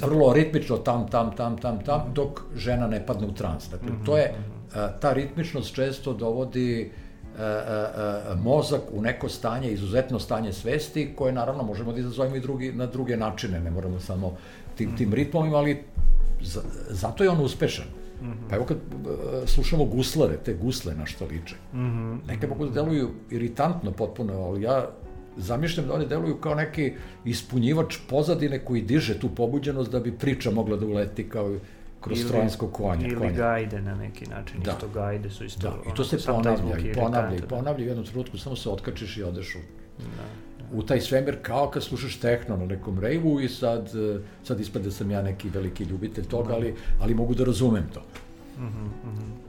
[0.00, 3.70] vrlo ritmično tam, tam, tam, tam, tam, dok žena ne padne u trans.
[3.70, 4.06] Dakle, mm -hmm.
[4.06, 4.57] to je, uh,
[5.00, 6.90] ta ritmičnost često dovodi
[7.38, 12.36] E, e, e, mozak u neko stanje, izuzetno stanje svesti, koje naravno možemo da izazovemo
[12.36, 14.36] i drugi, na druge načine, ne moramo samo
[14.74, 15.84] tim, tim ritmom, ali
[16.42, 17.84] za, zato je on uspešan.
[18.22, 18.48] Mm -hmm.
[18.50, 19.10] Pa evo kad uh,
[19.46, 22.18] slušamo guslare, te gusle na što liče, mm -hmm.
[22.26, 24.90] neke mogu da deluju iritantno potpuno, ali ja
[25.36, 26.92] zamišljam da oni deluju kao neki
[27.24, 31.56] ispunjivač pozadine koji diže tu pobuđenost da bi priča mogla da uleti kao
[32.00, 33.06] kroz ili, trojansko konje.
[33.06, 33.32] Ili konja.
[33.32, 34.70] gajde na neki način, da.
[34.70, 35.68] isto gajde su isto...
[35.68, 39.16] Da, i to se ponavlja, i ponavlja, i ponavlja, u jednom trenutku samo se otkačiš
[39.16, 39.58] i odeš u,
[39.98, 40.78] da, da.
[40.78, 43.90] u taj svemir kao kad slušaš tehno na nekom rejvu i sad,
[44.44, 46.54] sad ispade da sam ja neki veliki ljubitelj toga, da.
[46.54, 48.00] ali, ali mogu da razumem to.
[48.56, 49.48] Uh -huh, uh -huh.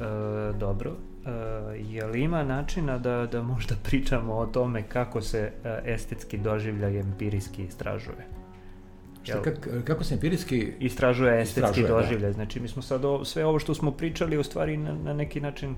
[0.00, 0.96] E, dobro,
[1.26, 1.30] e,
[1.78, 7.00] je li ima načina da, da možda pričamo o tome kako se e, estetski doživljaj
[7.00, 8.39] empirijski istražuje?
[9.30, 11.88] Šta, kak, kako se empirijski istražuje estetski da.
[11.88, 12.30] doživljaj.
[12.30, 12.32] Da.
[12.32, 15.40] Znači, mi smo sad o, sve ovo što smo pričali u stvari na, na neki
[15.40, 15.76] način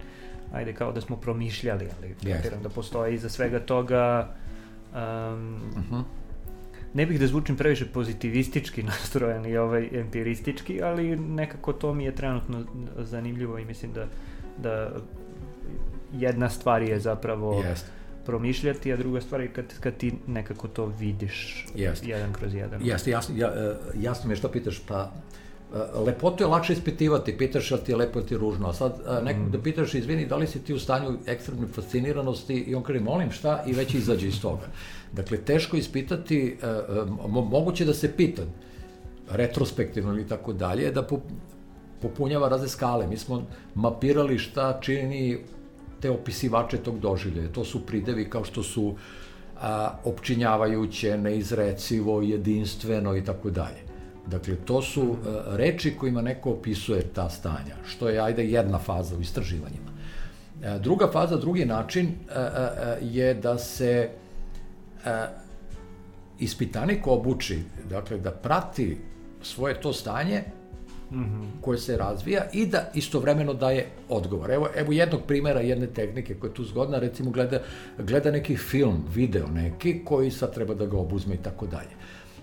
[0.52, 2.62] ajde kao da smo promišljali, ali yes.
[2.62, 4.34] da postoji iza svega toga
[4.92, 4.98] um,
[5.76, 6.02] uh -huh.
[6.94, 12.14] ne bih da zvučim previše pozitivistički nastrojen i ovaj empiristički, ali nekako to mi je
[12.14, 12.64] trenutno
[12.98, 14.06] zanimljivo i mislim da,
[14.62, 14.90] da
[16.12, 20.86] jedna stvar je zapravo yes promišljati, a druga stvar je kad, kad ti nekako to
[20.86, 22.08] vidiš Jeste.
[22.08, 22.80] jedan kroz jedan.
[22.84, 25.12] Jeste, jasno, ja, e, jasno mi je što pitaš, pa
[25.74, 28.72] e, lepotu je lakše ispitivati, pitaš li ti je lepo ili ti je ružno, a
[28.72, 29.50] sad e, nekog mm.
[29.50, 33.30] da pitaš, izvini, da li si ti u stanju ekstremne fasciniranosti i on kaže, molim
[33.30, 34.66] šta, i već izađe iz toga.
[35.12, 36.56] Dakle, teško ispitati,
[37.26, 38.42] moguće da se pita,
[39.30, 41.06] retrospektivno ili tako dalje, da
[42.02, 43.06] popunjava razne skale.
[43.06, 45.38] Mi smo mapirali šta čini
[46.02, 47.52] te opisivače tog doživljaja.
[47.52, 48.94] To su pridevi kao što su
[49.60, 53.82] a, opčinjavajuće, neizrecivo, jedinstveno i tako dalje.
[54.26, 59.16] Dakle, to su a, reči kojima neko opisuje ta stanja, što je, ajde, jedna faza
[59.16, 59.92] u istraživanjima.
[60.64, 64.10] A, druga faza, drugi način a, a, je da se
[65.04, 65.26] a,
[66.38, 68.98] ispitanik obuči, dakle, da prati
[69.42, 70.42] svoje to stanje
[71.12, 71.60] mm -hmm.
[71.60, 74.50] koje se razvija i da istovremeno daje odgovor.
[74.50, 77.60] Evo, evo jednog primera, jedne tehnike koja je tu zgodna, recimo gleda,
[77.98, 81.90] gleda neki film, video neki, koji sad treba da ga obuzme i tako dalje.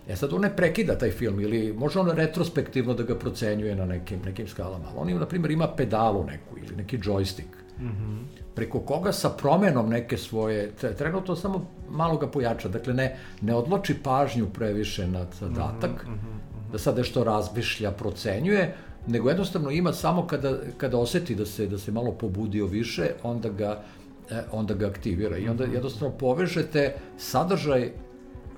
[0.07, 3.85] E sad on ne prekida taj film ili može on retrospektivno da ga procenjuje na
[3.85, 4.85] nekim, nekim skalama.
[4.97, 7.59] On na primjer, ima pedalu neku ili neki joystick.
[7.79, 8.17] Mm -hmm.
[8.55, 13.95] preko koga sa promenom neke svoje, trenutno samo malo ga pojača, dakle ne, ne odloči
[14.03, 18.75] pažnju previše na zadatak, mm -hmm da sad nešto razmišlja, procenjuje,
[19.07, 23.49] nego jednostavno ima samo kada, kada oseti da se, da se malo pobudio više, onda
[23.49, 23.83] ga,
[24.29, 25.37] e, onda ga aktivira.
[25.37, 25.73] I onda mhm.
[25.73, 27.91] jednostavno povežete sadržaj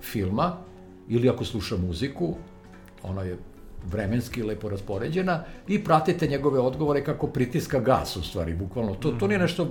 [0.02, 0.58] filma,
[1.10, 2.36] ili ako sluša muziku,
[3.04, 3.38] ona je
[3.92, 8.96] vremenski lepo raspoređena i pratite njegove odgovore kako pritiska gas u stvari, bukvalno.
[8.96, 9.44] To, to nije mhm.
[9.44, 9.68] nešto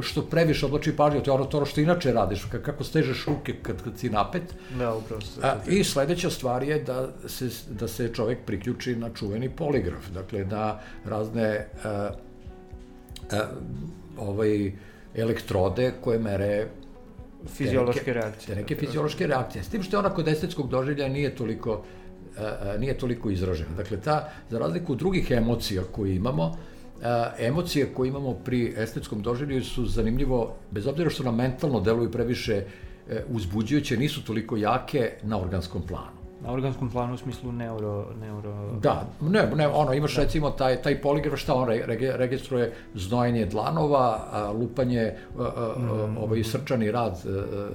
[0.00, 3.82] što previše odloči pažnju, to je ono, to što inače radiš, kako stežeš ruke kad,
[3.82, 4.42] kad si napet.
[4.78, 5.22] Da, upravo.
[5.42, 10.44] A, I sledeća stvar je da se, da se čovek priključi na čuveni poligraf, dakle
[10.44, 12.10] na razne a,
[13.30, 13.46] a,
[14.18, 14.72] ovaj,
[15.14, 16.66] elektrode koje mere
[17.46, 18.56] fiziološke neke, reakcije.
[18.56, 19.64] Neke fiziološke reakcije.
[19.64, 21.84] S tim što je ona kod estetskog doživlja nije toliko
[22.38, 23.76] a, nije toliko izražena.
[23.76, 26.71] Dakle, ta, za razliku od drugih emocija koje imamo, a,
[27.38, 32.54] emocije koje imamo pri estetskom doživljaju su zanimljivo, bez obzira što nam mentalno deluju previše
[32.54, 36.22] e, uzbuđujuće, nisu toliko jake na organskom planu.
[36.44, 38.06] Na organskom planu u smislu neuro...
[38.20, 38.72] neuro...
[38.80, 40.22] Da, ne, ne, ono, imaš da.
[40.22, 41.84] recimo taj, taj poligraf, šta on re,
[42.16, 46.18] registruje znojenje dlanova, a, lupanje, a, a, mm.
[46.18, 47.68] ovaj srčani rad, a,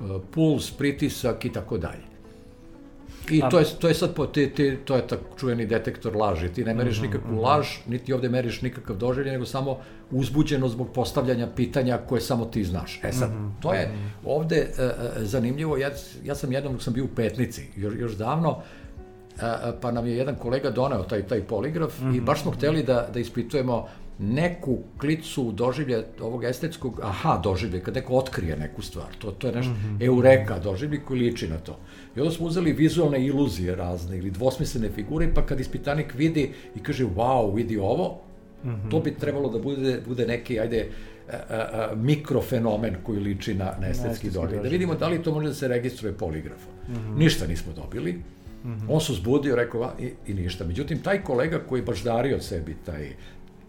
[0.00, 2.13] a, puls, pritisak i tako dalje.
[3.30, 6.48] I to je, to je sad, po, ti, ti, to je tak čuveni detektor laži.
[6.48, 7.38] Ti ne meriš mhm, nikakvu mhm.
[7.38, 9.78] laž, niti ovde meriš nikakav doživlje, nego samo
[10.10, 13.00] uzbuđeno zbog postavljanja pitanja koje samo ti znaš.
[13.02, 13.90] E sad, mhm, to je
[14.24, 15.76] ovde uh, zanimljivo.
[15.76, 15.90] Ja,
[16.24, 19.42] ja sam jednom, sam bio u Petnici, još, još davno, uh,
[19.80, 22.16] pa nam je jedan kolega doneo taj, taj poligraf mm -hmm.
[22.16, 23.88] i baš smo hteli da, da ispitujemo
[24.18, 29.52] neku klicu doživlja ovog estetskog, aha, doživlje, kad neko otkrije neku stvar, to, to je
[29.52, 30.06] nešto, mm -hmm.
[30.06, 31.78] eureka, doživlje koji liči na to.
[32.16, 36.82] I onda smo uzeli vizualne iluzije razne ili dvosmislene figure, pa kad ispitanik vidi i
[36.82, 38.20] kaže, wow, vidi ovo,
[38.64, 38.90] mm -hmm.
[38.90, 40.88] to bi trebalo da bude, bude neki, ajde,
[41.32, 44.62] a, a, mikrofenomen koji liči na, na estetski doživljaj.
[44.62, 46.72] Da vidimo da li to može da se registruje poligrafom.
[46.88, 47.18] Mm -hmm.
[47.18, 48.12] Ništa nismo dobili.
[48.12, 48.86] Mm -hmm.
[48.88, 50.64] On se zbudio, rekao, a, i, i ništa.
[50.64, 53.08] Međutim, taj kolega koji baš dario sebi taj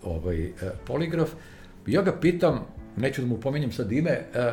[0.04, 0.52] ovaj, e,
[0.88, 1.30] poligraf,
[1.88, 2.60] ja ga pitam,
[2.98, 4.52] neću da mu pomenjem sad ime, e,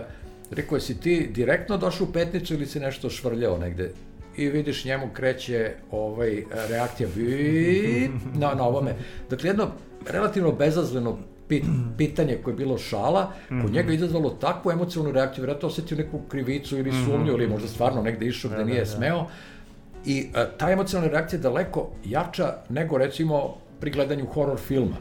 [0.53, 3.93] rekao je, si ti direktno došao u petnicu ili si nešto švrljao negde?
[4.37, 8.95] i vidiš njemu kreće ovaj reakcija bi na, na ovome.
[9.31, 9.69] Dakle, jedno
[10.11, 11.19] relativno bezazleno
[11.49, 11.65] pit,
[11.99, 13.73] pitanje koje je bilo šala, kod mm -hmm.
[13.73, 17.35] njega izazvalo takvu emocionalnu reakciju, vjerojatno osetio neku krivicu ili sumnju, mm -hmm.
[17.35, 18.91] ili možda stvarno negde išao gde da, nije da, da.
[18.91, 19.27] smeo.
[20.07, 24.97] I a, ta emocionalna reakcija je daleko jača nego recimo pri gledanju horror filma.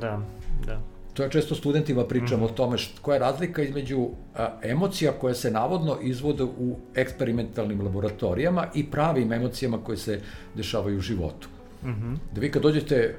[0.00, 0.20] Da,
[0.66, 0.80] da.
[1.18, 2.42] To ja često studentima pričam mm.
[2.42, 7.80] o tome št, koja je razlika između a, emocija koje se navodno izvode u eksperimentalnim
[7.80, 10.20] laboratorijama i pravim emocijama koje se
[10.54, 11.48] dešavaju u životu.
[11.82, 12.16] Mm -hmm.
[12.34, 13.14] Da vi kad dođete,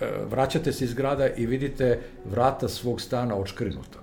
[0.00, 2.00] a, e, vraćate se iz grada i vidite
[2.30, 3.98] vrata svog stana očkrinuta.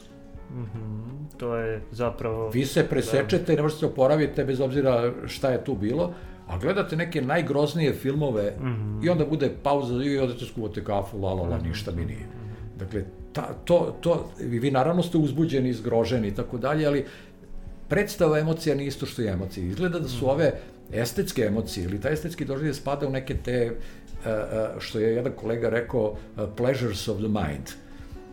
[0.51, 1.37] Mm -hmm.
[1.37, 2.49] To je zapravo...
[2.49, 3.53] Vi se presečete da.
[3.53, 6.13] i ne možete se oporaviti bez obzira šta je tu bilo,
[6.47, 9.05] a gledate neke najgroznije filmove mm -hmm.
[9.05, 12.46] i onda bude pauza i odete skuvate kafu, la la la, ništa mi nije.
[12.79, 17.05] Dakle, ta, to, to, vi naravno ste uzbuđeni, izgroženi i tako dalje, ali
[17.87, 19.65] predstava emocija nije isto što je emocija.
[19.65, 20.29] Izgleda da su mm.
[20.29, 20.51] ove
[20.93, 25.33] estetske emocije ili ta estetski doživlje spada u neke te, uh, uh, što je jedan
[25.35, 27.69] kolega rekao, uh, pleasures of the mind.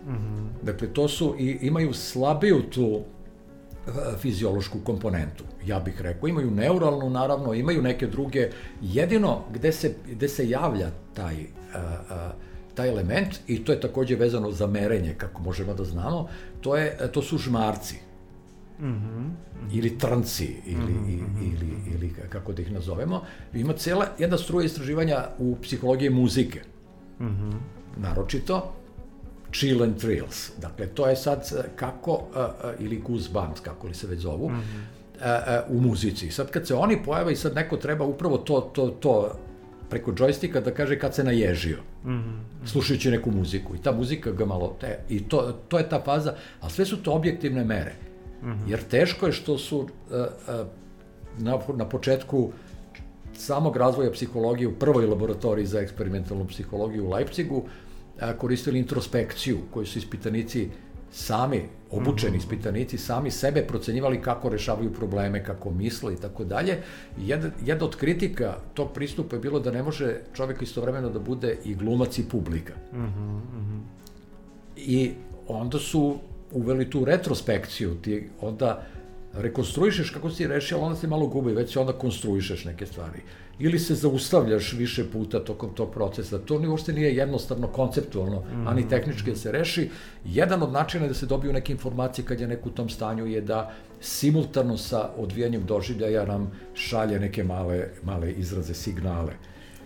[0.07, 0.47] Mm -hmm.
[0.63, 3.03] Dakle, to su i imaju slabiju tu
[4.19, 6.29] fiziološku komponentu, ja bih rekao.
[6.29, 8.51] Imaju neuralnu, naravno, imaju neke druge.
[8.83, 11.41] Jedino gde se, gde se javlja taj uh,
[12.11, 12.17] uh,
[12.75, 16.29] taj element, i to je takođe vezano za merenje, kako možemo da znamo,
[16.61, 17.97] to, je, to su žmarci.
[18.81, 19.31] Mm -hmm.
[19.73, 21.55] ili trnci ili, mm -hmm.
[21.55, 23.23] ili, ili kako da ih nazovemo
[23.55, 26.61] ima cela jedna struja istraživanja u psihologiji muzike
[27.21, 27.55] mm -hmm.
[27.97, 28.73] naročito
[29.53, 34.07] chill and thrills dakle to je sad kako uh, uh, ili goosebumps kako li se
[34.07, 35.63] već zovu mm -hmm.
[35.69, 39.39] u muzici sad kad se oni pojave i sad neko treba upravo to, to, to
[39.95, 42.67] preko džojstika da kaže kad se naježio, mm -hmm.
[42.67, 43.77] slušajući neku muziku.
[43.77, 44.77] I ta muzika ga malo...
[44.81, 47.93] Te, I to, to je ta faza, ali sve su to objektivne mere.
[48.43, 48.71] Mm -hmm.
[48.71, 50.67] Jer teško je što su uh, uh,
[51.39, 52.51] na, na početku
[53.35, 59.87] samog razvoja psihologije u prvoj laboratoriji za eksperimentalnu psihologiju u Leipzigu uh, koristili introspekciju koju
[59.87, 60.69] su ispitanici
[61.15, 62.39] sami, obučeni mhm.
[62.39, 66.79] ispitanici, sami sebe procenjivali kako rešavaju probleme, kako misle i tako dalje.
[67.19, 71.57] Jedna, jedna od kritika tog pristupa je bilo da ne može čovek istovremeno da bude
[71.65, 72.73] i glumac i publika.
[72.93, 73.81] Mm -hmm.
[74.77, 75.13] I
[75.49, 76.19] onda su
[76.53, 78.83] uveli tu retrospekciju, ti onda
[79.35, 83.21] rekonstruišeš kako si rešio, onda se malo gubi, već se onda konstruišeš neke stvari.
[83.59, 86.39] Ili se zaustavljaš više puta tokom tog procesa.
[86.39, 88.69] To ni uopšte nije jednostavno konceptualno, mm -hmm.
[88.69, 89.91] ani tehnički da se reši.
[90.25, 93.41] Jedan od načina da se dobiju neke informacije kad je neko u tom stanju je
[93.41, 99.33] da simultano sa odvijanjem doživljaja nam šalje neke male, male izraze, signale.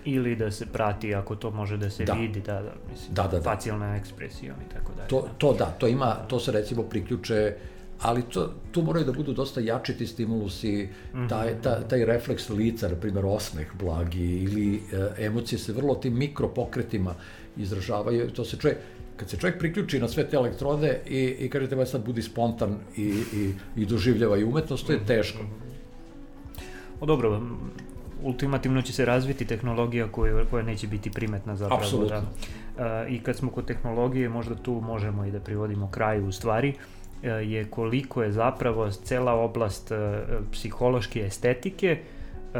[0.04, 2.12] Ili da se prati ako to može da se da.
[2.12, 3.42] vidi, da, da, mislim, da, da, da.
[3.42, 5.08] facijalna ekspresija i tako dalje.
[5.08, 7.54] To, to da, to ima, to se recimo priključe
[8.02, 11.28] ali to, tu moraju da budu dosta jači ti stimulusi, mhm.
[11.28, 16.18] taj, taj, taj refleks lica, na primjer osmeh blagi ili e, emocije se vrlo tim
[16.18, 17.14] mikropokretima
[17.56, 18.76] izražavaju, to se čuje,
[19.16, 22.76] kad se čovjek priključi na sve te elektrode i, i kaže treba sad budi spontan
[22.96, 25.06] i, i, i doživljava i umetnost, to je mhm.
[25.06, 25.38] teško.
[27.00, 27.42] O dobro,
[28.22, 31.82] ultimativno će se razviti tehnologija koja, koja neće biti primetna zapravo.
[31.82, 32.22] Apsolutno.
[32.76, 33.06] Da.
[33.08, 36.68] I kad smo kod tehnologije, možda tu možemo i da privodimo kraju u stvari.
[36.68, 41.98] Uh, E, je koliko je zapravo cela oblast e, psihološke estetike
[42.54, 42.58] e,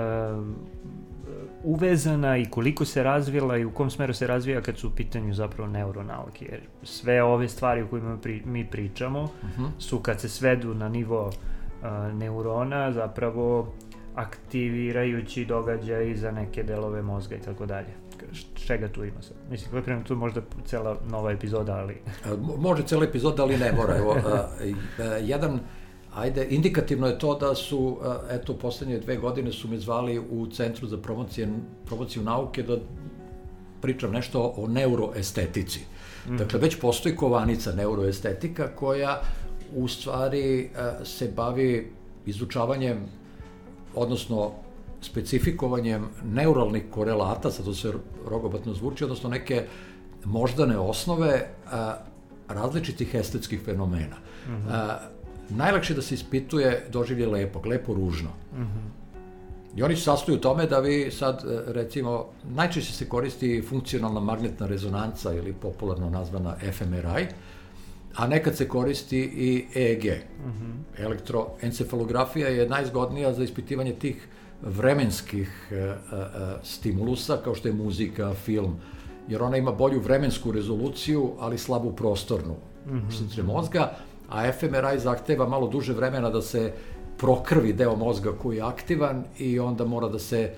[1.64, 5.34] uvezana i koliko se razvila i u kom smeru se razvija kad su u pitanju
[5.34, 6.46] zapravo neuronauke.
[6.50, 9.64] Jer sve ove stvari o kojima pri, mi pričamo uh mhm.
[9.64, 9.70] -huh.
[9.78, 13.72] su kad se svedu na nivo uh, neurona zapravo
[14.14, 18.07] aktivirajući događaj za neke delove mozga i tako dalje
[18.54, 19.36] čega tu ima sad?
[19.50, 21.96] Mislim, kako je tu možda cela nova epizoda, ali...
[22.58, 23.96] Može cela epizoda, ali ne mora.
[23.96, 24.48] Evo, a,
[24.98, 25.60] a, jedan,
[26.14, 30.46] ajde, indikativno je to da su, a, eto, poslednje dve godine su me zvali u
[30.46, 31.48] Centru za promocije,
[31.86, 32.76] promociju nauke da
[33.80, 35.80] pričam nešto o neuroestetici.
[36.28, 36.36] Mm.
[36.36, 39.20] Dakle, već postoji kovanica neuroestetika koja
[39.74, 40.70] u stvari
[41.04, 41.92] se bavi
[42.26, 42.98] izučavanjem,
[43.94, 44.52] odnosno
[45.00, 47.92] specifikovanjem neuralnih korelata, sad to se
[48.28, 49.66] rogobatno zvuči, odnosno neke
[50.24, 51.96] moždane osnove a,
[52.48, 54.16] različitih estetskih fenomena.
[54.16, 54.70] Mm -hmm.
[54.70, 54.98] a,
[55.48, 58.30] najlakše da se ispituje doživlje lepog, lepo ružno.
[58.54, 58.98] Mm -hmm.
[59.76, 64.66] I oni sastoju u tome da vi sad, e, recimo, najčešće se koristi funkcionalna magnetna
[64.66, 67.26] rezonanca ili popularno nazvana fMRI,
[68.16, 70.04] a nekad se koristi i EEG.
[70.04, 71.04] Mm -hmm.
[71.04, 74.28] Elektroencefalografija je najzgodnija za ispitivanje tih
[74.62, 75.96] vremenskih e, e,
[76.62, 78.76] stimulusa, kao što je muzika, film,
[79.28, 82.54] jer ona ima bolju vremensku rezoluciju, ali slabu prostornu,
[82.86, 83.10] mm -hmm.
[83.10, 83.92] što se mozga,
[84.28, 86.72] a fMRI zahteva malo duže vremena da se
[87.18, 90.50] prokrvi deo mozga koji je aktivan i onda mora da se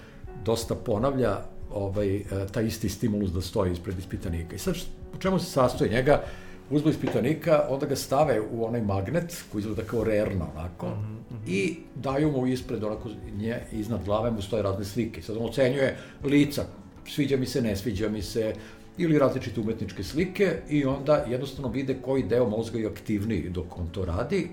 [0.44, 1.39] dosta ponavlja
[1.72, 2.22] ovaj, e,
[2.52, 4.56] taj isti stimulus da stoji ispred ispitanika.
[4.56, 4.74] I sad,
[5.14, 5.90] u čemu se sastoji?
[5.90, 6.22] Njega
[6.70, 11.51] uzmu ispitanika, onda ga stave u onaj magnet koji izgleda kao rerno, onako, mm -hmm.
[11.51, 15.22] i daju mu ispred, onako, nje, iznad glave mu stoje razne slike.
[15.22, 16.64] Sad on ocenjuje lica,
[17.06, 18.55] sviđa mi se, ne sviđa mi se,
[18.98, 23.88] ili različite umetničke slike i onda jednostavno vide koji deo mozga je aktivniji dok on
[23.88, 24.48] to radi,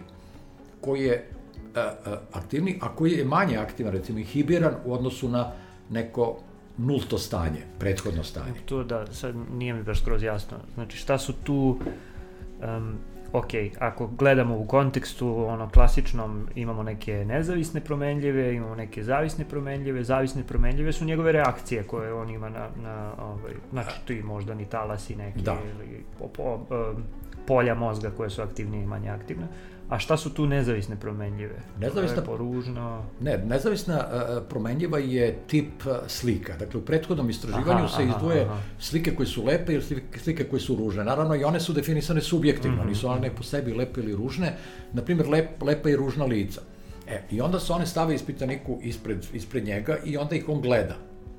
[0.82, 1.28] koji je
[1.76, 5.52] a, a, aktivni, a koji je manje aktivan, recimo inhibiran u odnosu na
[5.90, 6.40] neko
[6.78, 8.54] nulto stanje, prethodno stanje.
[8.66, 10.58] To da, sad nije mi baš skroz jasno.
[10.74, 11.80] Znači šta su tu,
[12.78, 12.98] um,
[13.34, 13.48] ok,
[13.80, 20.44] ako gledamo u kontekstu ono klasičnom, imamo neke nezavisne promenljive, imamo neke zavisne promenljive, zavisne
[20.44, 24.66] promenljive su njegove reakcije koje on ima na, na ovaj, znači tu i možda ni
[24.66, 25.56] talasi neki da.
[25.76, 27.04] ili po, po, um,
[27.48, 29.48] polja mozga koje su aktivnije i manje aktivne.
[29.90, 31.56] A šta su tu nezavisne promenljive?
[31.80, 33.04] Nezavisna, Lepo, ružno...
[33.22, 36.58] Ne, nezavisna uh, promenljiva je tip uh, slika.
[36.58, 38.62] Dakle, u prethodnom istraživanju aha, se izdvoje aha, aha.
[38.80, 41.04] slike koje su lepe ili slike, slike koje su ružne.
[41.04, 42.90] Naravno, i one su definisane subjektivno, mm -hmm.
[42.90, 44.54] nisu one po sebi lepe ili ružne.
[44.94, 46.62] Naprimjer, lep, lepa i ružna lica.
[47.08, 50.96] E, I onda se one stave ispitaniku ispred, ispred njega i onda ih on gleda.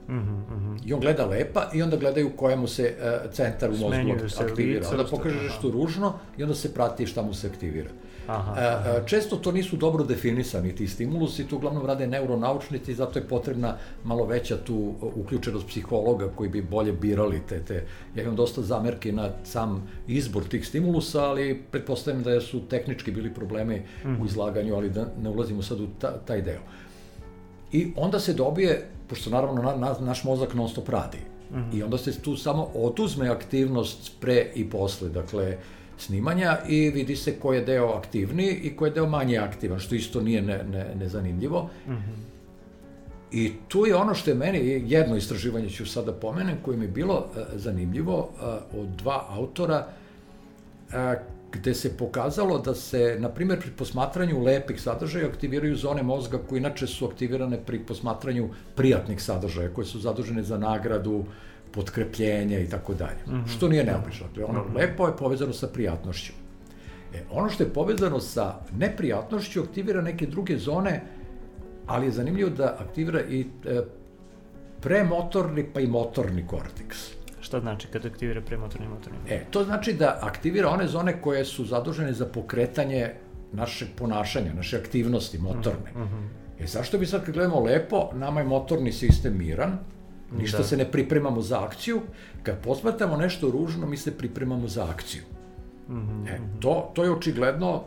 [0.09, 0.89] Mm -hmm.
[0.89, 4.89] I on gleda lepa i onda gledaju kojemu se uh, centar u mozgu aktivira.
[4.91, 7.91] Onda pokaže što ružno i onda se prati šta mu se aktivira.
[8.29, 8.91] Aha, e, aha.
[8.91, 13.77] E, često to nisu dobro definisani ti stimulusi, tu uglavnom rade neuronaučnici, zato je potrebna
[14.05, 17.87] malo veća tu uključenost psihologa koji bi bolje birali te, te.
[18.17, 23.35] Ja imam dosta zamerke na sam izbor tih stimulusa, ali pretpostavljam da su tehnički bili
[23.35, 24.09] problemi mm.
[24.09, 24.27] u mhm.
[24.27, 26.61] izlaganju, ali da ne ulazimo sad u ta, taj deo.
[27.73, 31.19] I onda se dobije, pošto naravno na, na, naš mozak non stop radi,
[31.51, 31.79] mm -hmm.
[31.79, 35.57] i onda se tu samo otuzme aktivnost pre i posle, dakle,
[35.99, 39.95] snimanja i vidi se ko je deo aktivniji i ko je deo manje aktivan, što
[39.95, 41.71] isto nije ne, ne, nezanimljivo.
[41.87, 42.39] Mm -hmm.
[43.33, 46.89] I tu je ono što je meni, jedno istraživanje ću sada pomenem, koje mi je
[46.89, 49.87] bilo uh, zanimljivo uh, od dva autora,
[50.89, 50.95] uh,
[51.53, 56.59] gde se pokazalo da se, na primjer, pri posmatranju lepih sadržaja aktiviraju zone mozga koje
[56.59, 61.25] inače su aktivirane pri posmatranju prijatnih sadržaja, koje su zadužene za nagradu,
[61.73, 63.19] potkrepljenje i tako dalje.
[63.27, 63.57] Mm -hmm.
[63.57, 64.27] Što nije neobično.
[64.27, 64.77] Dakle, ono mm -hmm.
[64.77, 66.33] lepo je povezano sa prijatnošću.
[67.15, 71.03] E, ono što je povezano sa neprijatnošću aktivira neke druge zone,
[71.87, 73.81] ali je zanimljivo da aktivira i e,
[74.81, 76.99] premotorni pa i motorni korteks.
[77.41, 79.19] Šta znači kad aktivira premotorni i motorni?
[79.29, 83.15] E, to znači da aktivira one zone koje su zadužene za pokretanje
[83.53, 85.93] našeg ponašanja, naše aktivnosti motorne.
[85.95, 86.29] Mm -hmm.
[86.61, 89.79] E, zašto bi sad kad gledamo lepo, nama je motorni sistem miran,
[90.37, 90.65] Ništa da.
[90.65, 92.01] se ne pripremamo za akciju.
[92.43, 95.23] Kad posmatamo nešto ružno, mi se pripremamo za akciju.
[95.89, 96.29] Mm -hmm.
[96.29, 97.85] e, to, to je očigledno,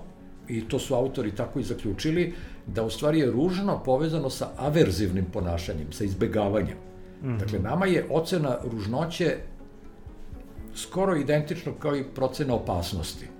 [0.47, 2.33] i to su autori tako i zaključili,
[2.67, 6.77] da u stvari je ružno povezano sa averzivnim ponašanjem, sa izbegavanjem.
[7.23, 7.39] Mm -hmm.
[7.39, 9.37] Dakle, nama je ocena ružnoće
[10.75, 13.30] skoro identično kao i procena opasnosti.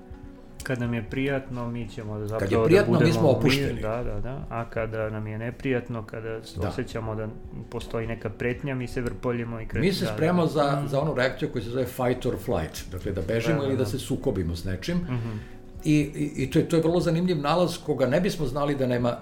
[0.63, 3.19] Kad nam je prijatno, mi ćemo da zapravo kad je da prijatno, da budemo mi
[3.19, 3.73] smo opušteni.
[3.73, 4.45] Mir, da, da, da.
[4.49, 6.67] A kada nam je neprijatno, kada da.
[6.67, 7.27] osjećamo da
[7.69, 9.85] postoji neka pretnja, mi se vrpoljimo i krećemo.
[9.85, 10.81] Mi se spremamo da, da.
[10.81, 13.67] za, za onu reakciju koja se zove fight or flight, dakle da bežimo da, da,
[13.67, 14.97] ili da, da se sukobimo s nečim.
[14.97, 15.37] Mm -hmm.
[15.83, 18.87] I, i, i to, je, to je vrlo zanimljiv nalaz koga ne bismo znali da
[18.87, 19.17] nema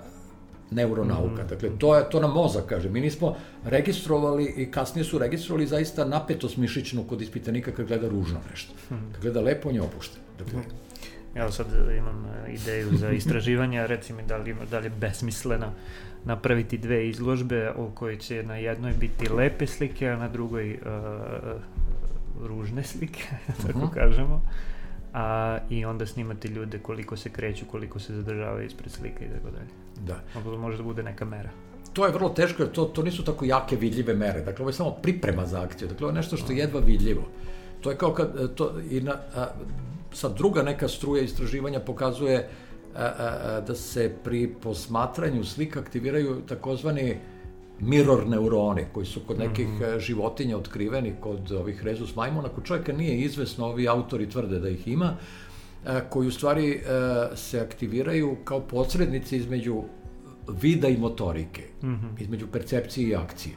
[0.71, 1.41] neuronauka.
[1.41, 1.49] Mm -hmm.
[1.49, 2.89] Dakle, to, je, to nam mozak kaže.
[2.89, 3.35] Mi nismo
[3.65, 8.73] registrovali i kasnije su registrovali zaista napetost mišićnu kod ispitanika kad gleda ružno nešto.
[8.89, 9.13] Mm -hmm.
[9.13, 10.21] Kad gleda lepo, on je opušten.
[10.39, 10.88] Dakle, mm -hmm
[11.35, 15.71] Evo sad imam e, ideju za istraživanje, reci mi da li, da li je besmislena
[16.25, 20.81] napraviti dve izložbe u kojoj će na jednoj biti lepe slike, a na drugoj uh,
[22.47, 23.23] ružne slike,
[23.61, 23.85] tako uh mhm.
[23.85, 23.93] -huh.
[23.93, 24.41] kažemo.
[25.13, 29.51] A, I onda snimati ljude koliko se kreću, koliko se zadržavaju ispred slike i tako
[29.51, 29.69] dalje.
[30.07, 30.19] Da.
[30.35, 31.49] Možda može da bude neka mera.
[31.93, 34.41] To je vrlo teško jer to, to nisu tako jake vidljive mere.
[34.41, 35.87] Dakle, ovo je samo priprema za akciju.
[35.87, 37.27] Dakle, ovo je nešto što je jedva vidljivo.
[37.81, 39.47] To je kao kad, e, to, i na, a,
[40.13, 42.49] sad druga neka struja istraživanja pokazuje
[42.95, 47.17] a, a, da se pri posmatranju slika aktiviraju takozvani
[47.79, 49.99] mirror neuroni koji su kod nekih mm -hmm.
[49.99, 54.87] životinja otkriveni kod ovih rezus majmuna, kod čovjeka nije izvesno, ovi autori tvrde da ih
[54.87, 55.15] ima,
[56.09, 56.81] koji u stvari
[57.35, 59.83] se aktiviraju kao posrednici između
[60.61, 62.21] vida i motorike, mm -hmm.
[62.21, 63.55] između percepcije i akcije.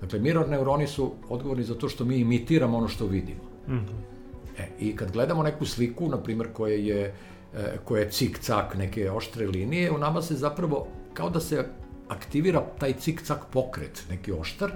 [0.00, 3.40] Dakle, mirror neuroni su odgovorni za to što mi imitiramo ono što vidimo.
[3.68, 4.13] Mm -hmm.
[4.58, 7.14] E, I kad gledamo neku sliku, na primjer, koja je,
[7.54, 11.64] e, koja je cik-cak, neke oštre linije, u nama se zapravo, kao da se
[12.08, 14.72] aktivira taj cik-cak pokret, neki oštar,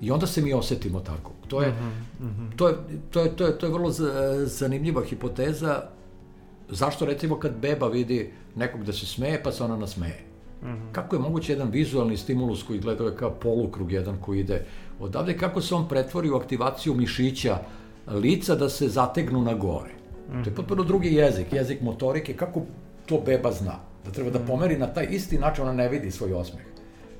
[0.00, 1.32] i onda se mi osetimo tako.
[1.48, 1.74] To je, mm
[2.20, 2.56] -hmm.
[2.56, 2.74] to je,
[3.10, 3.90] to je, to je, to je vrlo
[4.44, 5.82] zanimljiva hipoteza,
[6.68, 10.24] zašto recimo kad beba vidi nekog da se smeje, pa se ona nasmeje.
[10.62, 10.92] Mm -hmm.
[10.92, 14.64] Kako je moguće jedan vizualni stimulus koji gleda kao polukrug jedan koji ide
[15.00, 17.58] odavde, kako se on pretvori u aktivaciju mišića
[18.10, 19.90] lica da se zategnu na gore.
[19.90, 20.44] Mm -hmm.
[20.44, 22.62] To je potpuno drugi jezik, jezik motorike, kako
[23.06, 23.78] to beba zna.
[24.04, 24.48] Da treba da mhm.
[24.48, 26.64] pomeri na taj isti način, ona ne vidi svoj osmeh.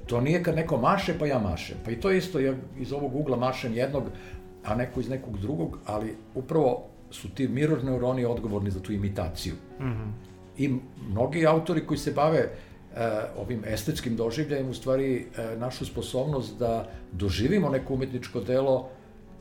[0.06, 1.77] To nije kad neko maše, pa ja mašem.
[1.85, 4.05] Pa i to isto, ja iz ovog ugla mašem jednog,
[4.65, 9.55] a neko iz nekog drugog, ali upravo su ti mirror neuroni odgovorni za tu imitaciju.
[9.81, 10.10] Mm -hmm.
[10.59, 10.70] I
[11.10, 12.51] mnogi autori koji se bave e,
[13.36, 18.89] ovim estetskim doživljajem, u stvari e, našu sposobnost da doživimo neko umetničko delo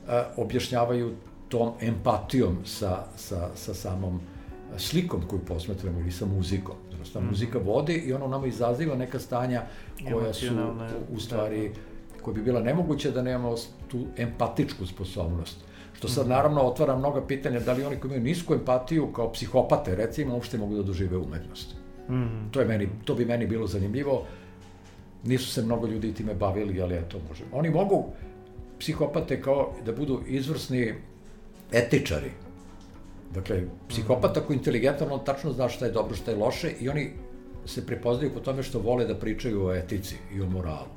[0.07, 1.15] e, objašnjavaju
[1.49, 4.19] tom empatijom sa, sa, sa samom
[4.77, 6.75] slikom koju posmetramo ili sa muzikom.
[6.95, 7.29] Znači, mm.
[7.29, 9.63] muzika vodi i ona nama izaziva neka stanja
[10.13, 10.45] koja su
[11.13, 12.23] u stvari, da.
[12.23, 13.55] koja bi bila nemoguća da nemamo
[13.87, 15.57] tu empatičku sposobnost.
[15.93, 19.95] Što sad naravno otvara mnoga pitanja da li oni koji imaju nisku empatiju kao psihopate
[19.95, 21.75] recimo uopšte mogu da dožive umetnost.
[22.09, 22.51] Mm.
[22.51, 24.25] To, je meni, to bi meni bilo zanimljivo.
[25.23, 27.43] Nisu se mnogo ljudi time bavili, ali eto može.
[27.51, 28.05] Oni mogu
[28.79, 30.93] psihopate kao da budu izvrsni
[31.71, 32.31] etičari.
[33.33, 36.89] Dakle, psihopata koji je inteligentan, on tačno zna šta je dobro, šta je loše i
[36.89, 37.11] oni
[37.65, 40.87] se prepoznaju po tome što vole da pričaju o etici i o moralu.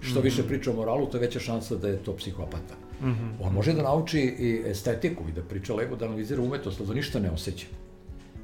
[0.00, 0.24] Što mm -hmm.
[0.24, 2.74] više priča o moralu, to je veća šansa da je to psihopata.
[3.00, 3.32] Mm -hmm.
[3.40, 6.94] On može da nauči i estetiku i da priča lepo, da analizira umetnost, ali da
[6.94, 7.66] ništa ne osjeća.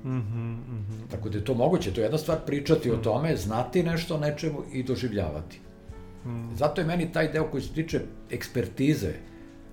[0.04, 1.10] Mm -hmm, mm -hmm.
[1.10, 3.00] Tako da je to moguće, to je jedna stvar pričati mm -hmm.
[3.00, 5.60] o tome, znati nešto o nečemu i doživljavati.
[6.24, 6.54] Mm -hmm.
[6.56, 8.00] Zato je meni taj deo koji se tiče
[8.30, 9.12] ekspertize,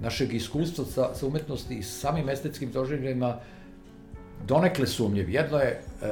[0.01, 3.37] našeg iskustva sa, sa umetnosti i samim estetskim doživljajima,
[4.47, 5.29] donekle sumnjiv.
[5.29, 6.07] Jedno je uh,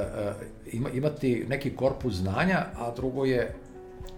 [0.72, 3.54] ima, imati neki korpus znanja, a drugo je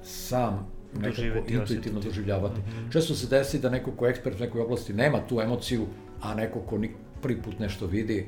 [0.03, 0.69] sam
[1.01, 2.61] nekako intuitivno doživljavati.
[2.61, 2.93] Mm -hmm.
[2.93, 5.87] Često se desi da neko ko je ekspert u nekoj oblasti nema tu emociju,
[6.21, 6.91] a neko ko ni
[7.23, 8.27] prvi put nešto vidi,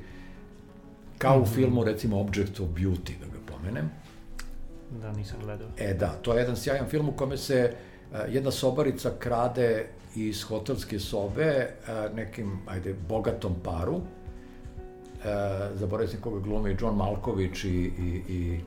[1.18, 1.42] kao mm -hmm.
[1.42, 1.54] u mhm.
[1.54, 3.90] filmu, recimo, Object of Beauty, da ga pomenem.
[5.00, 5.68] Da, nisam gledao.
[5.78, 7.72] E, da, to je jedan sjajan film u kome se
[8.12, 13.94] uh, jedna sobarica krade iz hotelske sobe uh, nekim, ajde, bogatom paru.
[13.94, 14.02] Uh,
[15.74, 18.60] zaboravim se koga glumi John Malković i, i, i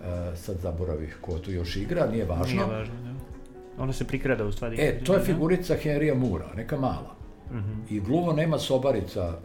[0.00, 2.66] uh, sad zaboravih ko tu još igra, nije važno.
[2.66, 3.12] Nije važno, da.
[3.82, 4.76] Ona se prikrada u stvari.
[4.80, 7.16] E, to je figurica Henrya Mura, neka mala.
[7.50, 7.70] Uh mhm.
[7.70, 7.96] -huh.
[7.96, 9.38] I gluvo nema sobarica,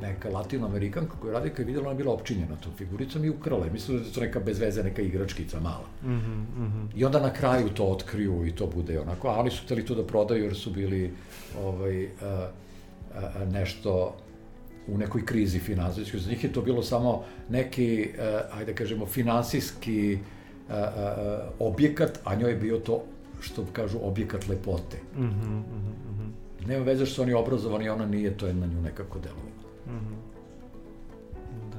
[0.00, 3.66] neka latinoamerikanka koja radi kad je videla, ona je bila opčinjena tom figuricom i ukrala.
[3.72, 5.88] Mislila da je to neka bez veze, neka igračkica mala.
[6.02, 6.86] Uh -huh, uh -huh.
[6.96, 9.94] I onda na kraju to otkriju i to bude onako, a oni su hteli to
[9.94, 11.12] da prodaju jer su bili
[11.62, 12.48] ovaj, a,
[13.14, 14.16] a, nešto
[14.88, 16.20] u nekoj krizi finansijskoj.
[16.20, 20.18] Za njih je to bilo samo neki, uh, ajde da kažemo, finansijski
[20.68, 20.78] uh, uh,
[21.58, 23.02] objekat, a njoj je bio to,
[23.40, 24.96] što kažu, objekat lepote.
[25.16, 26.68] Mm -hmm, mm -hmm.
[26.68, 29.53] Nema veze što su oni obrazovani, ona nije, to je na nju nekako delovalo.
[29.86, 30.16] -hmm.
[31.72, 31.78] Da.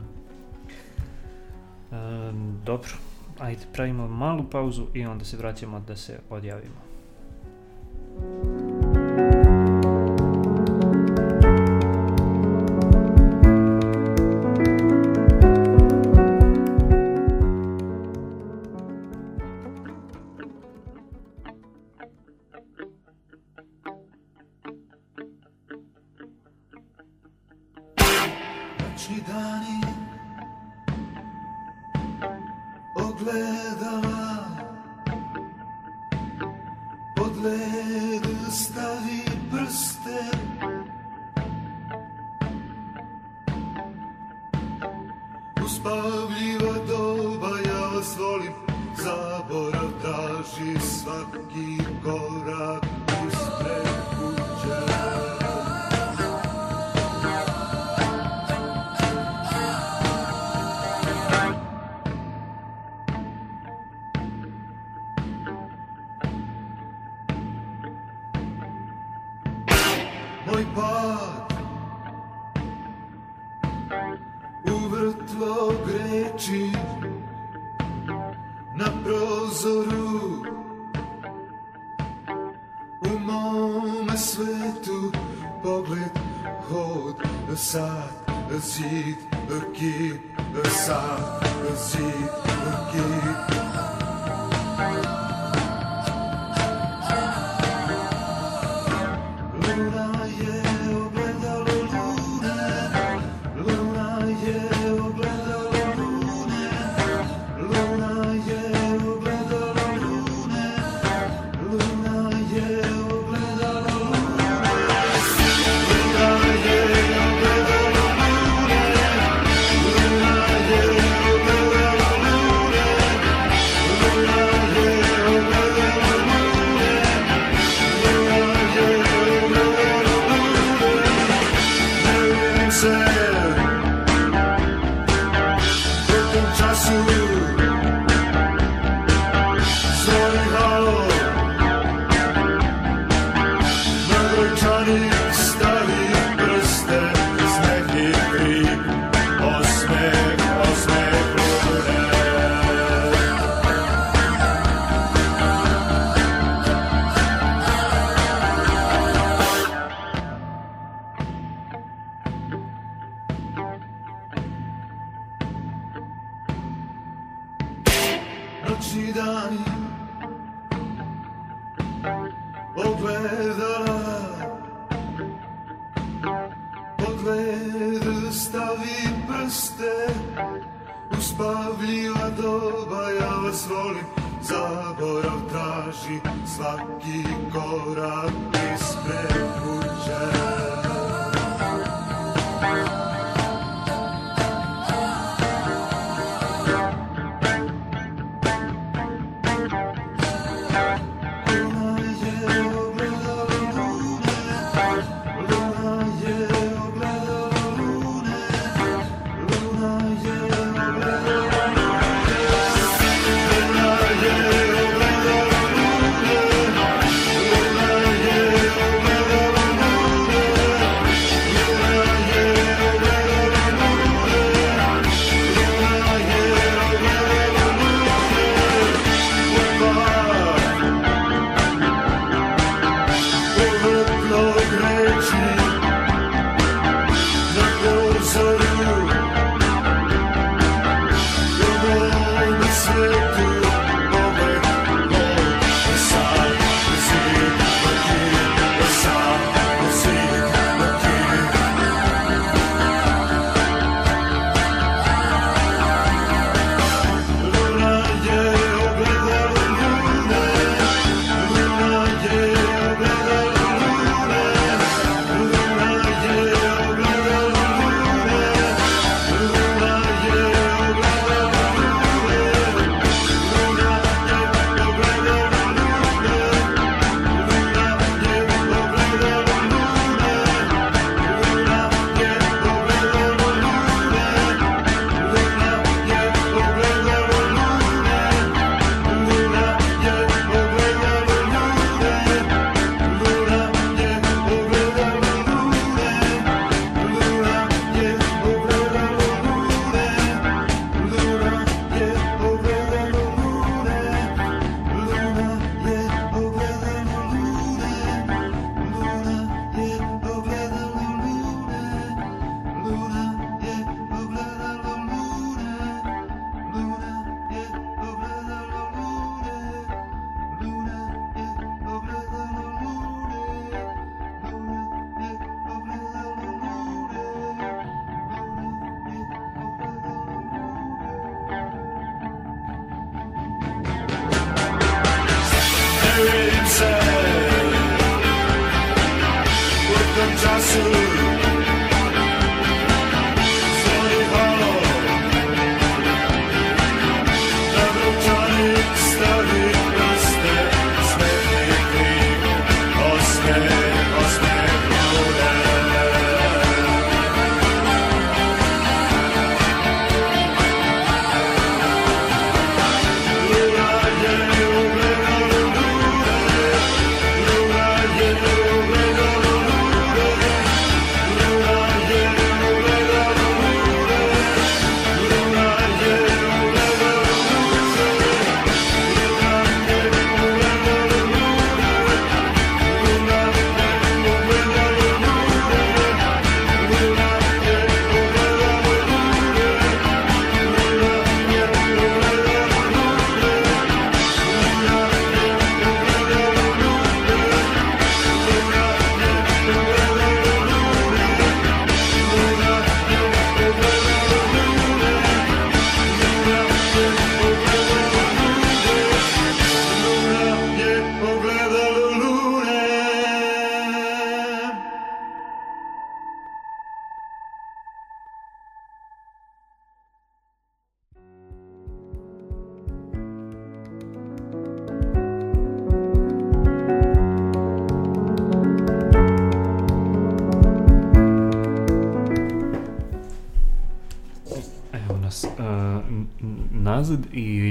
[1.98, 2.32] E,
[2.66, 2.92] dobro,
[3.40, 6.86] ajde, pravimo malu pauzu i onda se vraćamo da se odjavimo.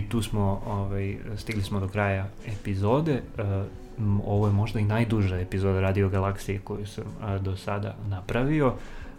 [0.04, 3.22] I tu smo, ovaj, stigli smo do kraja epizode.
[3.38, 3.44] Uh,
[4.26, 7.04] ovo je možda i najduža epizoda Radio Galaksije koju sam
[7.40, 8.74] do sada napravio.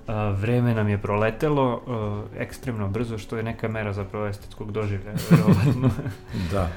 [0.07, 5.17] A, vreme nam je proletelo a, ekstremno brzo, što je neka mera zapravo estetskog doživljaja,
[5.29, 5.89] verovatno.
[6.51, 6.69] da.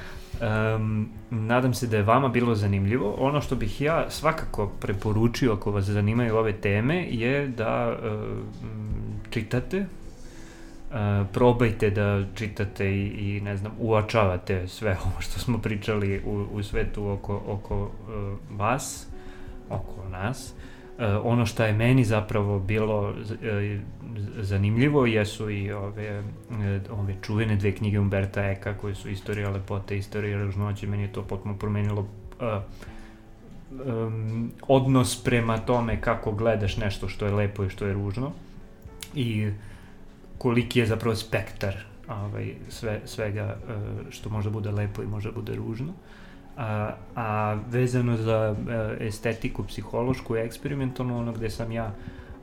[0.75, 3.15] Um, nadam se da je vama bilo zanimljivo.
[3.19, 8.37] Ono što bih ja svakako preporučio ako vas zanimaju ove teme je da uh,
[9.29, 9.85] čitate,
[10.89, 16.45] uh, probajte da čitate i, i ne znam, uočavate sve ovo što smo pričali u,
[16.51, 17.89] u svetu oko, oko uh,
[18.57, 19.07] vas,
[19.69, 20.53] oko nas.
[20.97, 23.15] Uh, ono što je meni zapravo bilo uh,
[24.37, 26.23] zanimljivo jesu i ove,
[26.91, 31.23] ove čuvene dve knjige Umberta Eka koje su Istorija lepote, Istorija ružnoće, meni je to
[31.23, 32.07] potpuno promenilo uh,
[33.85, 38.31] um, odnos prema tome kako gledaš nešto što je lepo i što je ružno
[39.15, 39.51] i
[40.39, 41.75] koliki je zapravo spektar
[42.07, 45.93] ovaj, sve, svega uh, što može bude lepo i može bude ružno.
[46.57, 48.67] A, a vezano za uh,
[48.99, 51.93] estetiku psihološku i eksperimentalnu, ono gde sam ja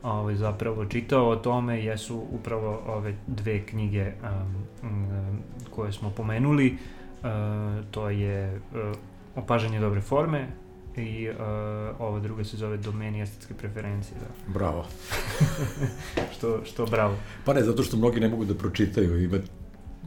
[0.02, 5.38] ovaj, zapravo čitao o tome jesu upravo ove dve knjige um, um,
[5.70, 6.76] koje smo pomenuli.
[7.22, 8.96] Uh, to je uh,
[9.36, 10.48] Opažanje dobre forme
[10.96, 11.36] i uh,
[11.98, 14.16] ova druga se zove Domeni estetske preferencije.
[14.20, 14.52] Da.
[14.52, 14.86] Bravo.
[16.34, 17.16] što, što bravo.
[17.44, 19.24] Pa ne, zato što mnogi ne mogu da pročitaju.
[19.24, 19.38] Ima,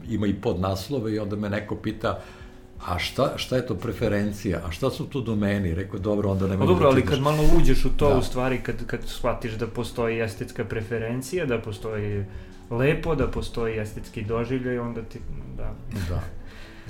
[0.10, 2.22] ima i podnaslove i onda me neko pita
[2.86, 6.66] a šta, šta je to preferencija, a šta su to domeni, rekao dobro, onda nema...
[6.66, 8.18] No, dobro, ali kad malo uđeš u to, da.
[8.18, 12.26] u stvari, kad, kad shvatiš da postoji estetska preferencija, da postoji
[12.70, 15.20] lepo, da postoji estetski doživljaj, onda ti,
[15.58, 15.74] da.
[16.10, 16.22] Da.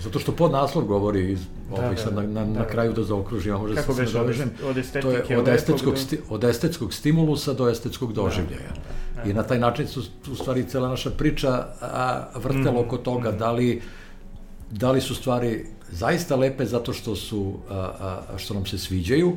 [0.03, 1.39] Zato što pod naslov govori iz,
[1.69, 2.59] da, ovaj, da, sad na, na, da.
[2.59, 4.51] na kraju da zaokružim, može Kako se nadovežem.
[4.69, 8.69] Od estetike to je od estetskog, sti, od estetskog stimulusa do estetskog doživljaja.
[8.69, 9.30] Da, da, da.
[9.30, 10.01] I na taj način su
[10.31, 13.38] u stvari cela naša priča a, vrtela mm, oko toga mm.
[13.38, 13.81] da li
[14.71, 17.76] da li su stvari zaista lepe zato što su, a,
[18.34, 19.35] a, što nam se sviđaju,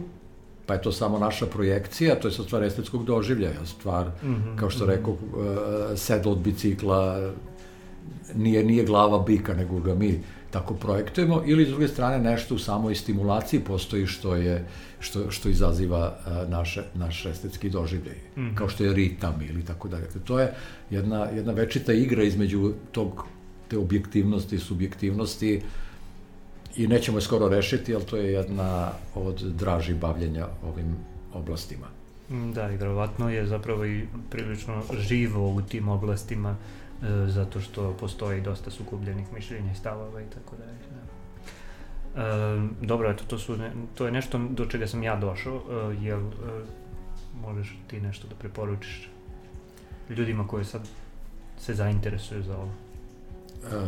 [0.66, 4.59] pa je to samo naša projekcija, to je sad stvar estetskog doživljaja, stvar, mm -hmm,
[4.59, 4.90] kao što mm -hmm.
[4.90, 5.16] rekao,
[5.97, 7.32] sedlo od bicikla,
[8.34, 10.22] nije, nije glava bika, nego ga mi
[10.53, 14.66] tako projektujemo, ili s druge strane nešto u samoj stimulaciji postoji što je
[15.01, 16.16] što, što izaziva
[16.49, 18.55] naše, naš estetski doživljaj, mm -hmm.
[18.55, 20.07] kao što je ritam ili tako dalje.
[20.24, 20.55] To je
[20.91, 23.27] jedna, jedna večita igra između tog
[23.69, 25.62] te objektivnosti i subjektivnosti
[26.77, 30.97] i nećemo je skoro rešiti, ali to je jedna od draži bavljenja ovim
[31.35, 31.87] oblastima.
[32.31, 36.82] Mm, da, i verovatno je zapravo i prilično živo u tim oblastima e,
[37.27, 40.79] zato što postoji dosta sukubljenih mišljenja i stavova i tako dalje.
[40.91, 41.23] Da.
[42.16, 46.05] E, dobro, eto, to, su ne, to je nešto do čega sam ja došao, e,
[46.05, 46.33] jel e,
[47.41, 49.09] možeš ti nešto da preporučiš
[50.11, 50.89] ljudima koji sad
[51.59, 52.73] se zainteresuju za ovo?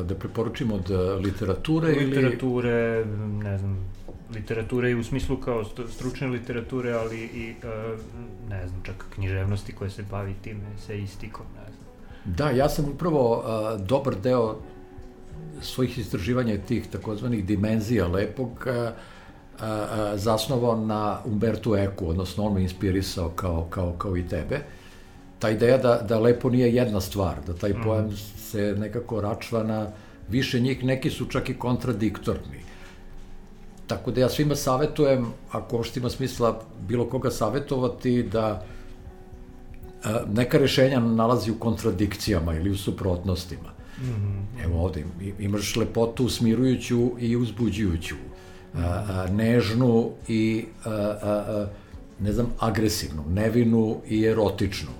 [0.04, 0.90] da preporučim od
[1.24, 2.06] literature, literature ili...
[2.06, 3.04] Literature,
[3.42, 3.90] ne znam,
[4.34, 7.54] literature i u smislu kao stručne literature, ali i,
[8.48, 11.73] ne znam, čak književnosti koje se bavi tim eseistikom, ne znam.
[12.24, 14.56] Da, ja sam upravo a, dobar deo
[15.60, 18.92] svojih istraživanja tih takozvanih dimenzija lepog a,
[19.60, 24.60] a, zasnovao na Umbertu Eku, odnosno on me inspirisao kao, kao, kao i tebe.
[25.38, 27.82] Ta ideja da, da lepo nije jedna stvar, da taj mm.
[27.84, 29.86] pojam se nekako račva na
[30.28, 32.64] više njih, neki su čak i kontradiktorni.
[33.86, 38.64] Tako da ja svima savetujem, ako što ima smisla bilo koga savetovati, da
[40.34, 43.72] neka rešenja nalazi u kontradikcijama ili u suprotnostima.
[44.00, 44.64] Mm -hmm.
[44.64, 45.04] Evo ovde,
[45.38, 48.84] imaš lepotu smirujuću i uzbuđujuću, mm -hmm.
[48.84, 51.66] a, a, nežnu i a, a, a,
[52.20, 54.90] ne znam, agresivnu, nevinu i erotičnu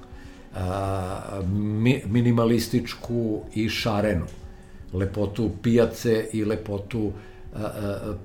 [1.47, 4.27] mi, minimalističku i šarenu,
[4.93, 7.13] lepotu pijace i lepotu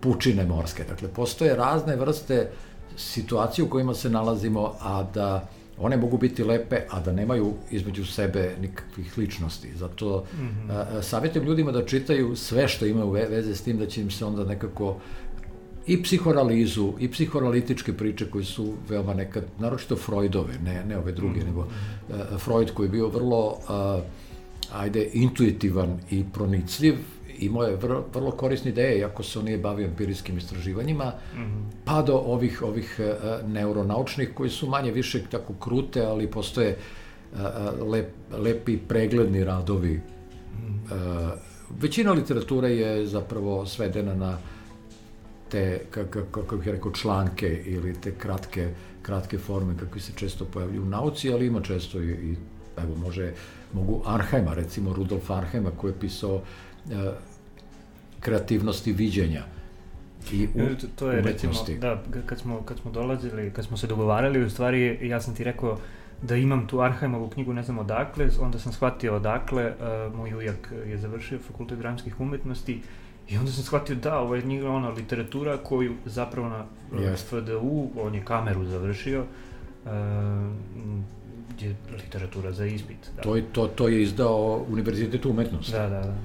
[0.01, 0.83] pučine morske.
[0.89, 2.49] Dakle, postoje razne vrste
[2.97, 5.47] situacije u kojima se nalazimo, a da
[5.79, 9.71] one mogu biti lepe, a da nemaju između sebe nikakvih ličnosti.
[9.75, 11.01] Zato mm -hmm.
[11.01, 14.43] savjetujem ljudima da čitaju sve što imaju veze s tim da će im se onda
[14.43, 14.97] nekako
[15.89, 21.39] i psihoanalizu i psihoanalitičke priče koje su veoma nekad, naročito Freudove, ne, ne ove druge,
[21.39, 21.45] mm.
[21.45, 24.03] nego uh, Freud koji je bio vrlo, uh,
[24.79, 26.95] ajde, intuitivan i pronicljiv,
[27.39, 31.69] imao je vrlo, vrlo korisne ideje, iako se on nije bavio empirijskim istraživanjima, mm.
[31.85, 36.77] pa do ovih, ovih uh, neuronaučnih koji su manje više tako krute, ali postoje
[37.33, 37.39] uh,
[37.87, 39.93] lep, lepi pregledni radovi.
[39.93, 40.83] Mm.
[40.83, 41.29] Uh,
[41.81, 44.37] većina literature je zapravo svedena na
[45.49, 45.81] te,
[46.31, 48.69] kako, bih rekao, članke ili te kratke,
[49.01, 52.35] kratke forme kakve se često pojavljuju u nauci, ali ima često i, i
[52.77, 53.33] evo, može,
[53.73, 56.41] mogu Arheima, recimo Rudolf Arheima koji je pisao
[56.91, 57.11] e,
[58.19, 59.43] kreativnosti viđenja.
[60.31, 61.77] i u to, to je recimo, umetnosti.
[61.77, 65.43] da, kad smo, kad smo dolazili, kad smo se dogovarali, u stvari ja sam ti
[65.43, 65.77] rekao
[66.21, 69.73] da imam tu Arhajmovu knjigu, ne znam odakle, onda sam shvatio odakle,
[70.07, 72.81] uh, moj ujak je završio fakultet dramskih umetnosti
[73.29, 77.17] i onda sam shvatio da, ovo je njega ona literatura koju zapravo na Yes.
[77.17, 79.25] FDU, on je kameru završio,
[79.85, 79.91] uh,
[81.59, 82.97] je literatura za ispit.
[83.15, 83.21] Da.
[83.21, 85.71] To, je, to, to je izdao Univerzitet umetnosti.
[85.71, 86.15] Da, da, da.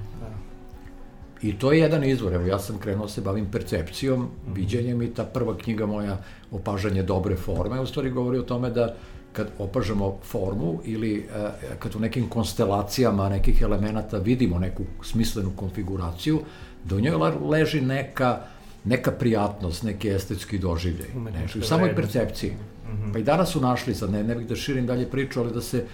[1.44, 4.54] I to je jedan izvor, evo ja sam krenuo da se bavim percepcijom, mm -hmm.
[4.54, 6.18] viđenjem i ta prva knjiga moja
[6.50, 8.94] Opažanje dobre forme, u stvari govori o tome da
[9.32, 16.40] kad opažamo formu ili e, kad u nekim konstelacijama nekih elemenata vidimo neku smislenu konfiguraciju,
[16.84, 17.16] da u njoj
[17.50, 18.40] leži neka,
[18.84, 21.08] neka prijatnost, neki estetski doživljaj.
[21.40, 22.50] Nešto, u samoj percepciji.
[22.50, 23.12] Mm -hmm.
[23.12, 25.60] Pa i danas su našli, sad ne, ne bih da širim dalje priču, ali da
[25.60, 25.84] se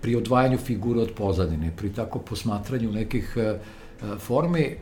[0.00, 3.58] pri odvajanju figure od pozadine, pri tako posmatranju nekih e,
[4.18, 4.76] formi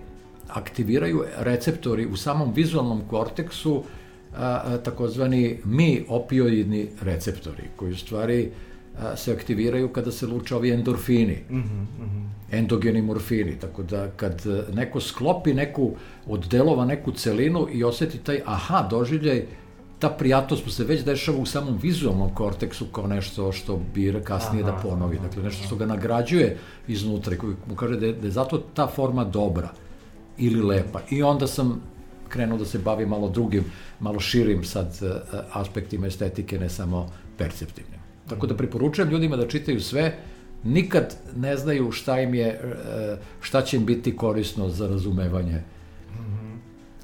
[0.49, 3.85] aktiviraju receptori u samom vizualnom korteksu
[4.85, 8.51] takozvani mi opioidni receptori, koji u stvari
[9.17, 12.27] se aktiviraju kada se luče ovi endorfini, mm -hmm.
[12.53, 14.43] endogeni morfini, tako da kad
[14.75, 15.93] neko sklopi neku,
[16.27, 19.45] od delova neku celinu i oseti taj aha doživljaj,
[19.99, 24.65] ta prijatnost mu se već dešava u samom vizualnom korteksu kao nešto što bi kasnije
[24.65, 26.59] aha, da ponovi, dakle nešto što ga nagrađuje
[26.89, 29.69] iznutra i koji mu kaže da je, da je zato ta forma dobra
[30.39, 31.01] ili lepa.
[31.11, 31.81] I onda sam
[32.29, 33.65] krenuo da se bavim malo drugim,
[34.01, 37.09] malo širim sad uh, aspektima estetike, ne samo
[37.39, 38.01] perceptivnim.
[38.29, 40.19] Tako da preporučujem ljudima da čitaju sve,
[40.65, 45.63] nikad ne znaju šta im je, uh, šta će im biti korisno za razumevanje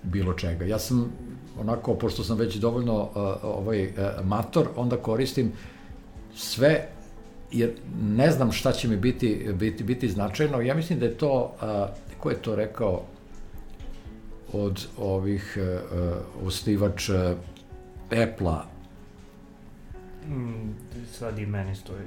[0.02, 0.64] bilo čega.
[0.64, 1.12] Ja sam
[1.60, 3.10] onako, pošto sam već dovoljno uh,
[3.42, 3.92] ovaj, uh,
[4.24, 5.52] mator, onda koristim
[6.34, 6.88] sve
[7.52, 7.72] jer
[8.02, 10.60] ne znam šta će mi biti, biti, biti značajno.
[10.60, 13.02] Ja mislim da je to, uh, ko je to rekao,
[14.52, 17.34] od ovih uh, osnivača
[18.10, 18.64] Apple-a.
[20.28, 20.74] Mm,
[21.12, 22.02] sad i meni stoji.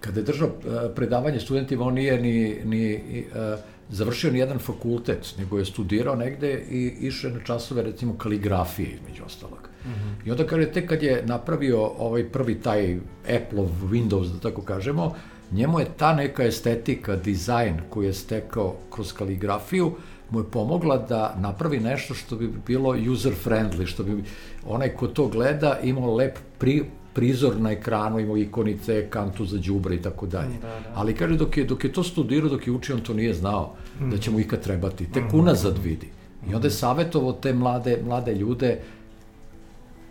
[0.00, 0.54] Kada je držao uh,
[0.94, 3.58] predavanje studentima, on nije ni, ni uh,
[3.90, 9.24] završio ni jedan fakultet, nego je studirao negde i išao na časove, recimo, kaligrafije, između
[9.26, 9.68] ostalog.
[9.84, 10.28] Mm -hmm.
[10.28, 15.14] I onda kaže, tek kad je napravio ovaj prvi taj Apple-ov Windows, da tako kažemo,
[15.52, 19.92] njemu je ta neka estetika, dizajn koji je stekao kroz kaligrafiju,
[20.30, 24.24] mu je pomogla da napravi nešto što bi bilo user friendly, što bi
[24.66, 26.84] onaj ko to gleda imao lep pri,
[27.14, 30.58] prizor na ekranu, imao ikonice, kantu za đubre i tako dalje.
[30.62, 30.92] Da, da.
[30.94, 33.74] Ali kaže, dok je, dok je to studirao, dok je učio, on to nije znao
[34.00, 34.10] mm.
[34.10, 35.12] da će mu ikad trebati.
[35.12, 35.38] Tek mm.
[35.38, 36.08] unazad vidi.
[36.50, 38.78] I onda je savjetovo te mlade, mlade ljude,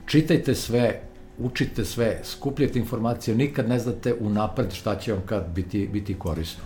[0.05, 1.01] čitajte sve,
[1.37, 6.63] učite sve, skupljajte informacije, nikad ne znate unapred šta će vam kad biti, biti korisno.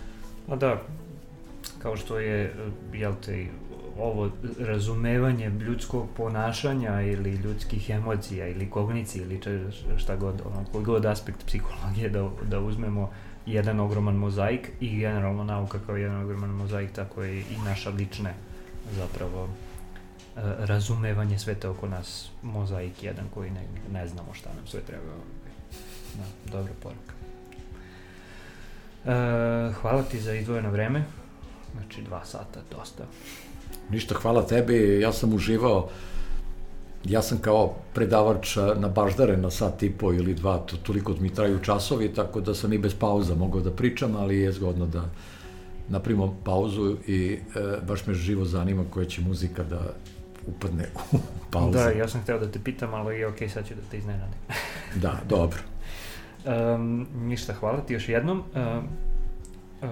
[0.48, 0.82] A da,
[1.78, 2.54] kao što je,
[2.92, 3.46] jel te,
[3.98, 9.40] ovo razumevanje ljudskog ponašanja ili ljudskih emocija ili kognicije ili
[9.96, 13.10] šta god, ono, koji god aspekt psihologije da, da uzmemo
[13.46, 18.34] jedan ogroman mozaik i generalno nauka kao jedan ogroman mozaik, tako je i naša lične
[18.96, 19.48] zapravo
[20.36, 25.04] e, razumevanje sveta oko nas mozaik jedan koji ne, ne znamo šta nam sve treba.
[26.14, 27.14] Da, dobra poruka.
[29.04, 31.04] E, hvala ti za izdvojeno vreme.
[31.72, 33.04] Znači dva sata, dosta.
[33.90, 35.88] Ništa, hvala tebi, ja sam uživao
[37.04, 41.34] ja sam kao predavač na baždare na sat i po ili dva, to, toliko mi
[41.34, 45.04] traju časovi, tako da sam i bez pauza mogao da pričam, ali je zgodno da
[45.88, 47.38] naprimo pauzu i e,
[47.86, 49.80] baš me živo zanima koja će muzika da
[50.46, 51.18] upadne u
[51.52, 51.78] pauzu.
[51.78, 54.38] Da, ja sam hteo da te pitam, ali okay, sad ću da te iznenadim.
[55.02, 55.58] da, dobro.
[56.44, 58.42] Um, ništa, hvala ti još jednom.
[58.54, 58.88] Um,
[59.82, 59.90] Uh,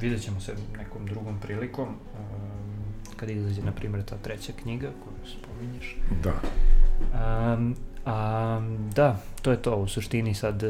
[0.00, 2.67] vidjet ćemo se nekom drugom prilikom, uh,
[3.18, 5.96] kad izađe, na primjer, ta treća knjiga koju spominješ.
[6.22, 6.32] Da.
[7.52, 7.76] Um,
[8.06, 8.60] a,
[8.94, 10.62] da, to je to, u suštini sad,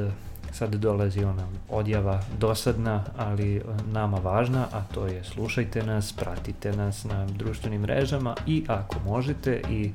[0.52, 3.62] sad dolazi ona odjava dosadna, ali
[3.92, 9.62] nama važna, a to je slušajte nas, pratite nas na društvenim mrežama i ako možete
[9.70, 9.90] i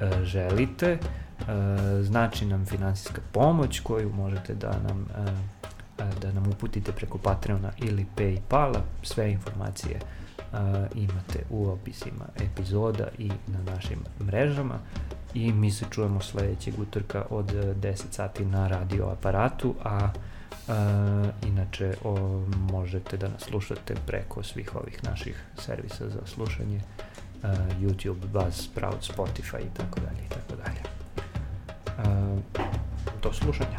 [0.00, 0.98] e, želite, e,
[2.02, 5.54] znači nam finansijska pomoć koju možete da nam e,
[6.22, 8.80] da nam uputite preko Patreona ili Paypala.
[9.02, 10.00] Sve informacije
[10.94, 14.78] imate u opisima epizoda i na našim mrežama
[15.34, 20.10] i mi se čujemo sledećeg utorka od 10 sati na radio aparatu, a
[20.68, 26.80] a, inače o, možete da nas slušate preko svih ovih naših servisa za slušanje
[27.42, 30.80] a, YouTube, Buzzsprout, Spotify i tako dalje i tako dalje.
[33.22, 33.78] Do slušanja.